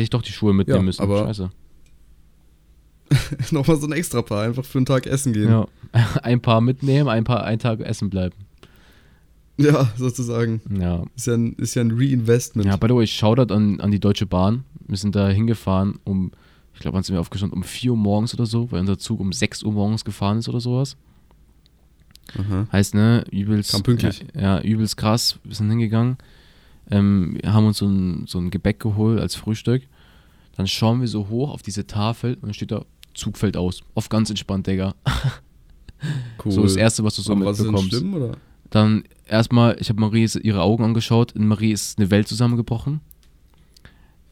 ich 0.00 0.10
doch 0.10 0.22
die 0.22 0.32
Schuhe 0.32 0.52
mitnehmen 0.52 0.78
Ja, 0.80 0.82
müssen. 0.82 1.02
aber- 1.02 1.24
Scheiße. 1.26 1.50
Nochmal 3.50 3.78
so 3.78 3.86
ein 3.86 3.92
extra 3.92 4.22
Paar, 4.22 4.42
einfach 4.42 4.64
für 4.64 4.78
einen 4.78 4.86
Tag 4.86 5.06
essen 5.06 5.32
gehen. 5.32 5.48
Ja. 5.48 5.66
Ein 6.22 6.40
paar 6.40 6.60
mitnehmen, 6.60 7.08
ein 7.08 7.22
paar 7.22 7.44
einen 7.44 7.60
Tag 7.60 7.80
essen 7.80 8.10
bleiben. 8.10 8.34
Ja, 9.56 9.92
sozusagen. 9.96 10.60
Ja. 10.68 11.04
Ist 11.14 11.28
ja 11.28 11.34
ein, 11.34 11.52
ist 11.52 11.76
ja 11.76 11.82
ein 11.82 11.92
Reinvestment. 11.92 12.66
Ja, 12.66 12.76
by 12.76 12.88
the 12.88 12.94
way, 12.94 13.06
Shoutout 13.06 13.54
an, 13.54 13.80
an 13.80 13.92
die 13.92 14.00
Deutsche 14.00 14.26
Bahn. 14.26 14.64
Wir 14.88 14.96
sind 14.96 15.14
da 15.14 15.28
hingefahren 15.28 16.00
um, 16.02 16.32
ich 16.74 16.80
glaube, 16.80 16.96
wann 16.96 17.04
sind 17.04 17.14
wir 17.14 17.20
aufgestanden? 17.20 17.56
Um 17.56 17.62
4 17.62 17.92
Uhr 17.92 17.96
morgens 17.96 18.34
oder 18.34 18.46
so, 18.46 18.72
weil 18.72 18.80
unser 18.80 18.98
Zug 18.98 19.20
um 19.20 19.32
6 19.32 19.62
Uhr 19.62 19.72
morgens 19.72 20.04
gefahren 20.04 20.38
ist 20.38 20.48
oder 20.48 20.60
sowas. 20.60 20.96
Aha. 22.36 22.66
Heißt, 22.72 22.94
ne, 22.94 23.24
übelst. 23.30 23.72
Kam 23.72 23.82
pünktlich. 23.82 24.24
Ja, 24.34 24.58
ja, 24.58 24.60
übelst 24.60 24.96
krass. 24.96 25.38
Wir 25.44 25.54
sind 25.54 25.70
hingegangen. 25.70 26.16
Ähm, 26.90 27.38
wir 27.40 27.52
haben 27.52 27.66
uns 27.66 27.78
so 27.78 27.86
ein, 27.86 28.26
so 28.26 28.38
ein 28.38 28.50
Gebäck 28.50 28.80
geholt 28.80 29.20
als 29.20 29.36
Frühstück. 29.36 29.82
Dann 30.56 30.66
schauen 30.66 31.00
wir 31.00 31.08
so 31.08 31.28
hoch 31.28 31.50
auf 31.50 31.62
diese 31.62 31.86
Tafel 31.86 32.34
und 32.34 32.44
dann 32.44 32.54
steht 32.54 32.70
da, 32.70 32.84
Zug 33.14 33.38
fällt 33.38 33.56
aus. 33.56 33.82
Auf 33.94 34.08
ganz 34.08 34.30
entspannt, 34.30 34.66
Digga. 34.66 34.94
Cool. 36.44 36.52
So 36.52 36.62
das 36.62 36.76
Erste, 36.76 37.02
was 37.04 37.16
du 37.16 37.22
so 37.22 37.32
Aber 37.32 37.46
was 37.46 37.58
mitbekommst. 37.58 37.88
schlimm, 37.90 38.14
oder? 38.14 38.36
Dann 38.70 39.04
erstmal, 39.26 39.76
ich 39.80 39.88
habe 39.88 40.00
Marie 40.00 40.28
ihre 40.42 40.62
Augen 40.62 40.84
angeschaut. 40.84 41.32
In 41.32 41.46
Marie 41.46 41.72
ist 41.72 41.98
eine 41.98 42.10
Welt 42.10 42.28
zusammengebrochen. 42.28 43.00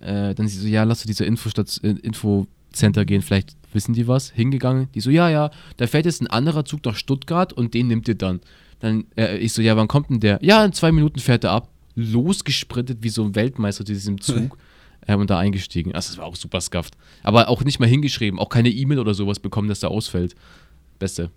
Äh, 0.00 0.34
dann 0.34 0.48
sie 0.48 0.58
so, 0.58 0.66
ja, 0.66 0.82
lass 0.84 1.00
zu 1.00 1.06
dieser 1.06 1.26
Infostation, 1.26 1.96
äh, 1.96 2.00
Infocenter 2.00 3.04
gehen, 3.04 3.22
vielleicht 3.22 3.56
wissen 3.72 3.94
die 3.94 4.08
was. 4.08 4.30
Hingegangen. 4.30 4.88
Die 4.94 5.00
so, 5.00 5.10
ja, 5.10 5.30
ja, 5.30 5.50
da 5.76 5.86
fährt 5.86 6.06
jetzt 6.06 6.20
ein 6.20 6.26
anderer 6.26 6.64
Zug 6.64 6.84
nach 6.84 6.96
Stuttgart 6.96 7.52
und 7.52 7.72
den 7.72 7.86
nimmt 7.86 8.08
ihr 8.08 8.16
dann. 8.16 8.40
Dann, 8.80 9.04
äh, 9.16 9.38
ich 9.38 9.52
so, 9.52 9.62
ja, 9.62 9.76
wann 9.76 9.88
kommt 9.88 10.10
denn 10.10 10.20
der? 10.20 10.40
Ja, 10.42 10.64
in 10.64 10.72
zwei 10.72 10.90
Minuten 10.92 11.20
fährt 11.20 11.44
er 11.44 11.52
ab. 11.52 11.68
Losgesprintet 11.94 12.98
wie 13.02 13.10
so 13.10 13.22
ein 13.22 13.34
Weltmeister 13.34 13.84
zu 13.84 13.92
diesem 13.92 14.20
Zug. 14.20 14.58
ähm, 15.06 15.20
und 15.20 15.30
da 15.30 15.38
eingestiegen. 15.38 15.94
Also, 15.94 16.08
das 16.10 16.18
war 16.18 16.24
auch 16.26 16.36
super 16.36 16.60
scuffed. 16.60 16.96
Aber 17.22 17.48
auch 17.48 17.62
nicht 17.64 17.80
mal 17.80 17.88
hingeschrieben, 17.88 18.38
auch 18.38 18.48
keine 18.48 18.70
E-Mail 18.70 18.98
oder 18.98 19.14
sowas 19.14 19.38
bekommen, 19.40 19.68
dass 19.68 19.80
der 19.80 19.90
ausfällt. 19.90 20.34
Beste. 20.98 21.30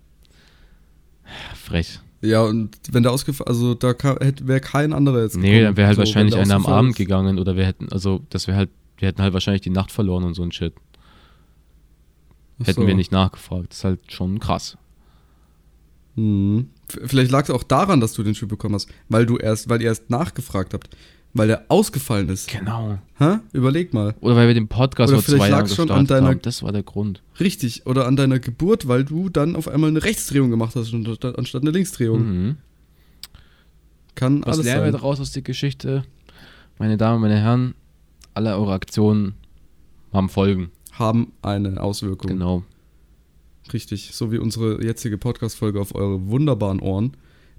Frech. 1.54 2.00
Ja, 2.22 2.42
und 2.42 2.76
wenn 2.90 3.02
der 3.02 3.12
ausgefallen, 3.12 3.48
also 3.48 3.74
da 3.74 3.94
wäre 4.42 4.60
kein 4.60 4.92
anderer 4.92 5.22
jetzt 5.22 5.36
Nee, 5.36 5.62
dann 5.62 5.76
wäre 5.76 5.88
halt 5.88 5.96
So, 5.96 6.00
wahrscheinlich 6.02 6.34
einer 6.36 6.54
am 6.54 6.66
Abend 6.66 6.90
ist. 6.92 6.96
gegangen 6.96 7.38
oder 7.38 7.56
wir 7.56 7.66
hätten, 7.66 7.90
also, 7.92 8.22
dass 8.30 8.46
wir 8.46 8.56
halt, 8.56 8.70
wir 8.98 9.08
hätten 9.08 9.20
halt 9.22 9.32
wahrscheinlich 9.34 9.62
die 9.62 9.70
Nacht 9.70 9.92
verloren 9.92 10.24
und 10.24 10.34
so 10.34 10.42
ein 10.42 10.50
Shit. 10.52 10.72
Hätten 12.64 12.82
so. 12.82 12.86
wir 12.86 12.94
nicht 12.94 13.12
nachgefragt. 13.12 13.70
Das 13.70 13.78
ist 13.78 13.84
halt 13.84 14.12
schon 14.12 14.38
krass. 14.40 14.78
V- 16.16 16.64
Vielleicht 17.04 17.30
lag 17.30 17.42
es 17.44 17.50
auch 17.50 17.62
daran, 17.62 18.00
dass 18.00 18.14
du 18.14 18.22
den 18.22 18.32
Typ 18.32 18.48
bekommen 18.48 18.74
hast, 18.74 18.88
weil 19.10 19.26
du 19.26 19.36
erst, 19.36 19.68
weil 19.68 19.82
ihr 19.82 19.88
erst 19.88 20.08
nachgefragt 20.08 20.72
habt, 20.72 20.88
weil 21.38 21.48
der 21.48 21.64
ausgefallen 21.68 22.28
ist. 22.28 22.48
Genau. 22.50 22.98
Hä? 23.18 23.38
Überleg 23.52 23.92
mal. 23.94 24.14
Oder 24.20 24.36
weil 24.36 24.46
wir 24.48 24.54
den 24.54 24.68
Podcast 24.68 25.12
Oder 25.12 25.22
vor 25.22 25.36
zwei 25.36 25.48
Jahren 25.48 25.68
schon 25.68 25.90
an 25.90 26.06
deiner- 26.06 26.28
haben. 26.28 26.42
Das 26.42 26.62
war 26.62 26.72
der 26.72 26.82
Grund. 26.82 27.22
Richtig. 27.40 27.86
Oder 27.86 28.06
an 28.06 28.16
deiner 28.16 28.38
Geburt, 28.38 28.88
weil 28.88 29.04
du 29.04 29.28
dann 29.28 29.56
auf 29.56 29.68
einmal 29.68 29.90
eine 29.90 30.02
Rechtsdrehung 30.02 30.50
gemacht 30.50 30.74
hast 30.76 30.92
anstatt 30.94 31.62
eine 31.62 31.70
Linksdrehung. 31.70 32.20
Mhm. 32.26 32.56
Kann 34.14 34.40
Was 34.44 34.54
alles 34.54 34.66
lernen 34.66 34.84
wir 34.84 34.92
sein. 34.92 35.00
daraus 35.00 35.20
aus 35.20 35.32
der 35.32 35.42
Geschichte? 35.42 36.04
Meine 36.78 36.96
Damen, 36.96 37.20
meine 37.20 37.38
Herren, 37.38 37.74
alle 38.34 38.56
eure 38.56 38.72
Aktionen 38.72 39.34
haben 40.12 40.28
Folgen. 40.28 40.70
Haben 40.92 41.32
eine 41.42 41.80
Auswirkung. 41.80 42.30
Genau. 42.30 42.62
Richtig. 43.72 44.10
So 44.12 44.32
wie 44.32 44.38
unsere 44.38 44.82
jetzige 44.82 45.18
Podcast-Folge 45.18 45.80
auf 45.80 45.94
eure 45.94 46.26
wunderbaren 46.28 46.80
Ohren. 46.80 47.16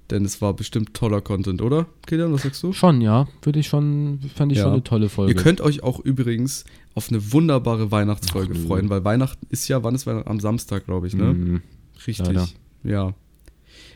Denn 0.09 0.23
es 0.23 0.41
war 0.41 0.53
bestimmt 0.53 0.93
toller 0.93 1.19
Content, 1.21 1.61
oder? 1.61 1.85
Kilian, 2.05 2.31
was 2.31 2.43
sagst 2.43 2.63
du? 2.63 2.71
Schon, 2.71 3.01
ja. 3.01 3.27
Würde 3.41 3.59
ich 3.59 3.67
schon, 3.67 4.19
fand 4.35 4.51
ich 4.53 4.57
Ja. 4.59 4.63
schon 4.65 4.73
eine 4.73 4.83
tolle 4.83 5.09
Folge. 5.09 5.33
Ihr 5.33 5.41
könnt 5.41 5.59
euch 5.59 5.83
auch 5.83 5.99
übrigens 5.99 6.63
auf 6.95 7.09
eine 7.09 7.33
wunderbare 7.33 7.91
Weihnachtsfolge 7.91 8.53
Ach, 8.57 8.67
freuen, 8.67 8.89
weil 8.89 9.03
Weihnachten 9.03 9.45
ist 9.49 9.67
ja, 9.67 9.83
wann 9.83 9.95
ist 9.95 10.07
Weihnachten? 10.07 10.29
Am 10.29 10.39
Samstag, 10.39 10.85
glaube 10.85 11.07
ich, 11.07 11.13
ne? 11.13 11.33
Mhm. 11.33 11.61
Richtig. 12.07 12.25
leider. 12.25 12.47
Ja. 12.83 13.13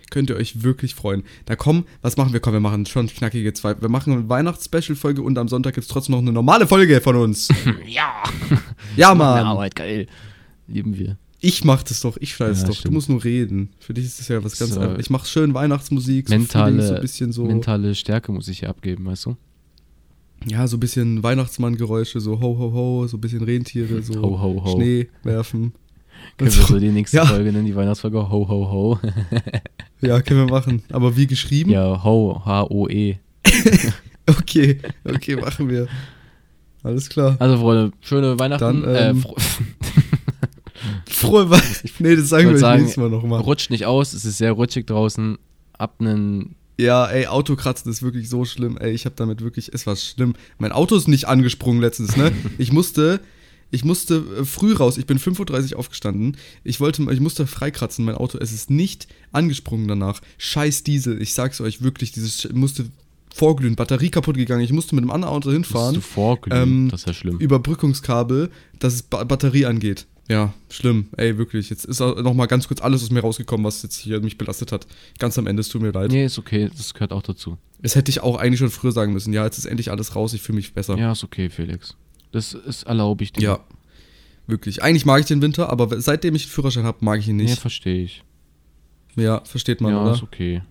Könnt 0.09 0.29
ihr 0.29 0.35
euch 0.35 0.61
wirklich 0.63 0.93
freuen. 0.95 1.23
Da 1.45 1.55
kommen, 1.55 1.85
was 2.01 2.17
machen 2.17 2.33
wir? 2.33 2.41
Komm, 2.41 2.51
wir 2.51 2.59
machen 2.59 2.85
schon 2.85 3.07
knackige 3.07 3.53
zwei. 3.53 3.81
Wir 3.81 3.87
machen 3.87 4.11
eine 4.11 4.27
Weihnachts-Special-Folge 4.27 5.21
und 5.21 5.37
am 5.37 5.47
Sonntag 5.47 5.75
gibt 5.75 5.85
es 5.85 5.87
trotzdem 5.87 6.11
noch 6.11 6.19
eine 6.21 6.33
normale 6.33 6.67
Folge 6.67 6.99
von 6.99 7.15
uns. 7.15 7.47
Ja. 7.87 8.11
Ja, 8.97 9.15
Mann. 9.15 9.45
Arbeit, 9.45 9.75
geil. 9.77 10.07
Lieben 10.67 10.97
wir. 10.97 11.17
Ich 11.43 11.63
mach 11.65 11.81
das 11.83 12.01
doch, 12.01 12.17
ich 12.19 12.35
schneide 12.35 12.51
es 12.51 12.59
Ja, 12.61 12.67
doch. 12.67 12.73
Du 12.75 12.79
stimmt. 12.79 12.93
musst 12.93 13.09
nur 13.09 13.23
reden. 13.23 13.69
Für 13.79 13.93
dich 13.95 14.05
ist 14.05 14.19
das 14.19 14.27
ja 14.27 14.43
was 14.43 14.59
ganz 14.59 14.73
So. 14.75 14.95
Ich 14.99 15.09
mach 15.09 15.25
schön 15.25 15.53
Weihnachtsmusik, 15.55 16.29
so 16.29 16.35
Mentale, 16.35 16.87
so 16.87 16.93
ein 16.95 17.01
bisschen 17.01 17.31
so. 17.31 17.45
mentale 17.45 17.95
Stärke 17.95 18.31
muss 18.31 18.47
ich 18.47 18.59
hier 18.59 18.69
abgeben, 18.69 19.05
weißt 19.05 19.25
du? 19.25 19.35
Ja, 20.47 20.67
so 20.67 20.77
ein 20.77 20.79
bisschen 20.79 21.21
Weihnachtsmann-Geräusche, 21.23 22.19
so 22.19 22.39
ho 22.39 22.57
ho 22.57 22.71
ho, 22.73 23.07
so 23.07 23.17
ein 23.17 23.21
bisschen 23.21 23.43
Rentiere, 23.43 24.01
so 24.03 24.21
Ho, 24.21 24.39
ho, 24.39 24.63
ho. 24.63 24.75
Schnee 24.75 25.07
werfen. 25.23 25.73
Können 26.37 26.53
wir 26.55 26.63
so 26.63 26.79
die 26.79 26.89
nächste 26.89 27.17
Ja. 27.17 27.25
Folge 27.25 27.51
nennen, 27.51 27.65
die 27.65 27.75
Weihnachtsfolge? 27.75 28.17
Ho, 28.29 28.47
ho, 28.47 28.71
ho. 28.71 28.99
Ja, 30.03 30.19
können 30.19 30.47
wir 30.47 30.51
machen. 30.51 30.81
Aber 30.91 31.15
wie 31.15 31.27
geschrieben? 31.27 31.69
ja, 31.71 32.03
ho, 32.03 32.41
H-O-E. 32.45 33.17
Okay, 34.27 34.79
okay, 35.03 35.35
machen 35.35 35.67
wir. 35.69 35.87
Alles 36.83 37.09
klar. 37.09 37.35
Also, 37.39 37.57
Freunde, 37.57 37.91
schöne 38.01 38.39
Weihnachten. 38.39 38.81
Dann, 38.81 38.83
äh, 38.83 39.09
ähm, 39.09 39.17
fro- 39.23 39.35
Frohe 41.21 41.49
Weihnachten. 41.49 41.89
Nee, 41.99 42.15
das 42.15 42.29
sagen 42.29 42.49
wir 42.49 42.57
sagen, 42.57 42.81
nächstes 42.81 42.97
Mal 43.01 43.09
nochmal. 43.09 43.39
rutscht 43.41 43.69
nicht 43.69 43.85
aus, 43.85 44.13
es 44.13 44.25
ist 44.25 44.37
sehr 44.37 44.51
rutschig 44.53 44.87
draußen. 44.87 45.37
Ab 45.77 45.95
einen. 45.99 46.55
Ja, 46.77 47.05
ey, 47.07 47.27
Autokratzen 47.27 47.91
ist 47.91 48.01
wirklich 48.01 48.27
so 48.29 48.43
schlimm. 48.45 48.77
Ey, 48.77 48.91
ich 48.91 49.05
habe 49.05 49.15
damit 49.15 49.41
wirklich, 49.41 49.71
es 49.73 49.85
war 49.85 49.95
schlimm. 49.95 50.33
Mein 50.57 50.71
Auto 50.71 50.95
ist 50.95 51.07
nicht 51.07 51.27
angesprungen 51.27 51.79
letztens, 51.81 52.17
ne? 52.17 52.31
Ich 52.57 52.71
musste, 52.71 53.19
ich 53.69 53.83
musste 53.85 54.23
äh, 54.39 54.45
früh 54.45 54.73
raus. 54.73 54.97
Ich 54.97 55.05
bin 55.05 55.19
5.30 55.19 55.73
Uhr 55.73 55.79
aufgestanden. 55.79 56.37
Ich 56.63 56.79
wollte, 56.79 57.03
ich 57.11 57.19
musste 57.19 57.45
freikratzen, 57.45 58.03
mein 58.05 58.15
Auto. 58.15 58.37
Es 58.39 58.51
ist 58.51 58.69
nicht 58.71 59.07
angesprungen 59.31 59.87
danach. 59.87 60.21
Scheiß 60.39 60.83
Diesel. 60.83 61.21
Ich 61.21 61.33
sag's 61.33 61.61
euch 61.61 61.81
wirklich, 61.83 62.11
dieses 62.13 62.51
musste 62.51 62.85
vorglühen, 63.33 63.75
Batterie 63.75 64.09
kaputt 64.09 64.35
gegangen. 64.37 64.61
Ich 64.63 64.73
musste 64.73 64.95
mit 64.95 65.03
einem 65.03 65.11
anderen 65.11 65.33
Auto 65.33 65.49
Musst 65.49 65.53
hinfahren. 65.67 65.95
du 65.95 66.01
vorglühen. 66.01 66.61
Ähm, 66.61 66.89
das 66.89 67.01
ist 67.01 67.07
ja 67.07 67.13
schlimm. 67.13 67.37
Überbrückungskabel, 67.37 68.49
dass 68.79 68.93
es 68.95 69.03
ba 69.03 69.23
Batterie 69.23 69.65
angeht. 69.65 70.07
Ja, 70.31 70.53
schlimm. 70.69 71.09
Ey, 71.17 71.37
wirklich. 71.37 71.69
Jetzt 71.69 71.83
ist 71.85 71.99
noch 71.99 72.33
mal 72.33 72.45
ganz 72.45 72.67
kurz 72.67 72.79
alles 72.81 73.03
aus 73.03 73.11
mir 73.11 73.19
rausgekommen, 73.19 73.65
was 73.65 73.83
jetzt 73.83 73.97
hier 73.97 74.21
mich 74.21 74.37
belastet 74.37 74.71
hat. 74.71 74.87
Ganz 75.19 75.37
am 75.37 75.45
Ende, 75.45 75.59
es 75.59 75.67
tut 75.69 75.81
mir 75.81 75.91
leid. 75.91 76.09
Nee, 76.11 76.25
ist 76.25 76.39
okay, 76.39 76.69
das 76.75 76.93
gehört 76.93 77.11
auch 77.11 77.21
dazu. 77.21 77.57
Das 77.81 77.95
hätte 77.95 78.09
ich 78.11 78.21
auch 78.21 78.37
eigentlich 78.37 78.59
schon 78.59 78.69
früher 78.69 78.91
sagen 78.93 79.11
müssen. 79.11 79.33
Ja, 79.33 79.43
jetzt 79.43 79.57
ist 79.57 79.65
endlich 79.65 79.91
alles 79.91 80.15
raus, 80.15 80.33
ich 80.33 80.41
fühle 80.41 80.55
mich 80.57 80.73
besser. 80.73 80.97
Ja, 80.97 81.11
ist 81.11 81.23
okay, 81.25 81.49
Felix. 81.49 81.97
Das 82.31 82.53
ist 82.53 82.83
erlaube 82.83 83.23
ich 83.25 83.33
dir. 83.33 83.41
Ja. 83.43 83.59
Wirklich. 84.47 84.81
Eigentlich 84.83 85.05
mag 85.05 85.19
ich 85.19 85.25
den 85.25 85.41
Winter, 85.41 85.69
aber 85.69 85.99
seitdem 86.01 86.33
ich 86.35 86.45
den 86.45 86.49
Führerschein 86.51 86.83
habe, 86.85 86.99
mag 87.03 87.19
ich 87.19 87.27
ihn 87.27 87.35
Nee, 87.35 87.43
nicht. 87.43 87.59
verstehe 87.59 88.03
ich. 88.03 88.23
Ja, 89.15 89.43
versteht 89.43 89.81
man, 89.81 89.91
ja, 89.93 90.01
oder? 90.01 90.13
ist 90.13 90.23
okay. 90.23 90.61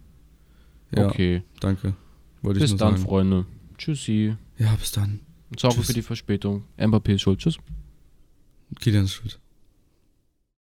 Ja, 0.97 1.07
Okay. 1.09 1.43
danke. 1.61 1.95
Wollte 2.43 2.59
ich 2.59 2.63
Bis 2.63 2.71
dann, 2.77 2.93
sagen. 2.95 3.03
Freunde. 3.03 3.47
Tschüssi. 3.77 4.37
Ja, 4.59 4.75
bis 4.77 4.93
dann. 4.93 5.21
Sorry 5.59 5.75
Tschüss. 5.75 5.87
für 5.87 5.93
die 5.95 6.03
Verspätung. 6.03 6.65
Mbappé 6.79 7.15
ist 7.15 7.23
schuld. 7.23 7.41
Tschüss. 7.41 7.59
Kilian 8.81 9.05
ist 9.05 9.15
schuld. 9.15 9.40